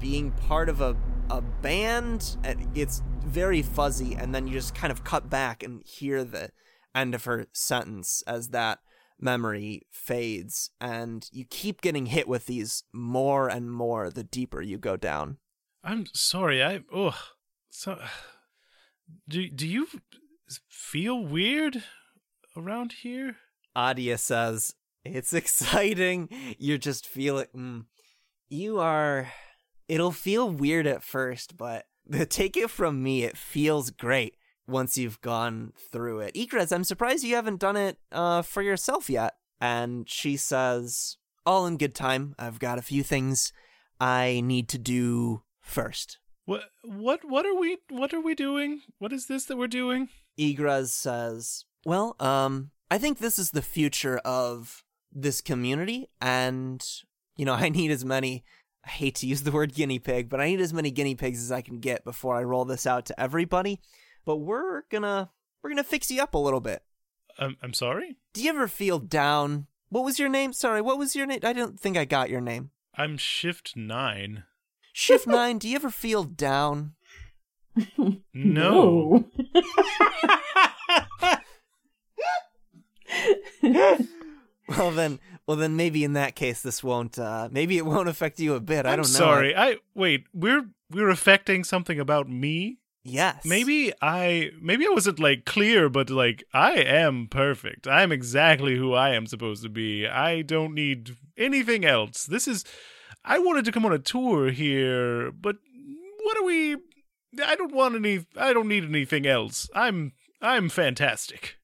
being 0.00 0.30
part 0.30 0.68
of 0.68 0.80
a 0.80 0.96
a 1.30 1.40
band 1.40 2.36
and 2.44 2.68
it's 2.74 3.02
very 3.24 3.62
fuzzy 3.62 4.14
and 4.14 4.34
then 4.34 4.46
you 4.46 4.52
just 4.52 4.74
kind 4.74 4.90
of 4.90 5.04
cut 5.04 5.30
back 5.30 5.62
and 5.62 5.82
hear 5.86 6.22
the 6.22 6.50
end 6.94 7.14
of 7.14 7.24
her 7.24 7.46
sentence 7.52 8.22
as 8.26 8.48
that 8.48 8.80
memory 9.20 9.82
fades 9.90 10.70
and 10.80 11.28
you 11.32 11.44
keep 11.48 11.80
getting 11.80 12.06
hit 12.06 12.28
with 12.28 12.46
these 12.46 12.84
more 12.92 13.48
and 13.48 13.70
more 13.70 14.10
the 14.10 14.24
deeper 14.24 14.60
you 14.60 14.76
go 14.78 14.96
down 14.96 15.38
I'm 15.84 16.06
sorry. 16.14 16.64
I 16.64 16.80
oh 16.92 17.16
so 17.68 17.98
do 19.28 19.48
do 19.48 19.68
you 19.68 19.86
feel 20.68 21.22
weird 21.22 21.82
around 22.56 22.92
here? 23.02 23.36
Adia 23.76 24.16
says, 24.18 24.74
It's 25.04 25.32
exciting. 25.34 26.28
You're 26.58 26.78
just 26.78 27.06
feeling. 27.06 27.46
Mm, 27.54 27.84
you 28.48 28.80
are. 28.80 29.32
It'll 29.88 30.12
feel 30.12 30.48
weird 30.48 30.86
at 30.86 31.02
first, 31.02 31.58
but 31.58 31.84
take 32.30 32.56
it 32.56 32.70
from 32.70 33.02
me, 33.02 33.24
it 33.24 33.36
feels 33.36 33.90
great 33.90 34.36
once 34.66 34.96
you've 34.96 35.20
gone 35.20 35.72
through 35.92 36.20
it. 36.20 36.34
Ikrez, 36.34 36.72
I'm 36.72 36.84
surprised 36.84 37.24
you 37.24 37.34
haven't 37.34 37.60
done 37.60 37.76
it 37.76 37.98
uh, 38.12 38.42
for 38.42 38.62
yourself 38.62 39.10
yet. 39.10 39.34
And 39.60 40.08
she 40.08 40.36
says, 40.36 41.16
All 41.46 41.66
in 41.66 41.76
good 41.76 41.94
time. 41.94 42.34
I've 42.38 42.58
got 42.58 42.78
a 42.78 42.82
few 42.82 43.02
things 43.02 43.52
I 44.00 44.40
need 44.44 44.68
to 44.70 44.78
do 44.78 45.42
first. 45.60 46.18
What 46.46 46.64
what 46.82 47.20
what 47.24 47.46
are 47.46 47.54
we 47.54 47.78
what 47.88 48.12
are 48.12 48.20
we 48.20 48.34
doing? 48.34 48.82
What 48.98 49.12
is 49.12 49.26
this 49.26 49.46
that 49.46 49.56
we're 49.56 49.66
doing? 49.66 50.10
Igraz 50.38 50.88
says, 50.88 51.64
"Well, 51.86 52.16
um, 52.20 52.70
I 52.90 52.98
think 52.98 53.18
this 53.18 53.38
is 53.38 53.52
the 53.52 53.62
future 53.62 54.18
of 54.18 54.84
this 55.10 55.40
community, 55.40 56.10
and 56.20 56.84
you 57.36 57.46
know, 57.46 57.54
I 57.64 57.70
need 57.70 57.90
as 57.90 58.04
many. 58.04 58.44
I 58.84 58.90
hate 58.90 59.14
to 59.16 59.26
use 59.26 59.42
the 59.42 59.52
word 59.52 59.74
guinea 59.74 59.98
pig, 59.98 60.28
but 60.28 60.40
I 60.40 60.46
need 60.46 60.60
as 60.60 60.74
many 60.74 60.90
guinea 60.90 61.14
pigs 61.14 61.42
as 61.42 61.50
I 61.50 61.62
can 61.62 61.80
get 61.80 62.04
before 62.04 62.36
I 62.36 62.42
roll 62.42 62.66
this 62.66 62.86
out 62.86 63.06
to 63.06 63.18
everybody. 63.18 63.80
But 64.24 64.36
we're 64.36 64.82
gonna 64.90 65.30
we're 65.62 65.70
gonna 65.70 65.84
fix 65.84 66.10
you 66.10 66.22
up 66.22 66.34
a 66.34 66.38
little 66.38 66.60
bit. 66.60 66.82
I'm 67.38 67.56
I'm 67.62 67.72
sorry. 67.74 68.16
Do 68.32 68.42
you 68.42 68.50
ever 68.50 68.68
feel 68.68 68.98
down? 68.98 69.66
What 69.90 70.04
was 70.04 70.18
your 70.18 70.28
name? 70.28 70.52
Sorry, 70.52 70.80
what 70.80 70.98
was 70.98 71.14
your 71.14 71.26
name? 71.26 71.40
I 71.42 71.52
don't 71.52 71.78
think 71.78 71.96
I 71.96 72.04
got 72.04 72.30
your 72.30 72.40
name. 72.40 72.70
I'm 72.96 73.16
shift 73.16 73.76
nine. 73.76 74.44
Shift 74.92 75.26
nine. 75.26 75.58
Do 75.58 75.68
you 75.68 75.76
ever 75.76 75.90
feel 75.90 76.24
down? 76.24 76.94
No. 78.32 79.24
Well 84.66 84.92
then, 84.92 85.18
well 85.46 85.58
then, 85.58 85.76
maybe 85.76 86.04
in 86.04 86.14
that 86.14 86.34
case, 86.34 86.62
this 86.62 86.82
won't. 86.82 87.18
uh 87.18 87.50
Maybe 87.52 87.76
it 87.76 87.84
won't 87.84 88.08
affect 88.08 88.40
you 88.40 88.54
a 88.54 88.60
bit. 88.60 88.86
I 88.86 88.92
I'm 88.92 88.96
don't 88.96 89.12
know. 89.12 89.18
sorry. 89.18 89.54
I 89.54 89.76
wait. 89.94 90.24
We're 90.32 90.70
we're 90.90 91.10
affecting 91.10 91.64
something 91.64 92.00
about 92.00 92.30
me. 92.30 92.78
Yes. 93.04 93.44
Maybe 93.44 93.92
I 94.00 94.50
maybe 94.60 94.86
I 94.86 94.90
wasn't 94.90 95.20
like 95.20 95.44
clear, 95.44 95.90
but 95.90 96.08
like 96.08 96.42
I 96.54 96.72
am 96.72 97.28
perfect. 97.28 97.86
I'm 97.86 98.10
exactly 98.10 98.76
who 98.76 98.94
I 98.94 99.10
am 99.10 99.26
supposed 99.26 99.62
to 99.62 99.68
be. 99.68 100.06
I 100.06 100.40
don't 100.40 100.74
need 100.74 101.14
anything 101.36 101.84
else. 101.84 102.24
This 102.24 102.48
is 102.48 102.64
I 103.22 103.38
wanted 103.38 103.66
to 103.66 103.72
come 103.72 103.84
on 103.84 103.92
a 103.92 103.98
tour 103.98 104.50
here, 104.50 105.30
but 105.30 105.56
what 106.22 106.38
are 106.38 106.44
we 106.44 106.76
I 107.44 107.54
don't 107.56 107.74
want 107.74 107.94
any 107.94 108.24
I 108.36 108.54
don't 108.54 108.68
need 108.68 108.84
anything 108.84 109.26
else. 109.26 109.68
I'm 109.74 110.12
I'm 110.40 110.70
fantastic. 110.70 111.58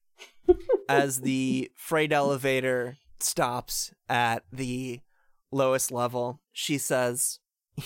as 0.89 1.21
the 1.21 1.71
freight 1.75 2.11
elevator 2.11 2.97
stops 3.19 3.93
at 4.09 4.43
the 4.51 4.99
lowest 5.51 5.91
level, 5.91 6.41
she 6.51 6.77
says, 6.77 7.39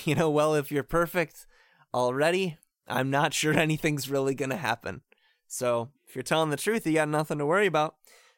You 0.04 0.16
know, 0.16 0.30
well, 0.30 0.56
if 0.56 0.72
you're 0.72 0.84
perfect 0.84 1.46
already, 1.94 2.58
I'm 2.88 3.10
not 3.10 3.34
sure 3.34 3.54
anything's 3.58 4.10
really 4.10 4.36
going 4.36 4.50
to 4.50 4.58
happen. 4.58 5.02
So 5.48 5.90
if 6.08 6.16
you're 6.16 6.24
telling 6.24 6.50
the 6.50 6.58
truth, 6.58 6.86
you 6.86 6.94
got 6.94 7.10
nothing 7.10 7.38
to 7.38 7.46
worry 7.46 7.68
about. 7.68 7.96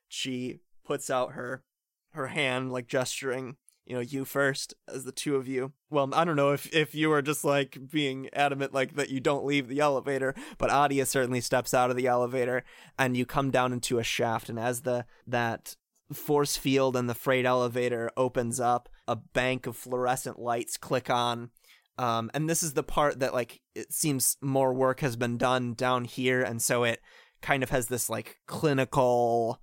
She 0.07 0.59
puts 0.85 1.09
out 1.09 1.33
her 1.33 1.63
her 2.11 2.27
hand, 2.27 2.71
like 2.71 2.87
gesturing, 2.87 3.57
you 3.85 3.95
know, 3.95 4.01
you 4.01 4.25
first 4.25 4.73
as 4.87 5.03
the 5.03 5.11
two 5.11 5.35
of 5.35 5.47
you. 5.47 5.71
Well, 5.89 6.09
I 6.13 6.25
don't 6.25 6.35
know 6.35 6.51
if 6.51 6.73
if 6.73 6.93
you 6.93 7.11
are 7.11 7.21
just 7.21 7.43
like 7.43 7.77
being 7.91 8.29
adamant 8.33 8.73
like 8.73 8.95
that 8.95 9.09
you 9.09 9.19
don't 9.19 9.45
leave 9.45 9.67
the 9.67 9.79
elevator, 9.79 10.35
but 10.57 10.69
Adia 10.69 11.05
certainly 11.05 11.41
steps 11.41 11.73
out 11.73 11.89
of 11.89 11.95
the 11.95 12.07
elevator 12.07 12.63
and 12.97 13.15
you 13.15 13.25
come 13.25 13.51
down 13.51 13.73
into 13.73 13.99
a 13.99 14.03
shaft 14.03 14.49
and 14.49 14.59
as 14.59 14.81
the 14.81 15.05
that 15.25 15.75
force 16.13 16.57
field 16.57 16.95
and 16.95 17.09
the 17.09 17.15
freight 17.15 17.45
elevator 17.45 18.11
opens 18.17 18.59
up, 18.59 18.89
a 19.07 19.15
bank 19.15 19.67
of 19.67 19.75
fluorescent 19.75 20.39
lights 20.39 20.77
click 20.77 21.09
on. 21.09 21.49
Um, 21.97 22.29
and 22.33 22.49
this 22.49 22.63
is 22.63 22.73
the 22.73 22.83
part 22.83 23.19
that 23.19 23.33
like 23.33 23.61
it 23.75 23.91
seems 23.91 24.37
more 24.41 24.73
work 24.73 24.99
has 24.99 25.15
been 25.15 25.37
done 25.37 25.73
down 25.73 26.05
here, 26.05 26.41
and 26.41 26.61
so 26.61 26.83
it 26.83 27.01
kind 27.41 27.63
of 27.63 27.69
has 27.69 27.87
this 27.87 28.09
like 28.09 28.37
clinical, 28.45 29.61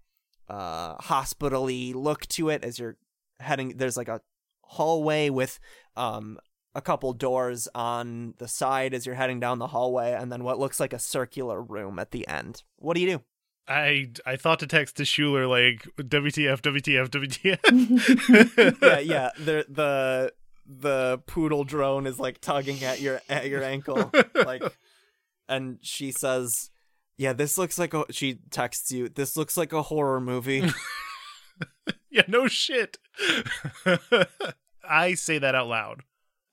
uh, 0.49 0.95
hospitally 1.01 1.93
look 1.93 2.27
to 2.29 2.49
it 2.49 2.65
as 2.65 2.79
you're 2.79 2.97
heading. 3.41 3.77
There's 3.77 3.97
like 3.97 4.09
a 4.09 4.21
hallway 4.63 5.31
with 5.31 5.61
um 5.97 6.39
a 6.75 6.81
couple 6.81 7.13
doors 7.13 7.69
on 7.75 8.35
the 8.39 8.49
side 8.49 8.95
as 8.95 9.07
you're 9.07 9.15
heading 9.15 9.39
down 9.39 9.59
the 9.59 9.69
hallway, 9.69 10.13
and 10.13 10.33
then 10.33 10.43
what 10.43 10.59
looks 10.59 10.81
like 10.81 10.93
a 10.93 10.99
circular 10.99 11.63
room 11.63 11.99
at 11.99 12.11
the 12.11 12.27
end. 12.27 12.63
What 12.77 12.95
do 12.95 13.01
you 13.01 13.19
do? 13.19 13.23
I 13.67 14.11
I 14.27 14.37
thought 14.37 14.59
to 14.61 14.67
text 14.67 14.97
to 14.97 15.05
Schuler 15.05 15.47
like 15.47 15.89
WTF 15.97 16.61
WTF 16.61 17.09
WTF. 17.09 18.77
yeah, 18.83 18.99
yeah. 18.99 19.31
The 19.39 19.65
the 19.69 20.33
the 20.67 21.21
poodle 21.27 21.65
drone 21.65 22.07
is 22.07 22.19
like 22.19 22.41
tugging 22.41 22.83
at 22.85 23.01
your 23.01 23.21
at 23.29 23.49
your 23.49 23.63
ankle, 23.63 24.11
like, 24.35 24.63
and 25.49 25.79
she 25.83 26.11
says, 26.11 26.71
"Yeah, 27.17 27.33
this 27.33 27.59
looks 27.59 27.79
like 27.79 27.95
a." 27.95 28.05
She 28.11 28.41
texts 28.51 28.91
you, 28.91 29.09
"This 29.09 29.37
looks 29.37 29.57
like 29.57 29.73
a 29.73 29.83
horror 29.83 30.21
movie." 30.21 30.69
yeah, 32.11 32.23
no 32.29 32.49
shit. 32.49 32.99
I 34.89 35.15
say 35.15 35.39
that 35.39 35.55
out 35.55 35.69
loud. 35.69 36.03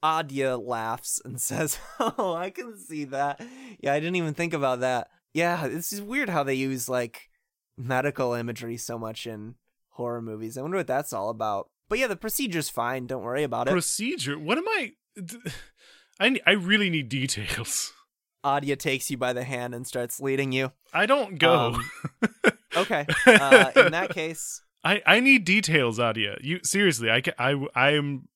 Adia 0.03 0.57
laughs 0.57 1.21
and 1.23 1.39
says, 1.39 1.79
"Oh, 1.99 2.33
I 2.33 2.49
can 2.49 2.77
see 2.77 3.05
that. 3.05 3.41
Yeah, 3.79 3.93
I 3.93 3.99
didn't 3.99 4.15
even 4.15 4.33
think 4.33 4.53
about 4.53 4.81
that. 4.81 5.09
Yeah, 5.33 5.67
this 5.67 5.93
is 5.93 6.01
weird 6.01 6.29
how 6.29 6.43
they 6.43 6.55
use 6.55 6.89
like 6.89 7.29
medical 7.77 8.33
imagery 8.33 8.77
so 8.77 8.97
much 8.99 9.25
in 9.25 9.55
horror 9.91 10.21
movies. 10.21 10.57
I 10.57 10.61
wonder 10.61 10.77
what 10.77 10.88
that's 10.88 11.13
all 11.13 11.29
about." 11.29 11.70
But 11.91 11.99
yeah, 11.99 12.07
the 12.07 12.15
procedure's 12.15 12.69
fine. 12.69 13.05
Don't 13.05 13.21
worry 13.21 13.43
about 13.43 13.67
it. 13.67 13.71
Procedure? 13.71 14.39
What 14.39 14.57
am 14.57 14.65
I? 14.65 14.93
I 16.21 16.39
I 16.47 16.51
really 16.51 16.89
need 16.89 17.09
details. 17.09 17.91
Adia 18.45 18.77
takes 18.77 19.11
you 19.11 19.17
by 19.17 19.33
the 19.33 19.43
hand 19.43 19.75
and 19.75 19.85
starts 19.85 20.21
leading 20.21 20.53
you. 20.53 20.71
I 20.93 21.05
don't 21.05 21.37
go. 21.37 21.75
Um, 21.75 21.91
Okay. 22.77 23.05
Uh, 23.27 23.71
in 23.75 23.91
that 23.91 24.11
case, 24.13 24.61
I 24.85 25.01
I 25.05 25.19
need 25.19 25.43
details, 25.43 25.99
Adia. 25.99 26.37
You 26.39 26.61
seriously? 26.63 27.11
I 27.11 27.19
ca- 27.19 27.33
I 27.37 27.61
I 27.75 27.89
am. 27.91 28.29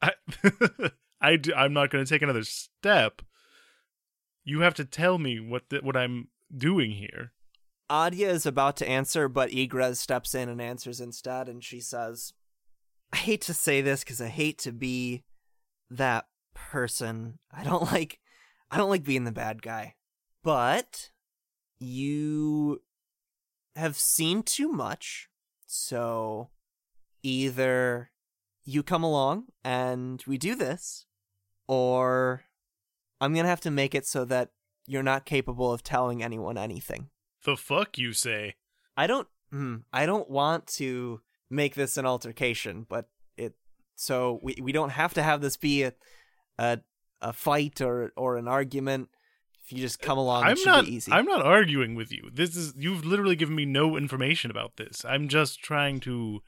I 0.00 0.12
I 1.20 1.34
d- 1.34 1.52
I'm 1.52 1.72
not 1.72 1.90
going 1.90 2.04
to 2.04 2.08
take 2.08 2.22
another 2.22 2.44
step. 2.44 3.22
You 4.44 4.60
have 4.60 4.74
to 4.74 4.84
tell 4.84 5.18
me 5.18 5.40
what 5.40 5.70
the, 5.70 5.78
what 5.78 5.96
I'm 5.96 6.28
doing 6.56 6.92
here. 6.92 7.32
Adia 7.90 8.30
is 8.30 8.46
about 8.46 8.76
to 8.76 8.88
answer, 8.88 9.28
but 9.28 9.50
Egrez 9.50 9.96
steps 9.96 10.32
in 10.32 10.48
and 10.48 10.62
answers 10.62 11.00
instead, 11.00 11.48
and 11.48 11.64
she 11.64 11.80
says, 11.80 12.34
I 13.12 13.16
hate 13.16 13.42
to 13.42 13.54
say 13.54 13.80
this 13.80 14.04
because 14.04 14.20
I 14.20 14.28
hate 14.28 14.58
to 14.58 14.72
be 14.72 15.24
that 15.90 16.26
person. 16.54 17.38
I 17.52 17.64
don't 17.64 17.82
like 17.92 18.18
I 18.70 18.76
don't 18.76 18.90
like 18.90 19.04
being 19.04 19.24
the 19.24 19.32
bad 19.32 19.62
guy. 19.62 19.94
But 20.42 21.10
you 21.78 22.82
have 23.76 23.96
seen 23.96 24.42
too 24.42 24.68
much, 24.68 25.28
so 25.66 26.50
either 27.22 28.10
you 28.64 28.82
come 28.82 29.02
along 29.02 29.44
and 29.64 30.22
we 30.26 30.38
do 30.38 30.54
this, 30.54 31.06
or 31.66 32.44
I'm 33.20 33.34
gonna 33.34 33.48
have 33.48 33.60
to 33.62 33.70
make 33.70 33.94
it 33.94 34.06
so 34.06 34.24
that 34.26 34.50
you're 34.86 35.02
not 35.02 35.24
capable 35.26 35.72
of 35.72 35.82
telling 35.82 36.22
anyone 36.22 36.56
anything. 36.56 37.10
The 37.44 37.56
fuck 37.56 37.98
you 37.98 38.12
say? 38.12 38.54
I 38.96 39.06
don't 39.06 39.28
hmm, 39.50 39.76
I 39.92 40.06
don't 40.06 40.30
want 40.30 40.66
to 40.68 41.20
make 41.50 41.74
this 41.74 41.96
an 41.96 42.06
altercation, 42.06 42.86
but 42.88 43.08
it 43.36 43.54
so 43.96 44.38
we 44.42 44.56
we 44.62 44.72
don't 44.72 44.90
have 44.90 45.12
to 45.14 45.22
have 45.22 45.40
this 45.40 45.56
be 45.56 45.82
a 45.82 45.92
a, 46.58 46.78
a 47.20 47.32
fight 47.32 47.80
or 47.80 48.12
or 48.16 48.36
an 48.36 48.48
argument. 48.48 49.08
If 49.64 49.72
you 49.72 49.78
just 49.82 50.00
come 50.00 50.18
along, 50.18 50.44
I'm 50.44 50.56
should 50.56 50.66
not. 50.66 50.84
be 50.86 50.94
easy. 50.94 51.12
I'm 51.12 51.26
not 51.26 51.42
arguing 51.42 51.94
with 51.94 52.10
you. 52.10 52.30
This 52.32 52.56
is 52.56 52.74
you've 52.76 53.04
literally 53.04 53.36
given 53.36 53.54
me 53.54 53.64
no 53.66 53.96
information 53.96 54.50
about 54.50 54.76
this. 54.76 55.04
I'm 55.04 55.28
just 55.28 55.62
trying 55.62 56.00
to 56.00 56.40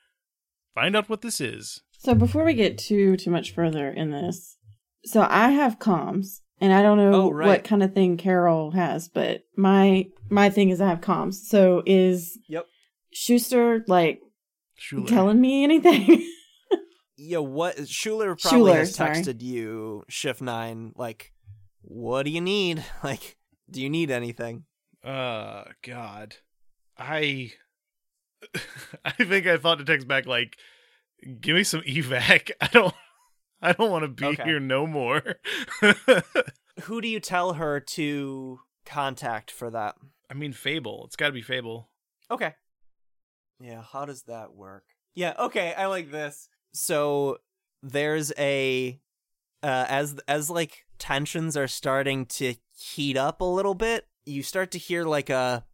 find 0.74 0.96
out 0.96 1.08
what 1.08 1.20
this 1.22 1.40
is. 1.40 1.82
So 1.98 2.14
before 2.14 2.44
we 2.44 2.54
get 2.54 2.78
too 2.78 3.16
too 3.16 3.30
much 3.30 3.54
further 3.54 3.88
in 3.90 4.10
this, 4.10 4.56
so 5.04 5.24
I 5.30 5.50
have 5.50 5.78
comms, 5.78 6.40
and 6.60 6.72
I 6.72 6.82
don't 6.82 6.96
know 6.96 7.12
Oh, 7.14 7.30
right. 7.30 7.46
what 7.46 7.64
kind 7.64 7.82
of 7.82 7.92
thing 7.94 8.16
Carol 8.16 8.72
has, 8.72 9.08
but 9.08 9.42
my 9.56 10.06
my 10.28 10.50
thing 10.50 10.70
is 10.70 10.80
I 10.80 10.88
have 10.88 11.00
comms. 11.00 11.34
So 11.34 11.82
is 11.86 12.38
Yep. 12.48 12.66
Schuster 13.12 13.84
like 13.86 14.20
Schuler. 14.82 15.06
telling 15.08 15.40
me 15.40 15.64
anything? 15.64 16.28
Yeah, 17.18 17.38
what 17.38 17.86
Schuler 17.88 18.34
probably 18.34 18.58
Schuler, 18.58 18.74
has 18.78 18.94
sorry. 18.94 19.10
texted 19.16 19.42
you, 19.42 20.02
Shift 20.08 20.40
Nine, 20.40 20.92
like, 20.96 21.32
what 21.82 22.24
do 22.24 22.30
you 22.30 22.40
need? 22.40 22.84
Like, 23.04 23.36
do 23.70 23.80
you 23.80 23.88
need 23.90 24.10
anything? 24.10 24.64
Uh, 25.04 25.64
God, 25.86 26.36
I, 26.98 27.52
I 29.04 29.10
think 29.12 29.46
I 29.46 29.56
thought 29.58 29.78
to 29.78 29.84
text 29.84 30.08
back 30.08 30.26
like, 30.26 30.56
"Give 31.40 31.54
me 31.54 31.62
some 31.64 31.82
evac." 31.82 32.50
I 32.60 32.66
don't, 32.68 32.94
I 33.60 33.72
don't 33.72 33.90
want 33.90 34.02
to 34.04 34.08
be 34.08 34.24
Okay. 34.26 34.42
here 34.44 34.58
no 34.58 34.86
more. 34.86 35.22
Who 36.84 37.00
do 37.00 37.06
you 37.08 37.20
tell 37.20 37.52
her 37.54 37.78
to 37.78 38.60
contact 38.84 39.50
for 39.50 39.70
that? 39.70 39.94
I 40.30 40.34
mean, 40.34 40.52
Fable. 40.52 41.04
It's 41.06 41.16
got 41.16 41.26
to 41.26 41.32
be 41.32 41.42
Fable. 41.42 41.90
Okay. 42.30 42.54
Yeah, 43.62 43.82
how 43.82 44.04
does 44.04 44.22
that 44.24 44.54
work? 44.54 44.84
Yeah, 45.14 45.34
okay, 45.38 45.72
I 45.76 45.86
like 45.86 46.10
this. 46.10 46.48
So 46.72 47.38
there's 47.82 48.32
a 48.38 48.98
uh 49.62 49.86
as 49.88 50.16
as 50.26 50.50
like 50.50 50.84
tensions 50.98 51.56
are 51.56 51.68
starting 51.68 52.26
to 52.26 52.54
heat 52.76 53.16
up 53.16 53.40
a 53.40 53.44
little 53.44 53.74
bit, 53.74 54.06
you 54.26 54.42
start 54.42 54.70
to 54.72 54.78
hear 54.78 55.04
like 55.04 55.30
a 55.30 55.64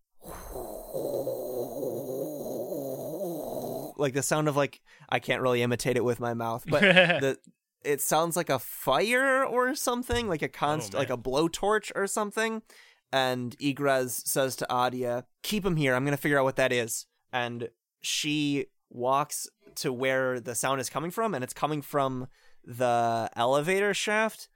like 3.96 4.14
the 4.14 4.22
sound 4.22 4.48
of 4.48 4.56
like 4.56 4.80
I 5.08 5.18
can't 5.18 5.42
really 5.42 5.62
imitate 5.62 5.96
it 5.96 6.04
with 6.04 6.20
my 6.20 6.34
mouth, 6.34 6.64
but 6.68 6.80
the 6.82 7.38
it 7.84 8.00
sounds 8.02 8.36
like 8.36 8.50
a 8.50 8.58
fire 8.58 9.44
or 9.44 9.74
something, 9.74 10.28
like 10.28 10.42
a 10.42 10.48
const 10.48 10.94
Oh, 10.94 10.98
like 10.98 11.10
a 11.10 11.16
blowtorch 11.16 11.90
or 11.94 12.06
something. 12.06 12.62
And 13.10 13.56
Egrez 13.58 14.26
says 14.26 14.56
to 14.56 14.70
Adia, 14.70 15.24
"Keep 15.42 15.64
him 15.64 15.76
here. 15.76 15.94
I'm 15.94 16.04
gonna 16.04 16.18
figure 16.18 16.38
out 16.38 16.44
what 16.44 16.56
that 16.56 16.72
is." 16.72 17.06
And 17.32 17.68
she 18.00 18.66
walks 18.90 19.48
to 19.76 19.92
where 19.92 20.40
the 20.40 20.54
sound 20.54 20.80
is 20.80 20.90
coming 20.90 21.10
from, 21.10 21.34
and 21.34 21.44
it's 21.44 21.54
coming 21.54 21.82
from 21.82 22.28
the 22.64 23.30
elevator 23.36 23.94
shaft. 23.94 24.48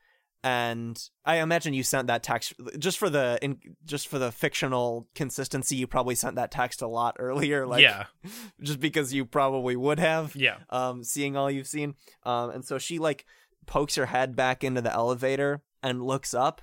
And 0.45 1.01
I 1.25 1.37
imagine 1.37 1.73
you 1.73 1.85
sent 1.85 2.09
that 2.09 2.25
text 2.25 2.55
just 2.77 2.99
for 2.99 3.09
the 3.09 3.39
in, 3.43 3.61
just 3.85 4.09
for 4.09 4.19
the 4.19 4.33
fictional 4.33 5.09
consistency. 5.15 5.77
You 5.77 5.87
probably 5.87 6.17
sent 6.17 6.35
that 6.35 6.51
text 6.51 6.83
a 6.83 6.89
lot 6.89 7.17
earlier, 7.21 7.65
like 7.69 7.83
yeah, 7.83 8.07
just 8.61 8.81
because 8.81 9.15
you 9.15 9.25
probably 9.25 9.77
would 9.77 10.01
have 10.01 10.35
yeah. 10.35 10.57
um, 10.71 11.05
seeing 11.05 11.37
all 11.37 11.51
you've 11.51 11.69
seen. 11.69 11.95
Um, 12.25 12.51
and 12.51 12.65
so 12.65 12.79
she 12.79 12.99
like 12.99 13.25
pokes 13.67 13.95
her 13.95 14.07
head 14.07 14.35
back 14.35 14.65
into 14.65 14.81
the 14.81 14.93
elevator 14.93 15.63
and 15.81 16.03
looks 16.03 16.35
up, 16.35 16.61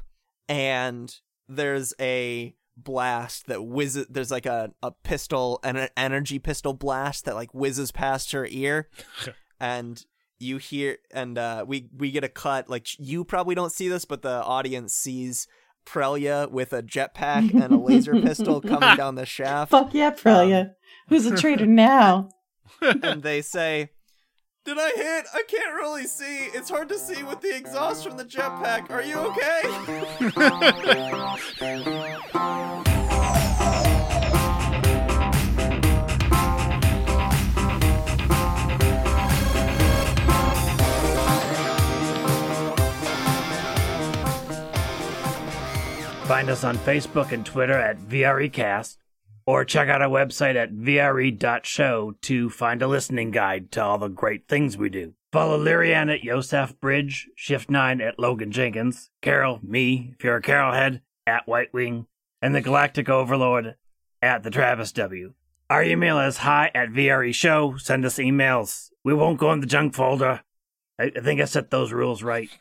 and 0.50 1.16
there's 1.48 1.94
a 2.02 2.54
blast 2.84 3.48
that 3.48 3.64
whizzes. 3.64 4.08
There's 4.10 4.32
like 4.32 4.46
a, 4.46 4.72
a 4.82 4.92
pistol, 4.92 5.60
and 5.64 5.78
an 5.78 5.90
energy 5.98 6.40
pistol 6.40 6.74
blast 6.74 7.26
that 7.26 7.36
like 7.36 7.54
whizzes 7.54 7.92
past 7.92 8.32
her 8.32 8.48
ear, 8.50 8.90
and 9.60 10.04
you 10.40 10.58
hear 10.58 10.98
and 11.12 11.38
uh, 11.38 11.66
we 11.68 11.90
we 11.96 12.12
get 12.12 12.24
a 12.24 12.30
cut. 12.30 12.70
Like 12.70 12.88
you 13.00 13.24
probably 13.24 13.56
don't 13.56 13.72
see 13.72 13.88
this, 13.88 14.06
but 14.06 14.22
the 14.22 14.44
audience 14.44 14.94
sees. 14.94 15.48
Prelia 15.86 16.52
with 16.52 16.72
a 16.72 16.84
jetpack 16.84 17.52
and 17.52 17.74
a 17.74 17.78
laser 17.78 18.14
pistol 18.22 18.62
coming 18.62 18.96
down 18.96 19.16
the 19.16 19.26
shaft 19.26 19.72
Fuck 19.72 19.96
yeah, 19.96 20.12
Prelia. 20.12 20.74
Who's 21.08 21.26
a 21.26 21.36
traitor 21.36 21.66
now? 21.66 22.30
and 22.82 23.24
they 23.24 23.42
say, 23.42 23.90
Did 24.70 24.78
I 24.78 24.92
hit? 24.92 25.26
I 25.34 25.42
can't 25.48 25.74
really 25.74 26.06
see. 26.06 26.46
It's 26.54 26.70
hard 26.70 26.90
to 26.90 27.00
see 27.00 27.24
with 27.24 27.42
the 27.42 27.56
exhaust 27.56 28.04
from 28.04 28.18
the 28.18 28.24
jetpack. 28.24 28.92
Are 28.92 29.02
you 29.02 29.18
okay? 29.18 29.64
Find 46.28 46.52
us 46.52 46.64
on 46.64 46.78
Facebook 46.78 47.32
and 47.32 47.44
Twitter 47.44 47.74
at 47.74 47.98
VREcast, 47.98 48.98
or 49.50 49.66
check 49.66 49.90
out 49.90 50.00
our 50.00 50.08
website 50.08 50.56
at 50.56 50.72
VRE.show 50.72 52.14
to 52.22 52.50
find 52.52 52.84
a 52.84 52.88
listening 52.88 53.32
guide 53.32 53.72
to 53.72 53.84
all 53.84 53.98
the 53.98 54.08
great 54.08 54.48
things 54.48 54.78
we 54.78 54.90
do. 54.90 55.12
Follow 55.32 55.58
Lyrian 55.58 56.14
at 56.14 56.24
Yosef 56.24 56.80
Bridge, 56.80 57.28
Shift 57.34 57.68
9 57.68 58.00
at 58.00 58.20
Logan 58.20 58.52
Jenkins, 58.52 59.10
Carol, 59.24 59.60
me, 59.64 60.14
if 60.14 60.24
you're 60.24 60.36
a 60.36 60.42
Carol 60.44 60.74
head, 60.74 61.02
at 61.26 61.48
White 61.48 61.74
Wing, 61.74 62.06
and 62.44 62.54
the 62.54 62.62
Galactic 62.62 63.10
Overlord 63.10 63.74
at 64.22 64.44
the 64.44 64.52
Travis 64.52 64.92
W. 64.92 65.34
Our 65.68 65.82
email 65.82 66.20
is 66.20 66.38
hi 66.38 66.70
at 66.76 66.90
VRE 66.90 67.34
Show. 67.34 67.76
Send 67.78 68.06
us 68.06 68.20
emails. 68.20 68.92
We 69.04 69.16
won't 69.16 69.40
go 69.40 69.52
in 69.52 69.62
the 69.62 69.66
junk 69.66 69.96
folder. 69.96 70.42
I, 71.00 71.06
I 71.06 71.22
think 71.22 71.42
I 71.42 71.46
set 71.46 71.72
those 71.72 71.92
rules 71.92 72.22
right. 72.22 72.52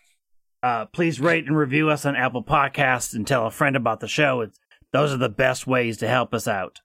Uh, 0.63 0.87
please 0.87 1.21
rate 1.21 1.47
and 1.47 1.55
review 1.55 1.91
us 1.91 2.07
on 2.07 2.17
Apple 2.17 2.43
Podcasts 2.43 3.15
and 3.15 3.27
tell 3.27 3.47
a 3.47 3.51
friend 3.51 3.77
about 3.77 4.01
the 4.01 4.09
show. 4.09 4.41
It's, 4.41 4.59
those 4.93 5.13
are 5.13 5.19
the 5.19 5.29
best 5.29 5.67
ways 5.67 5.99
to 5.99 6.09
help 6.09 6.33
us 6.35 6.49
out. 6.49 6.81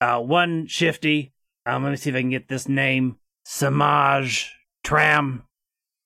Uh, 0.00 0.20
one 0.20 0.66
shifty, 0.66 1.32
um, 1.66 1.84
let 1.84 1.90
me 1.90 1.96
see 1.96 2.10
if 2.10 2.16
I 2.16 2.20
can 2.20 2.30
get 2.30 2.48
this 2.48 2.68
name. 2.68 3.16
Samaj 3.44 4.50
Tram. 4.84 5.44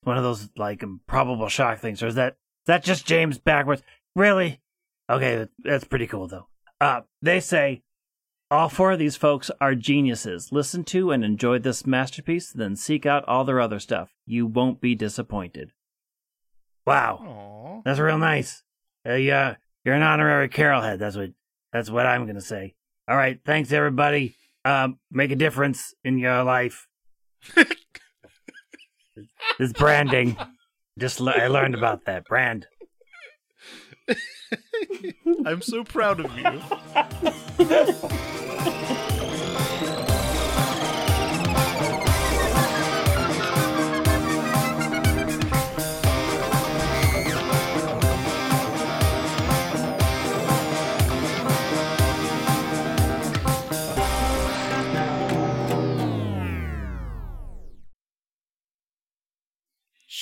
One 0.05 0.17
of 0.17 0.25
those 0.25 0.49
like 0.57 0.83
improbable 0.83 1.49
shock 1.49 1.79
things. 1.79 2.03
Or 2.03 2.09
is 2.09 2.17
that 2.17 2.33
is 2.33 2.67
that 2.67 2.85
just 2.85 3.07
James 3.07 3.39
backwards? 3.39 3.83
Really? 4.17 4.61
Okay, 5.11 5.47
that's 5.59 5.85
pretty 5.85 6.07
cool 6.07 6.29
though. 6.29 6.49
Uh, 6.81 7.03
they 7.21 7.39
say 7.39 7.83
all 8.51 8.69
four 8.69 8.93
of 8.93 8.99
these 8.99 9.17
folks 9.17 9.51
are 9.61 9.75
geniuses. 9.75 10.51
Listen 10.53 10.85
to 10.85 11.11
and 11.11 11.25
enjoy 11.25 11.59
this 11.59 11.87
masterpiece, 11.87 12.51
then 12.51 12.77
seek 12.77 13.07
out 13.07 13.25
all 13.29 13.45
their 13.45 13.61
other 13.61 13.79
stuff. 13.79 14.11
You 14.27 14.47
won't 14.47 14.81
be 14.81 14.95
disappointed. 14.95 15.73
Wow. 16.87 17.21
Aww. 17.23 17.85
That's 17.85 18.01
real 18.01 18.19
nice. 18.19 18.63
Uh, 19.07 19.15
yeah, 19.15 19.57
you're 19.85 19.95
an 19.95 20.03
honorary 20.03 20.49
Carol 20.49 20.81
head. 20.83 20.99
That's 20.99 21.17
what 21.17 21.31
that's 21.73 21.91
what 21.91 22.07
I'm 22.07 22.27
gonna 22.27 22.41
say. 22.41 22.75
All 23.09 23.17
right, 23.17 23.39
thanks 23.45 23.73
everybody. 23.73 24.37
Um, 24.65 24.99
make 25.11 25.31
a 25.33 25.37
difference 25.37 25.95
in 26.05 26.19
your 26.19 26.45
life. 26.45 26.87
this 29.59 29.73
branding. 29.73 30.37
Just 30.99 31.21
le- 31.21 31.33
I 31.33 31.49
learned 31.49 31.75
about 31.75 32.05
that 32.05 32.27
brand. 32.27 32.67
I'm 35.47 35.63
so 35.63 35.85
proud 35.85 36.21
of 36.21 36.31
you. 36.37 36.61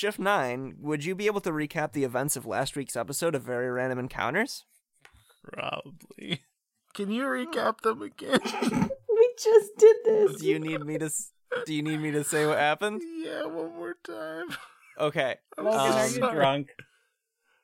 Shift 0.01 0.17
9, 0.17 0.77
would 0.79 1.05
you 1.05 1.13
be 1.13 1.27
able 1.27 1.41
to 1.41 1.51
recap 1.51 1.91
the 1.91 2.03
events 2.03 2.35
of 2.35 2.47
last 2.47 2.75
week's 2.75 2.95
episode 2.95 3.35
of 3.35 3.43
Very 3.43 3.69
Random 3.69 3.99
Encounters? 3.99 4.65
Probably. 5.43 6.41
Can 6.95 7.11
you 7.11 7.21
recap 7.25 7.81
them 7.81 8.01
again? 8.01 8.39
We 9.07 9.33
just 9.37 9.69
did 9.77 9.95
this. 10.03 10.41
Do 10.41 10.47
you 10.47 10.57
need 10.57 10.83
me 10.83 10.97
to 10.97 11.11
Do 11.67 11.73
you 11.75 11.83
need 11.83 11.99
me 11.99 12.09
to 12.13 12.23
say 12.23 12.47
what 12.47 12.57
happened? 12.57 13.03
yeah, 13.23 13.45
one 13.45 13.75
more 13.75 13.95
time. 14.03 14.47
Okay. 14.99 15.35
Logan, 15.59 15.79
are 15.79 15.99
Um, 16.05 16.09
you 16.09 16.15
sorry. 16.15 16.35
drunk? 16.35 16.69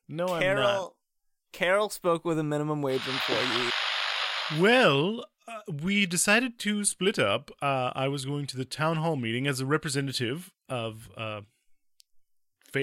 No, 0.07 0.25
I'm 0.27 0.33
not. 0.33 0.39
Carol 0.41 0.95
Carol 1.53 1.89
spoke 1.89 2.23
with 2.23 2.37
a 2.37 2.43
minimum 2.43 2.83
wage 2.83 3.01
employee. 3.07 3.71
Well, 4.59 5.25
uh, 5.47 5.61
we 5.81 6.05
decided 6.05 6.59
to 6.59 6.85
split 6.85 7.17
up. 7.17 7.49
Uh, 7.63 7.91
I 7.95 8.07
was 8.09 8.25
going 8.25 8.45
to 8.45 8.57
the 8.57 8.65
town 8.65 8.97
hall 8.97 9.15
meeting 9.15 9.47
as 9.47 9.59
a 9.59 9.65
representative 9.65 10.51
of 10.69 11.09
uh, 11.17 11.41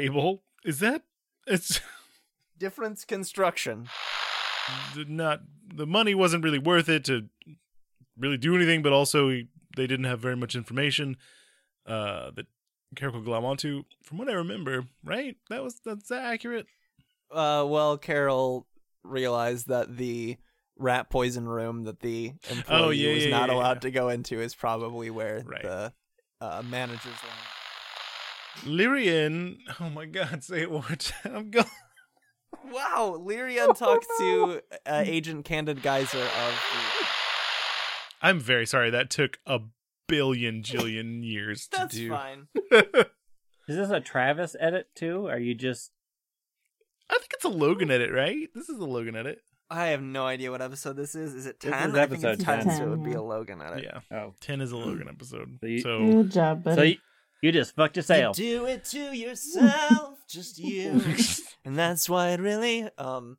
Fable. 0.01 0.42
Is 0.64 0.78
that? 0.80 1.03
It's 1.47 1.80
Difference 2.59 3.05
construction. 3.05 3.88
not 5.09 5.40
the 5.74 5.86
money 5.86 6.14
wasn't 6.14 6.45
really 6.45 6.59
worth 6.59 6.88
it 6.88 7.05
to 7.05 7.28
really 8.16 8.36
do 8.36 8.55
anything, 8.55 8.82
but 8.82 8.92
also 8.92 9.28
they 9.76 9.86
didn't 9.86 10.05
have 10.05 10.20
very 10.20 10.36
much 10.36 10.55
information 10.55 11.16
uh, 11.86 12.30
that 12.36 12.47
Carol 12.97 13.14
could 13.16 13.24
glom 13.24 13.45
onto. 13.45 13.82
From 14.05 14.18
what 14.18 14.28
I 14.28 14.34
remember, 14.34 14.84
right? 15.05 15.36
That 15.51 15.62
was 15.62 15.80
that's 15.84 16.11
accurate. 16.11 16.66
Uh, 17.30 17.64
well, 17.66 17.99
Carol 17.99 18.66
realized 19.03 19.68
that 19.68 19.97
the 19.97 20.36
rat 20.78 21.11
poison 21.11 21.47
room 21.49 21.84
that 21.84 22.01
the 22.01 22.32
employee 22.51 22.82
Oh, 22.84 22.90
yeah, 22.90 23.14
was 23.14 23.24
yeah, 23.24 23.30
not 23.30 23.49
yeah, 23.49 23.55
allowed 23.57 23.82
to 23.82 23.90
go 23.90 24.09
into 24.09 24.40
is 24.40 24.55
probably 24.55 25.11
where 25.11 25.42
Right. 25.45 25.62
the 25.62 25.92
uh, 26.40 26.62
manager's 26.68 27.05
line. 27.05 27.53
Lyrian, 28.62 29.57
oh 29.80 29.90
my 29.90 30.07
god, 30.07 30.42
say 30.44 30.62
it 30.62 30.70
one 30.70 30.82
more 30.88 30.96
time. 30.96 31.36
I'm 31.36 31.50
going. 31.50 31.66
Wow, 32.72 33.20
Lyrian 33.20 33.76
talked 33.76 34.07
to 34.18 34.62
uh, 34.86 35.02
Agent 35.05 35.44
Candid 35.44 35.82
Geyser 35.82 36.18
of 36.22 36.61
I'm 38.22 38.40
very 38.40 38.64
sorry. 38.66 38.90
That 38.90 39.11
took 39.11 39.38
a 39.46 39.61
billion 40.09 40.62
jillion 40.62 41.22
years 41.30 41.68
the... 41.68 41.76
to 41.76 41.82
That's 41.82 41.94
do. 41.96 42.09
fine. 42.11 42.48
Is 43.68 43.76
this 43.76 43.90
a 43.90 44.00
Travis 44.00 44.57
edit 44.59 44.88
too? 44.94 45.26
Are 45.26 45.38
you 45.38 45.55
just 45.55 45.90
I 47.11 47.14
think 47.18 47.30
it's 47.34 47.44
a 47.44 47.48
Logan 47.50 47.90
edit, 47.90 48.12
right? 48.12 48.48
This 48.55 48.68
is 48.68 48.78
a 48.78 48.84
Logan 48.84 49.16
edit. 49.16 49.40
I 49.70 49.86
have 49.88 50.02
no 50.02 50.26
idea 50.26 50.50
what 50.50 50.62
episode 50.62 50.96
this 50.96 51.14
is. 51.14 51.34
Is 51.34 51.46
it 51.46 51.61
This 51.61 51.70
10? 51.70 51.90
is 51.90 51.94
I 51.96 52.07
think 52.07 52.12
it's 52.24 52.24
episode 52.24 52.44
10, 52.44 52.64
10. 52.66 52.76
so 52.76 52.84
it 52.84 52.88
would 52.90 53.05
be 53.05 53.12
a 53.12 53.22
Logan 53.22 53.61
edit. 53.62 53.84
Yeah, 53.84 54.18
oh? 54.18 54.34
ten 54.40 54.61
is 54.61 54.72
a 54.72 54.76
Logan 54.76 55.09
episode. 55.09 55.59
So 55.61 55.66
you- 55.66 55.80
So 55.80 55.98
Good 55.98 56.32
job, 56.32 56.62
buddy. 56.64 56.76
So 56.76 56.82
you, 56.82 56.96
you 57.45 57.53
just 57.53 57.76
fucked 57.76 57.97
yourself. 57.97 58.36
sail. 58.36 58.61
do 58.61 58.64
it 58.64 58.84
to 58.86 59.14
yourself, 59.14 60.18
just 60.26 60.59
you. 60.59 61.03
and 61.64 61.76
that's 61.76 62.09
why 62.09 62.30
it 62.30 62.40
really 62.40 62.88
um 62.97 63.36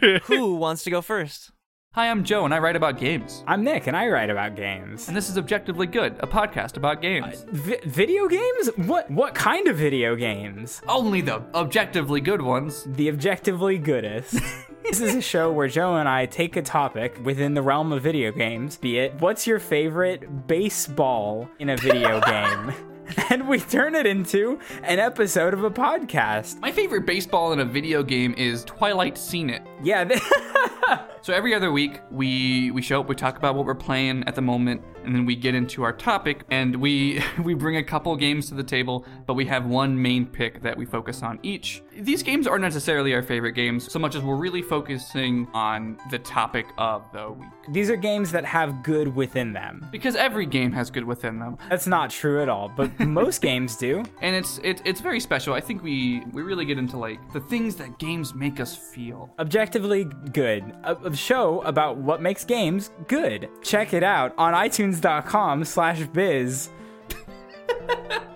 who 0.24 0.56
wants 0.56 0.82
to 0.84 0.90
go 0.90 1.00
first? 1.00 1.52
Hi, 1.94 2.10
I'm 2.10 2.24
Joe, 2.24 2.46
and 2.46 2.54
I 2.54 2.58
write 2.58 2.74
about 2.74 2.98
games. 2.98 3.44
I'm 3.46 3.62
Nick, 3.62 3.86
and 3.86 3.94
I 3.94 4.08
write 4.08 4.30
about 4.30 4.56
games. 4.56 5.08
And 5.08 5.16
this 5.16 5.28
is 5.28 5.36
Objectively 5.36 5.86
Good, 5.86 6.14
a 6.20 6.26
podcast 6.26 6.78
about 6.78 7.02
games. 7.02 7.44
Vi- 7.50 7.80
video 7.84 8.26
games? 8.26 8.70
What 8.76 9.08
what 9.08 9.34
kind 9.34 9.68
of 9.68 9.76
video 9.76 10.16
games? 10.16 10.82
Only 10.88 11.20
the 11.20 11.44
objectively 11.54 12.20
good 12.20 12.42
ones. 12.42 12.84
The 12.88 13.08
objectively 13.08 13.78
goodest. 13.78 14.40
this 14.82 15.00
is 15.00 15.14
a 15.14 15.20
show 15.20 15.52
where 15.52 15.68
Joe 15.68 15.96
and 15.96 16.08
I 16.08 16.26
take 16.26 16.56
a 16.56 16.62
topic 16.62 17.24
within 17.24 17.54
the 17.54 17.62
realm 17.62 17.92
of 17.92 18.02
video 18.02 18.32
games, 18.32 18.76
be 18.78 18.98
it 18.98 19.14
what's 19.20 19.46
your 19.46 19.60
favorite 19.60 20.48
baseball 20.48 21.48
in 21.60 21.70
a 21.70 21.76
video 21.76 22.20
game, 22.22 22.72
and 23.30 23.48
we 23.48 23.58
turn 23.58 23.94
it 23.94 24.06
into 24.06 24.58
an 24.82 24.98
episode 24.98 25.54
of 25.54 25.64
a 25.64 25.70
podcast. 25.70 26.60
My 26.60 26.72
favorite 26.72 27.06
baseball 27.06 27.52
in 27.52 27.60
a 27.60 27.64
video 27.64 28.02
game 28.02 28.34
is 28.36 28.64
Twilight 28.64 29.18
Seen 29.18 29.50
It. 29.50 29.62
Yeah, 29.82 30.08
So 31.22 31.32
every 31.32 31.54
other 31.54 31.70
week, 31.70 32.00
we 32.10 32.72
we 32.72 32.82
show 32.82 33.00
up, 33.00 33.08
we 33.08 33.14
talk 33.14 33.38
about 33.38 33.54
what 33.54 33.64
we're 33.64 33.76
playing 33.76 34.24
at 34.26 34.34
the 34.34 34.42
moment, 34.42 34.82
and 35.04 35.14
then 35.14 35.26
we 35.26 35.36
get 35.36 35.54
into 35.54 35.82
our 35.82 35.92
topic, 35.92 36.44
and 36.50 36.76
we 36.76 37.22
we 37.42 37.54
bring 37.54 37.76
a 37.76 37.84
couple 37.84 38.14
games 38.16 38.48
to 38.48 38.54
the 38.54 38.62
table, 38.62 39.04
but 39.26 39.34
we 39.34 39.44
have 39.46 39.66
one 39.66 40.00
main 40.00 40.26
pick 40.26 40.62
that 40.62 40.76
we 40.76 40.84
focus 40.84 41.22
on 41.22 41.38
each. 41.42 41.82
These 41.98 42.22
games 42.22 42.46
aren't 42.46 42.62
necessarily 42.62 43.14
our 43.14 43.22
favorite 43.22 43.52
games, 43.52 43.90
so 43.90 43.98
much 43.98 44.14
as 44.14 44.22
we're 44.22 44.36
really 44.36 44.62
focusing 44.62 45.46
on 45.52 45.98
the 46.10 46.18
topic 46.18 46.66
of 46.78 47.02
the 47.12 47.32
week. 47.32 47.48
these 47.70 47.90
are 47.90 47.96
games 47.96 48.32
that 48.32 48.44
have 48.44 48.82
good 48.82 49.14
within 49.14 49.52
them. 49.52 49.86
Because 49.92 50.16
every 50.16 50.46
game 50.46 50.72
has 50.72 50.90
good 50.90 51.04
within 51.04 51.38
them. 51.38 51.58
That's 51.68 51.86
not 51.86 52.10
true 52.10 52.42
at 52.42 52.48
all, 52.48 52.70
but 52.74 52.98
most 53.00 53.42
games 53.42 53.76
do. 53.76 54.02
and 54.20 54.34
it's 54.36 54.58
it, 54.58 54.80
it's 54.84 55.00
very 55.00 55.20
special. 55.20 55.54
I 55.54 55.60
think 55.60 55.82
we 55.82 56.22
we 56.32 56.42
really 56.42 56.64
get 56.64 56.78
into 56.78 56.96
like 56.96 57.18
the 57.32 57.40
things 57.40 57.76
that 57.76 57.98
games 57.98 58.34
make 58.34 58.60
us 58.60 58.76
feel. 58.76 59.30
Objectively 59.38 60.04
good. 60.32 60.62
A, 60.84 60.94
a 60.96 61.16
show 61.16 61.60
about 61.62 61.98
what 61.98 62.22
makes 62.22 62.44
games 62.44 62.90
good. 63.08 63.48
Check 63.62 63.92
it 63.92 64.02
out 64.02 64.34
on 64.38 64.54
itunes.com 64.92 65.64
slash 65.64 66.06
biz. 66.14 66.70